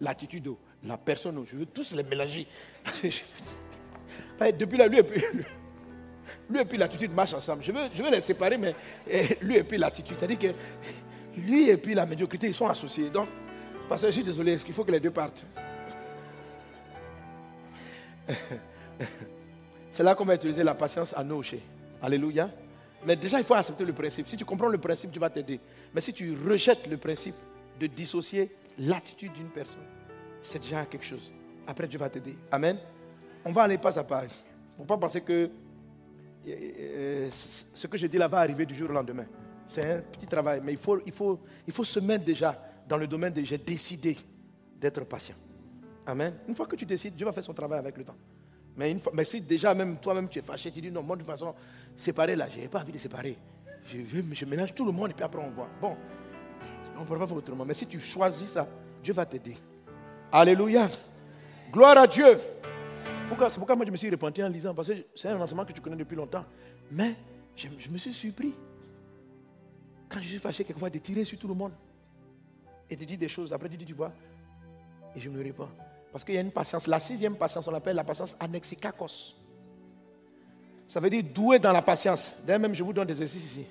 [0.00, 0.48] L'attitude,
[0.84, 2.46] la personne, je veux tous les mélanger.
[4.58, 5.22] Depuis là, lui et puis,
[6.48, 7.62] lui et puis l'attitude marchent ensemble.
[7.62, 8.74] Je veux, je veux les séparer, mais
[9.08, 10.16] eh, lui et puis l'attitude.
[10.18, 10.48] C'est-à-dire que
[11.38, 13.10] lui et puis la médiocrité, ils sont associés.
[13.10, 13.28] Donc,
[13.88, 15.44] parce que je suis désolé, est-ce qu'il faut que les deux partent?
[19.90, 21.62] C'est là qu'on va utiliser la patience à nocher.
[22.02, 22.50] Alléluia.
[23.06, 24.28] Mais déjà, il faut accepter le principe.
[24.28, 25.60] Si tu comprends le principe, tu vas t'aider.
[25.94, 27.34] Mais si tu rejettes le principe
[27.80, 29.86] de dissocier l'attitude d'une personne,
[30.40, 31.32] c'est déjà quelque chose.
[31.66, 32.36] Après, Dieu va t'aider.
[32.50, 32.78] Amen.
[33.44, 34.24] On va aller pas à pas.
[34.76, 35.50] Faut pas penser que euh,
[36.46, 37.28] euh,
[37.74, 39.26] ce que je dis là va arriver du jour au lendemain.
[39.68, 42.58] C'est un petit travail, mais il faut, il, faut, il faut se mettre déjà
[42.88, 44.16] dans le domaine de j'ai décidé
[44.80, 45.36] d'être patient.
[46.06, 46.34] Amen.
[46.48, 48.16] Une fois que tu décides, Dieu va faire son travail avec le temps.
[48.74, 51.16] Mais, une fois, mais si déjà même toi-même tu es fâché, tu dis non, moi
[51.16, 51.54] de toute façon,
[51.96, 53.36] séparer là, je n'ai pas envie de séparer.
[53.84, 53.98] Je,
[54.32, 55.68] je mélange tout le monde et puis après on voit.
[55.80, 55.96] Bon,
[56.96, 57.66] on ne pourra pas faire autrement.
[57.66, 58.66] Mais si tu choisis ça,
[59.02, 59.56] Dieu va t'aider.
[60.32, 60.88] Alléluia.
[61.70, 62.38] Gloire à Dieu.
[63.28, 65.66] Pourquoi, c'est pourquoi moi je me suis repenti en lisant, parce que c'est un enseignement
[65.66, 66.46] que tu connais depuis longtemps.
[66.90, 67.16] Mais
[67.54, 68.54] je me suis surpris.
[70.08, 71.72] Quand je suis fâché, quelquefois, de tirer sur tout le monde.
[72.88, 73.52] Et de dire des choses.
[73.52, 74.12] Après, tu dis, tu vois.
[75.14, 75.68] Et je me réponds.
[76.10, 76.86] Parce qu'il y a une patience.
[76.86, 79.34] La sixième patience, on l'appelle la patience anexikakos.
[80.86, 82.34] Ça veut dire doué dans la patience.
[82.46, 83.66] D'ailleurs, même, je vous donne des exercices ici.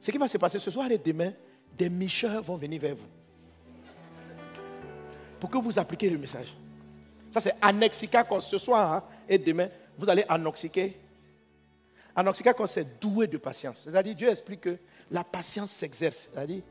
[0.00, 1.32] Ce qui va se passer ce soir et demain,
[1.76, 3.06] des micheurs vont venir vers vous.
[5.38, 6.56] Pour que vous appliquiez le message.
[7.30, 8.40] Ça, c'est anexikakos.
[8.40, 9.68] Ce soir hein, et demain,
[9.98, 10.96] vous allez anoxiquer.
[12.16, 13.82] Anoxikakos, c'est doué de patience.
[13.84, 14.78] C'est-à-dire, Dieu explique que
[15.10, 16.30] la patience s'exerce.
[16.32, 16.62] C'est-à-dire,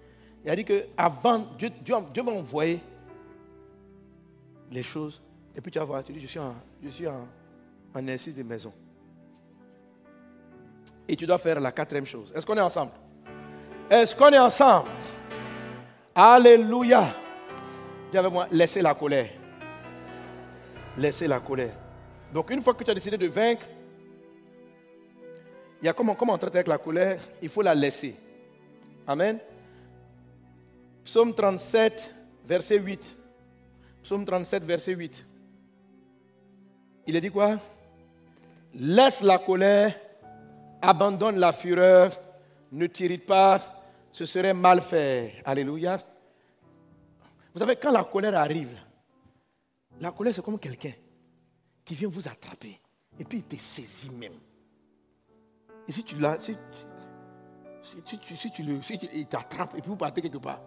[0.44, 2.80] il a dit que avant, Dieu, Dieu va envoyer
[4.72, 5.22] les choses.
[5.56, 8.72] Et puis tu vas voir, tu dis, je suis en, je exercice de maison.
[11.08, 12.32] Et tu dois faire la quatrième chose.
[12.36, 12.92] Est-ce qu'on est ensemble?
[13.90, 14.90] Est-ce qu'on est ensemble?
[16.14, 17.08] Alléluia.
[18.12, 19.30] Dis avec moi, laissez la colère.
[20.98, 21.74] Laissez la colère.
[22.34, 23.66] Donc une fois que tu as décidé de vaincre,
[25.82, 28.16] il y a comment, comment traiter avec la colère Il faut la laisser.
[29.08, 29.40] Amen.
[31.06, 32.14] Psaume 37,
[32.46, 33.18] verset 8.
[34.04, 35.26] Psaume 37, verset 8.
[37.08, 37.58] Il a dit quoi?
[38.74, 39.98] Laisse la colère,
[40.82, 42.12] abandonne la fureur,
[42.74, 43.82] ne t'irrite pas,
[44.12, 45.42] ce serait mal fait.
[45.46, 45.98] Alléluia.
[47.54, 48.78] Vous savez, quand la colère arrive,
[50.02, 50.94] la colère c'est comme quelqu'un
[51.86, 52.78] qui vient vous attraper
[53.18, 54.36] et puis il te saisit même.
[55.88, 56.38] Et si tu l'as,
[58.06, 60.62] si, tu, le, si il t'attrape et puis vous partez quelque part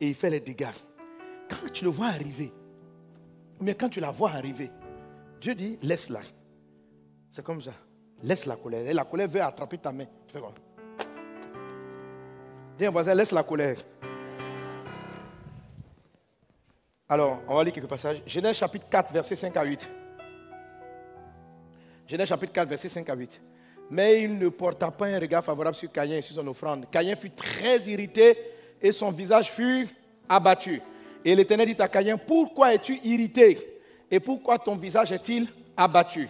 [0.00, 0.66] et il fait les dégâts.
[1.48, 2.52] Quand tu le vois arriver,
[3.60, 4.70] mais quand tu la vois arriver,
[5.40, 6.20] Dieu dit, laisse-la.
[7.30, 7.72] C'est comme ça.
[8.22, 8.86] Laisse la colère.
[8.86, 10.06] Et la colère veut attraper ta main.
[10.26, 10.54] Tu fais quoi?
[12.78, 13.78] Dis un voisin, laisse la colère.
[17.08, 18.22] Alors, on va lire quelques passages.
[18.26, 19.90] Genèse chapitre 4, verset 5 à 8.
[22.06, 23.40] Genèse chapitre 4, verset 5 à 8.
[23.90, 26.86] Mais il ne porta pas un regard favorable sur Caïn et sur son offrande.
[26.90, 28.38] Caïn fut très irrité
[28.80, 29.88] et son visage fut
[30.28, 30.80] abattu.
[31.24, 33.58] Et l'Éternel dit à Caïn, pourquoi es-tu irrité
[34.10, 36.28] et pourquoi ton visage est-il abattu?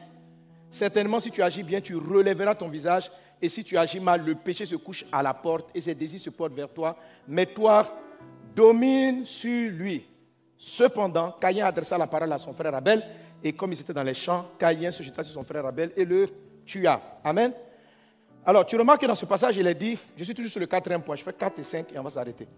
[0.71, 3.11] Certainement, si tu agis bien, tu relèveras ton visage.
[3.43, 6.21] Et si tu agis mal, le péché se couche à la porte et ses désirs
[6.21, 6.97] se portent vers toi.
[7.27, 7.87] Mais toi,
[8.55, 10.07] domine sur lui.
[10.57, 13.03] Cependant, Caïn adressa la parole à son frère Abel.
[13.43, 16.05] Et comme il était dans les champs, Caïn se jeta sur son frère Abel et
[16.05, 16.27] le
[16.65, 17.21] tua.
[17.25, 17.53] Amen.
[18.45, 20.67] Alors, tu remarques que dans ce passage, il est dit, je suis toujours sur le
[20.67, 22.49] quatrième point, je fais 4 et 5 et on va s'arrêter.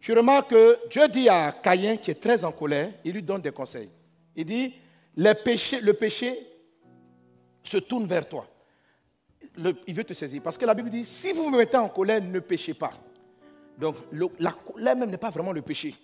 [0.00, 3.42] Tu remarques que Dieu dit à Caïn, qui est très en colère, il lui donne
[3.42, 3.90] des conseils.
[4.34, 4.74] Il dit,
[5.16, 6.46] le péché
[7.62, 8.46] se tourne vers toi.
[9.86, 10.42] il veut te saisir.
[10.42, 12.92] Parce que la Bible dit, si vous me mettez en colère, ne péchez pas.
[13.78, 13.96] Donc,
[14.38, 15.94] la colère même n'est pas vraiment le péché.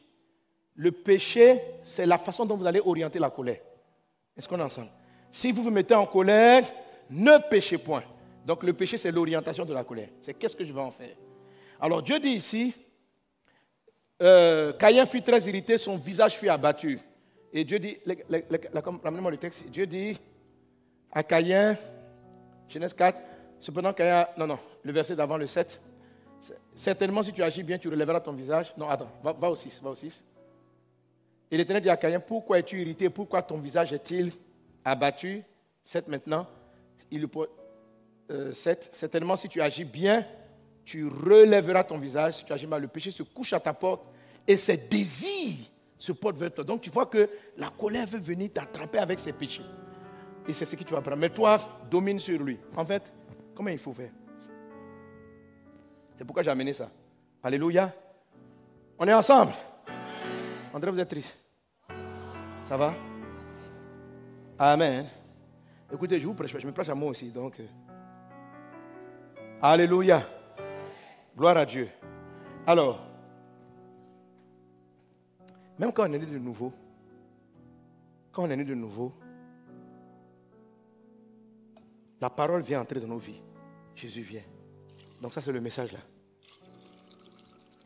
[0.74, 3.60] Le péché, c'est la façon dont vous allez orienter la colère.
[4.36, 4.90] Est-ce qu'on est ensemble?
[5.30, 6.64] Si vous vous mettez en colère,
[7.12, 8.02] ne péchez point.
[8.46, 10.08] Donc, le péché, c'est l'orientation de la colère.
[10.20, 11.14] C'est qu'est-ce que je vais en faire?
[11.80, 12.74] Alors, Dieu dit ici,
[14.22, 14.72] euh,
[15.06, 16.98] fut très irrité, son visage fut abattu.
[17.52, 17.98] Et Dieu dit,
[19.04, 20.18] ramenez-moi le texte, Dieu dit
[21.12, 21.76] à Caïn,
[22.68, 23.20] Genèse 4,
[23.60, 25.80] cependant Caïn, non, non, le verset d'avant, le 7,
[26.74, 28.72] certainement si tu agis bien, tu relèveras ton visage.
[28.76, 30.24] Non, attends, va, au 6, va au 6.
[31.50, 34.32] Et l'Éternel dit à Caïn, pourquoi es-tu irrité, pourquoi ton visage est-il
[34.84, 35.42] abattu?
[35.84, 36.46] 7 maintenant,
[37.12, 37.28] il,
[38.30, 40.26] euh, 7, certainement si tu agis bien,
[40.84, 44.04] tu relèveras ton visage, si tu agis mal, le péché se couche à ta porte
[44.48, 46.64] et ses désirs se portent vers toi.
[46.64, 49.62] Donc tu vois que la colère veut venir t'attraper avec ses péchés.
[50.48, 51.18] Et c'est ce que tu vas prendre.
[51.18, 52.58] Mais toi, domine sur lui.
[52.76, 53.12] En fait,
[53.54, 54.10] comment il faut faire?
[56.16, 56.90] C'est pourquoi j'ai amené ça.
[57.42, 57.94] Alléluia.
[58.98, 59.52] On est ensemble.
[60.72, 61.36] André, vous êtes triste.
[62.68, 62.94] Ça va?
[64.58, 65.21] Amen.
[65.92, 67.30] Écoutez, je vous prêche, je me prêche à moi aussi.
[67.30, 67.66] Donc, euh.
[69.60, 70.26] Alléluia.
[71.36, 71.88] Gloire à Dieu.
[72.66, 73.06] Alors,
[75.78, 76.72] même quand on est né de nouveau,
[78.30, 79.12] quand on est né de nouveau,
[82.20, 83.42] la parole vient entrer dans nos vies.
[83.94, 84.44] Jésus vient.
[85.20, 85.98] Donc ça, c'est le message là.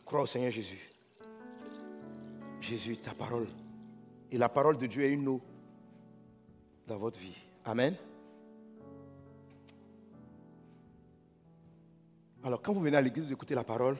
[0.04, 0.90] Crois au Seigneur Jésus.
[2.60, 3.48] Jésus, ta parole.
[4.30, 5.40] Et la parole de Dieu est une eau
[6.86, 7.45] dans votre vie.
[7.66, 7.96] Amen.
[12.44, 13.96] Alors, quand vous venez à l'église, vous écoutez la parole,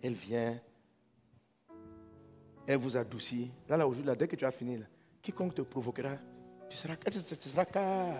[0.00, 0.56] elle vient,
[2.68, 3.50] elle vous adoucit.
[3.68, 4.80] Là, là, aujourd'hui, dès que tu as fini,
[5.20, 6.16] quiconque te provoquera,
[6.68, 8.14] tu seras, tu seras calme.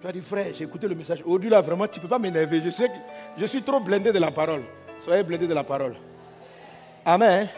[0.00, 1.20] Tu as dit, frère, j'ai écouté le message.
[1.22, 2.60] Aujourd'hui, là, vraiment, tu ne peux pas m'énerver.
[2.64, 2.94] Je sais que
[3.36, 4.62] je suis trop blindé de la parole.
[5.00, 5.96] Soyez blindé de la parole.
[7.04, 7.48] Amen.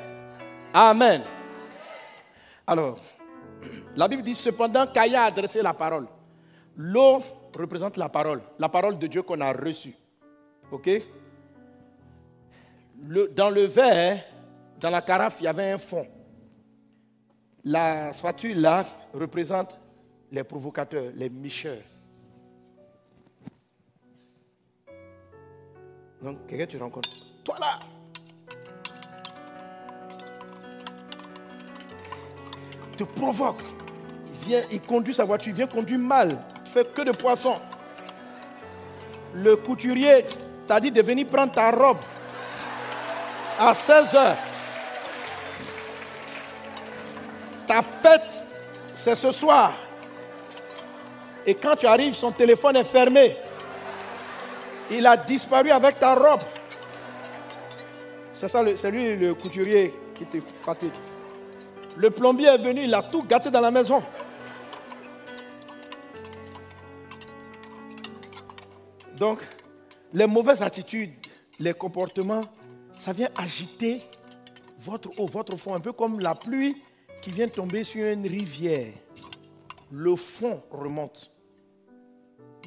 [0.72, 1.22] Amen.
[2.66, 2.98] Alors,
[3.96, 6.06] la Bible dit cependant qu'Aya a adressé la parole.
[6.76, 7.22] L'eau
[7.56, 9.94] représente la parole, la parole de Dieu qu'on a reçue.
[10.70, 10.90] OK?
[13.34, 14.24] Dans le verre,
[14.80, 16.06] dans la carafe, il y avait un fond.
[17.64, 19.78] La spatule là représente
[20.30, 21.82] les provocateurs, les micheurs.
[26.22, 27.08] Donc, quelqu'un tu rencontres.
[27.44, 27.78] Toi là
[32.96, 33.62] te provoque.
[34.42, 36.38] Il, vient, il conduit sa voiture, il vient conduire mal.
[36.64, 37.60] Tu fais que de poissons.
[39.34, 40.24] Le couturier
[40.66, 41.98] t'a dit de venir prendre ta robe
[43.58, 44.36] à 16 heures.
[47.66, 48.44] Ta fête,
[48.94, 49.72] c'est ce soir.
[51.44, 53.36] Et quand tu arrives, son téléphone est fermé.
[54.90, 56.42] Il a disparu avec ta robe.
[58.32, 60.92] C'est ça, c'est lui le couturier qui te fatigue.
[61.96, 64.02] Le plombier est venu, il a tout gâté dans la maison.
[69.16, 69.40] Donc,
[70.12, 71.14] les mauvaises attitudes,
[71.58, 72.42] les comportements,
[72.92, 74.00] ça vient agiter
[74.80, 76.76] votre eau, votre fond, un peu comme la pluie
[77.22, 78.92] qui vient tomber sur une rivière.
[79.90, 81.30] Le fond remonte.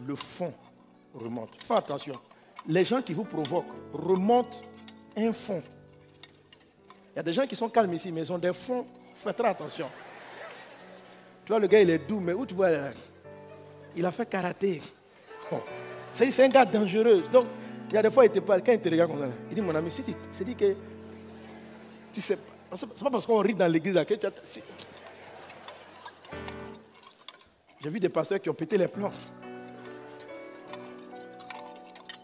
[0.06, 0.54] Le fond
[1.14, 1.52] remonte.
[1.62, 2.16] Faites attention.
[2.68, 4.58] Les gens qui vous provoquent remontent
[5.16, 5.62] un fond.
[7.14, 8.86] Il y a des gens qui sont calmes ici, mais ils ont des fonds
[9.20, 9.88] Fais très attention.
[11.46, 12.70] Tu vois, le gars, il est doux, mais où tu vois
[13.96, 14.82] Il a fait karaté.
[16.14, 17.24] C'est un gars dangereux.
[17.32, 17.46] Donc,
[17.90, 19.56] il y a des fois, il te parle, quand il te regarde comme ça, il
[19.56, 19.92] dit Mon ami,
[20.32, 20.76] c'est dit que.
[22.14, 22.38] Tu sais
[22.76, 24.32] C'est pas parce qu'on rit dans l'église que tu as.
[27.82, 29.12] J'ai vu des pasteurs qui ont pété les plombs.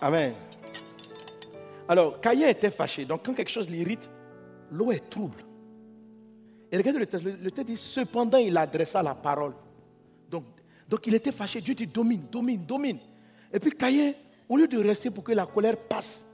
[0.02, 0.34] Amen.
[1.88, 3.06] Alors, Caïn était fâché.
[3.06, 4.10] Donc, quand quelque chose l'irrite,
[4.72, 5.45] l'eau est trouble.
[6.76, 9.54] Et regardez le texte, le texte dit, cependant il adressa la parole.
[10.30, 10.44] Donc,
[10.90, 13.00] donc il était fâché, Dieu dit, domine, domine, domine.
[13.54, 14.14] Et puis Caïn
[14.50, 16.28] au lieu de rester pour que la colère passe,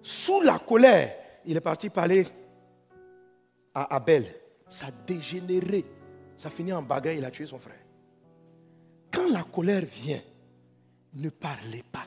[0.00, 2.26] sous la colère, il est parti parler
[3.74, 4.24] à Abel.
[4.68, 5.84] Ça a dégénéré.
[6.38, 7.76] Ça finit en bagarre, il a tué son frère.
[9.12, 10.22] Quand la colère vient,
[11.12, 12.06] ne parlez pas.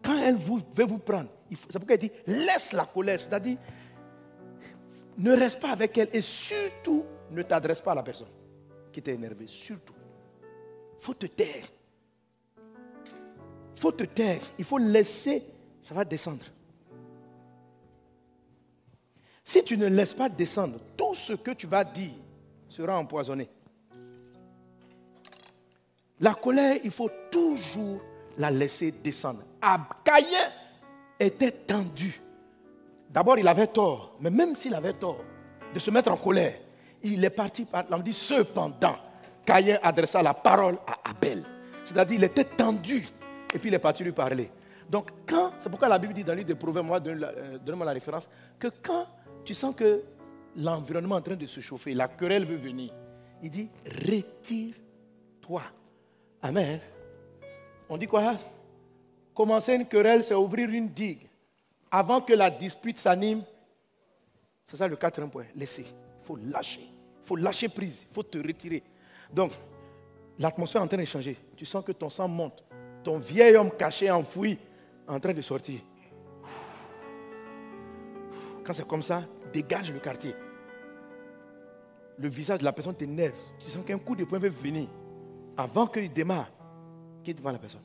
[0.00, 3.18] Quand elle vous, veut vous prendre, c'est pourquoi elle dit laisse la colère.
[3.18, 3.58] C'est-à-dire,
[5.18, 8.28] ne reste pas avec elle et surtout ne t'adresse pas à la personne
[8.92, 9.46] qui t'est énervée.
[9.46, 9.94] Surtout.
[11.00, 11.64] Faut te taire.
[13.76, 14.40] Faut te taire.
[14.58, 15.42] Il faut laisser,
[15.80, 16.44] ça va descendre.
[19.44, 22.14] Si tu ne laisses pas descendre, tout ce que tu vas dire
[22.68, 23.48] sera empoisonné.
[26.20, 28.00] La colère, il faut toujours
[28.38, 29.42] la laisser descendre.
[30.04, 30.50] Caïn
[31.18, 32.20] était tendu.
[33.12, 35.22] D'abord, il avait tort, mais même s'il avait tort
[35.74, 36.54] de se mettre en colère,
[37.02, 37.84] il est parti par.
[37.90, 38.96] On dit cependant,
[39.44, 41.44] Caïn adressa la parole à Abel.
[41.84, 43.06] C'est-à-dire, il était tendu
[43.52, 44.50] et puis il est parti lui parler.
[44.88, 47.86] Donc, quand, c'est pourquoi la Bible dit dans le livre des Proverbes, moi, euh, donne-moi
[47.86, 48.28] la référence,
[48.58, 49.06] que quand
[49.44, 50.02] tu sens que
[50.56, 52.92] l'environnement est en train de se chauffer, la querelle veut venir,
[53.42, 55.62] il dit retire-toi.
[56.42, 56.80] Amen.
[57.88, 58.34] On dit quoi?
[59.34, 61.26] Commencer une querelle, c'est ouvrir une digue.
[61.94, 63.42] Avant que la dispute s'anime,
[64.66, 65.44] c'est ça le quatrième point.
[65.54, 65.84] Laisser.
[65.84, 66.80] Il faut lâcher.
[66.80, 68.06] Il faut lâcher prise.
[68.08, 68.82] Il faut te retirer.
[69.30, 69.52] Donc,
[70.38, 71.36] l'atmosphère est en train de changer.
[71.54, 72.64] Tu sens que ton sang monte.
[73.04, 74.56] Ton vieil homme caché, enfoui,
[75.06, 75.80] en train de sortir.
[78.64, 80.34] Quand c'est comme ça, dégage le quartier.
[82.16, 83.36] Le visage de la personne t'énerve.
[83.58, 84.88] Tu sens qu'un coup de poing veut venir.
[85.58, 86.50] Avant qu'il démarre,
[87.22, 87.82] quitte devant la personne.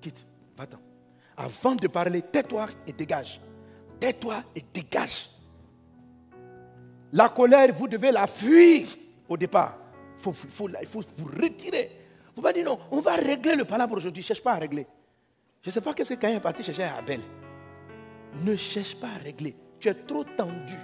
[0.00, 0.24] Quitte,
[0.56, 0.85] va-t'en.
[1.36, 3.40] Avant de parler, tais-toi et dégage.
[4.00, 5.30] Tais-toi et dégage.
[7.12, 8.86] La colère, vous devez la fuir
[9.28, 9.78] au départ.
[10.18, 11.90] Il faut, faut, faut, vous retirer.
[12.34, 14.22] Vous ne pas dire non, on va régler le palabre aujourd'hui.
[14.22, 14.86] Ne cherche pas à régler.
[15.62, 17.20] Je ne sais pas qu'est-ce que Caïn est parti chercher à Abel.
[18.44, 19.56] Ne cherche pas à régler.
[19.80, 20.76] Tu es trop tendu.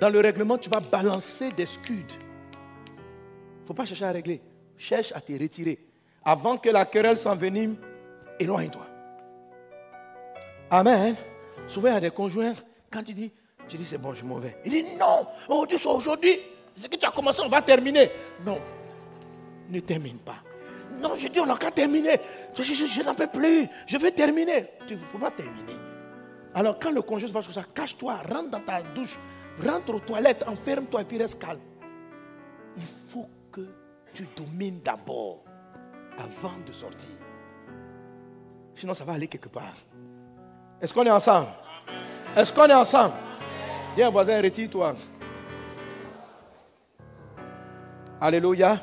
[0.00, 1.94] Dans le règlement, tu vas balancer des scuds.
[1.94, 4.40] Il ne faut pas chercher à régler.
[4.76, 5.78] Cherche à te retirer.
[6.24, 7.76] Avant que la querelle s'envenime,
[8.38, 8.87] éloigne-toi.
[10.70, 11.16] Amen.
[11.66, 12.52] Souvent, il y a des conjoints,
[12.90, 13.30] quand tu dis,
[13.68, 14.56] tu dis c'est bon, je m'en vais.
[14.64, 16.38] Il dit non, aujourd'hui, aujourd'hui,
[16.76, 18.10] ce que tu as commencé, on va terminer.
[18.44, 18.58] Non,
[19.68, 20.36] ne termine pas.
[21.00, 22.20] Non, je dis, on n'a qu'à terminer.
[22.54, 23.66] Je, n'en peux plus.
[23.86, 24.70] Je veux terminer.
[24.88, 25.76] Il ne faut pas terminer.
[26.54, 29.18] Alors, quand le conjoint va ça, cache-toi, rentre dans ta douche,
[29.64, 31.60] rentre aux toilettes, enferme-toi et puis reste calme.
[32.76, 33.66] Il faut que
[34.14, 35.44] tu domines d'abord
[36.16, 37.10] avant de sortir.
[38.74, 39.74] Sinon, ça va aller quelque part.
[40.80, 41.48] Est-ce qu'on est ensemble?
[42.36, 43.14] Est-ce qu'on est ensemble?
[43.96, 44.94] Dis un voisin, retire-toi.
[48.20, 48.80] Alléluia.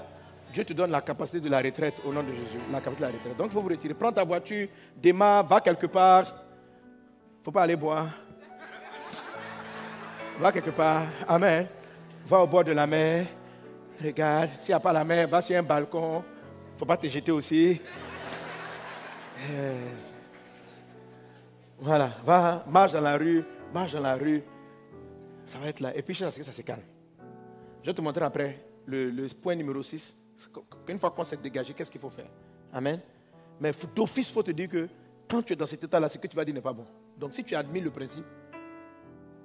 [0.53, 2.59] Dieu te donne la capacité de la retraite au nom de Jésus.
[2.71, 3.37] La capacité de la retraite.
[3.37, 3.93] Donc il faut vous retirer.
[3.93, 6.23] Prends ta voiture, démarre, va quelque part.
[6.23, 8.07] Il ne faut pas aller boire.
[10.39, 11.03] Va quelque part.
[11.27, 11.67] Amen.
[12.27, 13.25] Va au bord de la mer.
[14.03, 14.49] Regarde.
[14.59, 16.23] S'il n'y a pas la mer, va sur un balcon.
[16.23, 17.81] Il ne faut pas te jeter aussi.
[19.49, 19.89] Euh,
[21.79, 22.15] voilà.
[22.25, 23.43] Va, marche dans la rue.
[23.73, 24.43] Marche dans la rue.
[25.45, 25.95] Ça va être là.
[25.95, 26.83] Et puis, je ça se calme.
[27.81, 30.15] Je vais te montrer après le, le point numéro 6.
[30.87, 32.29] Une fois qu'on s'est dégagé, qu'est-ce qu'il faut faire?
[32.73, 32.99] Amen.
[33.59, 34.87] Mais d'office, il faut te dire que
[35.29, 36.85] quand tu es dans cet état-là, ce que tu vas dire n'est pas bon.
[37.17, 38.25] Donc si tu admets le principe,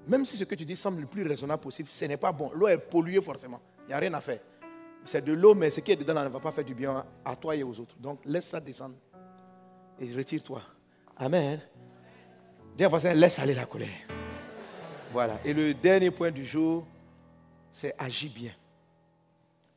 [0.06, 2.50] même si ce que tu dis semble le plus raisonnable possible, ce n'est pas bon.
[2.54, 3.60] L'eau est polluée forcément.
[3.84, 4.40] Il n'y a rien à faire.
[5.04, 7.36] C'est de l'eau, mais ce qui est dedans ne va pas faire du bien à
[7.36, 7.96] toi et aux autres.
[7.98, 8.96] Donc laisse ça descendre
[9.98, 10.62] et retire-toi.
[11.16, 11.60] Amen.
[12.88, 13.88] Voisin, laisse aller la colère.
[15.12, 15.38] Voilà.
[15.44, 16.86] Et le dernier point du jour,
[17.72, 18.52] c'est agir bien.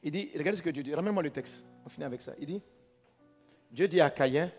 [0.03, 2.33] Il dit, regardez ce que Dieu dit, ramène-moi le texte, on finit avec ça.
[2.39, 2.61] Il dit,
[3.71, 4.51] Dieu dit à Caïn,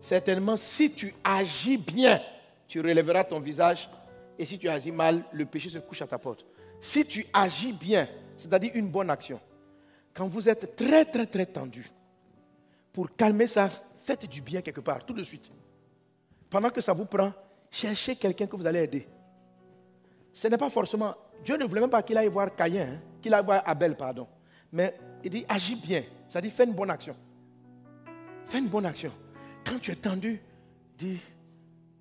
[0.00, 2.20] certainement si tu agis bien,
[2.66, 3.88] tu relèveras ton visage,
[4.38, 6.46] et si tu agis mal, le péché se couche à ta porte.
[6.80, 9.38] Si tu agis bien, c'est-à-dire une bonne action,
[10.14, 11.86] quand vous êtes très très très tendu,
[12.92, 13.68] pour calmer ça,
[14.02, 15.50] faites du bien quelque part, tout de suite.
[16.48, 17.32] Pendant que ça vous prend,
[17.70, 19.08] cherchez quelqu'un que vous allez aider.
[20.32, 21.14] Ce n'est pas forcément,
[21.44, 24.26] Dieu ne voulait même pas qu'il aille voir Caïn, hein, qu'il aille voir Abel, pardon.
[24.72, 26.04] Mais il dit agis bien.
[26.28, 27.16] Ça dit fais une bonne action.
[28.46, 29.12] Fais une bonne action.
[29.64, 30.40] Quand tu es tendu,
[30.96, 31.20] dis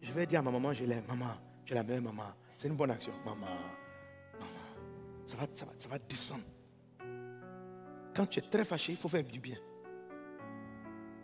[0.02, 1.04] je vais dire à ma maman, je l'aime.
[1.08, 1.26] Maman,
[1.68, 2.24] es la meilleure maman.
[2.58, 3.12] C'est une bonne action.
[3.26, 3.48] Maman,
[4.34, 4.50] maman.
[5.26, 6.44] Ça va, ça, va, ça va descendre.
[8.16, 9.58] Quand tu es très fâché, il faut faire du bien.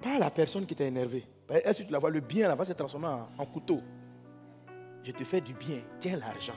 [0.02, 1.26] Pas la personne qui t'a énervé.
[1.50, 2.10] Est-ce que tu la vois?
[2.10, 3.08] Le bien là va se transformer
[3.38, 3.82] en, couteau.
[5.06, 5.82] Je te fais du bien.
[6.00, 6.56] Tiens l'argent.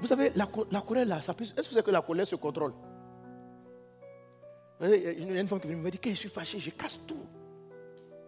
[0.00, 2.74] Vous savez, la, colère là, est-ce que vous savez que la colère se contrôle?
[4.82, 7.26] Il y a une femme qui me dit, quand je suis fâché, je casse tout.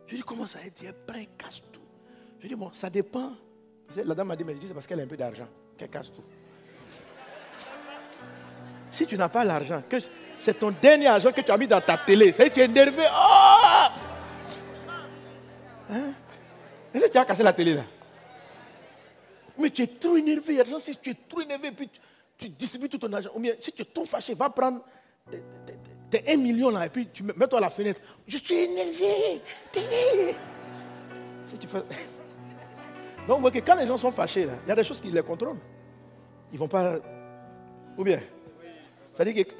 [0.06, 1.82] Je dis, comment ça Elle prends, casse tout.
[2.40, 3.32] Je dis, bon, ça dépend.
[3.94, 5.90] La dame m'a dit, mais je dis, c'est parce qu'elle a un peu d'argent qu'elle
[5.90, 6.24] casse tout.
[8.90, 9.82] Si tu n'as pas l'argent,
[10.38, 13.04] c'est ton dernier argent que tu as mis dans ta télé, c'est tu es énervé.
[13.04, 13.86] Oh!
[15.90, 16.12] Hein?
[16.94, 17.82] Est-ce que tu as cassé la télé là?
[19.58, 20.62] Mais tu es trop énervé.
[20.78, 21.88] Si tu es trop énervé, puis
[22.36, 23.30] tu, distribues tout ton argent.
[23.34, 24.84] Ou bien, si tu es trop fâché, va prendre
[26.10, 28.00] tes, 1 million là et puis tu mets-toi à la fenêtre.
[28.26, 29.42] Je suis énervé.
[31.46, 31.78] Si tu fais.
[33.28, 35.10] Donc, vous voyez que quand les gens sont fâchés, il y a des choses qui
[35.10, 35.58] les contrôlent.
[36.52, 36.96] Ils vont pas.
[37.98, 38.20] Ou bien
[39.14, 39.52] C'est-à-dire que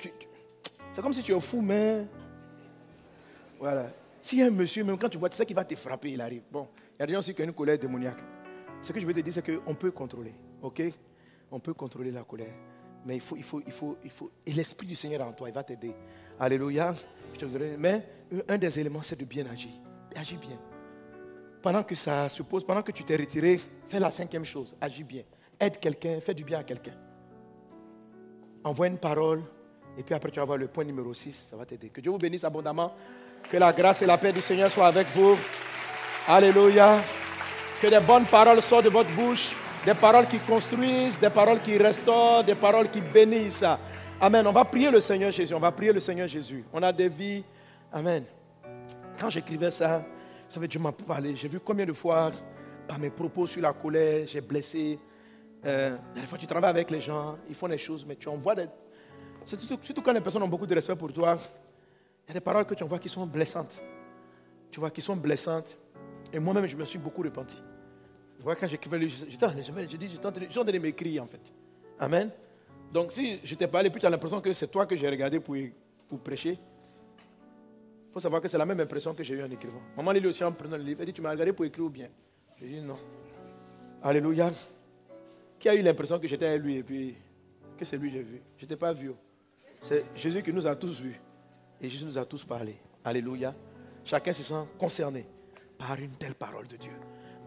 [0.92, 2.06] c'est comme si tu es fou, mais.
[3.58, 3.86] Voilà.
[4.22, 6.10] S'il y a un monsieur, même quand tu vois, tu sais qu'il va te frapper,
[6.10, 6.42] il arrive.
[6.50, 8.18] Bon, il y a des gens aussi qui ont une colère démoniaque.
[8.80, 10.34] Ce que je veux te dire, c'est qu'on peut contrôler.
[10.62, 10.82] OK?
[11.50, 12.54] On peut contrôler la colère.
[13.04, 14.30] Mais il faut, il faut, il faut, il faut.
[14.44, 15.94] Et l'Esprit du Seigneur en toi, il va t'aider.
[16.40, 16.94] Alléluia.
[17.78, 18.02] Mais
[18.48, 19.70] un des éléments, c'est de bien agir.
[20.14, 20.58] Agis bien.
[21.62, 24.76] Pendant que ça se pose, pendant que tu t'es retiré, fais la cinquième chose.
[24.80, 25.22] Agis bien.
[25.58, 26.94] Aide quelqu'un, fais du bien à quelqu'un.
[28.64, 29.42] Envoie une parole.
[29.96, 31.48] Et puis après, tu vas voir le point numéro 6.
[31.50, 31.90] Ça va t'aider.
[31.90, 32.92] Que Dieu vous bénisse abondamment.
[33.50, 35.36] Que la grâce et la paix du Seigneur soient avec vous.
[36.26, 37.00] Alléluia.
[37.80, 39.54] Que des bonnes paroles sortent de votre bouche.
[39.84, 43.64] Des paroles qui construisent, des paroles qui restaurent, des paroles qui bénissent.
[44.20, 44.46] Amen.
[44.46, 45.54] On va prier le Seigneur Jésus.
[45.54, 46.64] On va prier le Seigneur Jésus.
[46.72, 47.44] On a des vies.
[47.92, 48.24] Amen.
[49.20, 50.02] Quand j'écrivais ça,
[50.48, 51.36] ça veut Dieu m'a parlé.
[51.36, 52.30] J'ai vu combien de fois,
[52.88, 54.98] par mes propos sur la colère, j'ai blessé.
[55.64, 58.54] Euh, des fois, tu travailles avec les gens, ils font des choses, mais tu envoies
[58.54, 58.66] des.
[59.44, 61.36] Surtout quand les personnes ont beaucoup de respect pour toi,
[62.24, 63.82] il y a des paroles que tu envoies qui sont blessantes.
[64.70, 65.68] Tu vois, qui sont blessantes.
[66.36, 67.56] Et moi-même, je me suis beaucoup repenti.
[68.36, 71.50] Tu vois, quand j'écrivais, je dis, je suis en train de m'écrire en fait.
[71.98, 72.30] Amen.
[72.92, 75.40] Donc si je t'ai parlé, puis tu as l'impression que c'est toi que j'ai regardé
[75.40, 75.56] pour,
[76.22, 79.80] prêcher, il faut savoir que c'est la même impression que j'ai eue en écrivant.
[79.96, 81.88] Maman Lily aussi en prenant le livre, elle dit, tu m'as regardé pour écrire ou
[81.88, 82.08] bien?
[82.60, 82.96] Je dis non.
[84.02, 84.52] Alléluia.
[85.58, 87.16] Qui a eu l'impression que j'étais à lui et puis
[87.78, 88.42] que c'est lui que j'ai vu?
[88.58, 89.10] Je n'étais pas vu.
[89.80, 91.18] C'est Jésus qui nous a tous vus.
[91.80, 92.76] Et Jésus nous a tous parlé.
[93.02, 93.54] Alléluia.
[94.04, 95.26] Chacun se sent concerné
[95.78, 96.92] par une telle parole de Dieu.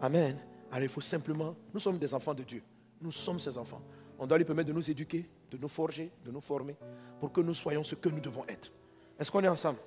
[0.00, 0.38] Amen.
[0.70, 2.62] Alors il faut simplement, nous sommes des enfants de Dieu.
[3.00, 3.82] Nous sommes ses enfants.
[4.18, 6.76] On doit lui permettre de nous éduquer, de nous forger, de nous former,
[7.18, 8.70] pour que nous soyons ce que nous devons être.
[9.18, 9.78] Est-ce qu'on est ensemble?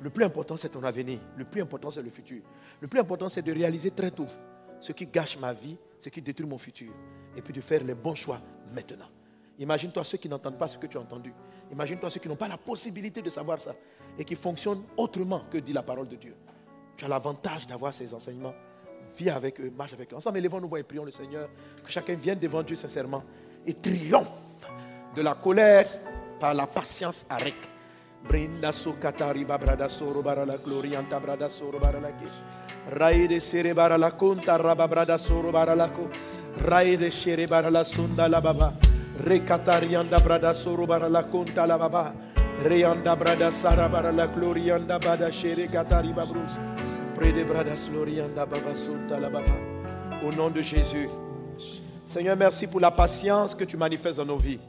[0.00, 1.18] Le plus important, c'est ton avenir.
[1.36, 2.42] Le plus important, c'est le futur.
[2.80, 4.26] Le plus important, c'est de réaliser très tôt
[4.80, 6.92] ce qui gâche ma vie, ce qui détruit mon futur.
[7.34, 8.40] Et puis de faire les bons choix
[8.74, 9.08] maintenant.
[9.58, 11.32] Imagine-toi ceux qui n'entendent pas ce que tu as entendu.
[11.72, 13.74] Imagine-toi ceux qui n'ont pas la possibilité de savoir ça
[14.18, 16.36] et qui fonctionnent autrement que dit la parole de Dieu.
[16.96, 18.54] Tu as l'avantage d'avoir ces enseignements.
[19.16, 20.16] Vis avec eux, marche avec eux.
[20.16, 21.48] Ensemble, élevons-nous et prions le Seigneur.
[21.84, 23.22] Que chacun vienne devant Dieu sincèrement
[23.66, 24.28] et triomphe
[25.14, 25.88] de la colère
[26.38, 27.54] par la patience avec.
[28.28, 32.10] Brinda katari brada soro barala glorianta brada soro barala
[32.90, 36.08] Rai de sere barala conta raba brada soro barala ko.
[36.58, 38.72] Rai de shere barala sunda la baba.
[39.22, 42.25] Rekatarianda brada soro barala conta la baba.
[42.62, 46.56] Reyanda brada sara barala glorianda bada shere katari babrus.
[47.16, 49.52] Près brada glorianda baba sunta la baba.
[50.24, 51.08] Au nom de Jésus.
[52.06, 54.60] Seigneur, merci pour la patience que tu manifestes dans nos vies.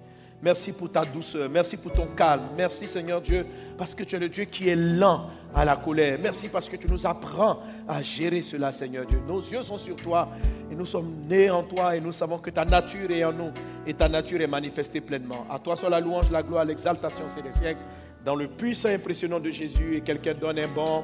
[0.42, 1.50] Merci pour ta douceur.
[1.50, 2.44] Merci pour ton calme.
[2.56, 3.46] Merci Seigneur Dieu
[3.76, 6.20] parce que tu es le Dieu qui est lent à la colère.
[6.22, 9.20] Merci parce que tu nous apprends à gérer cela Seigneur Dieu.
[9.28, 10.30] Nos yeux sont sur toi
[10.72, 13.52] et nous sommes nés en toi et nous savons que ta nature est en nous
[13.88, 15.48] et ta nature est manifestée pleinement.
[15.50, 17.82] À toi soit la louange, la gloire, l'exaltation, c'est les siècles.
[18.24, 21.04] Dans le puissant impressionnant de Jésus et quelqu'un donne un bon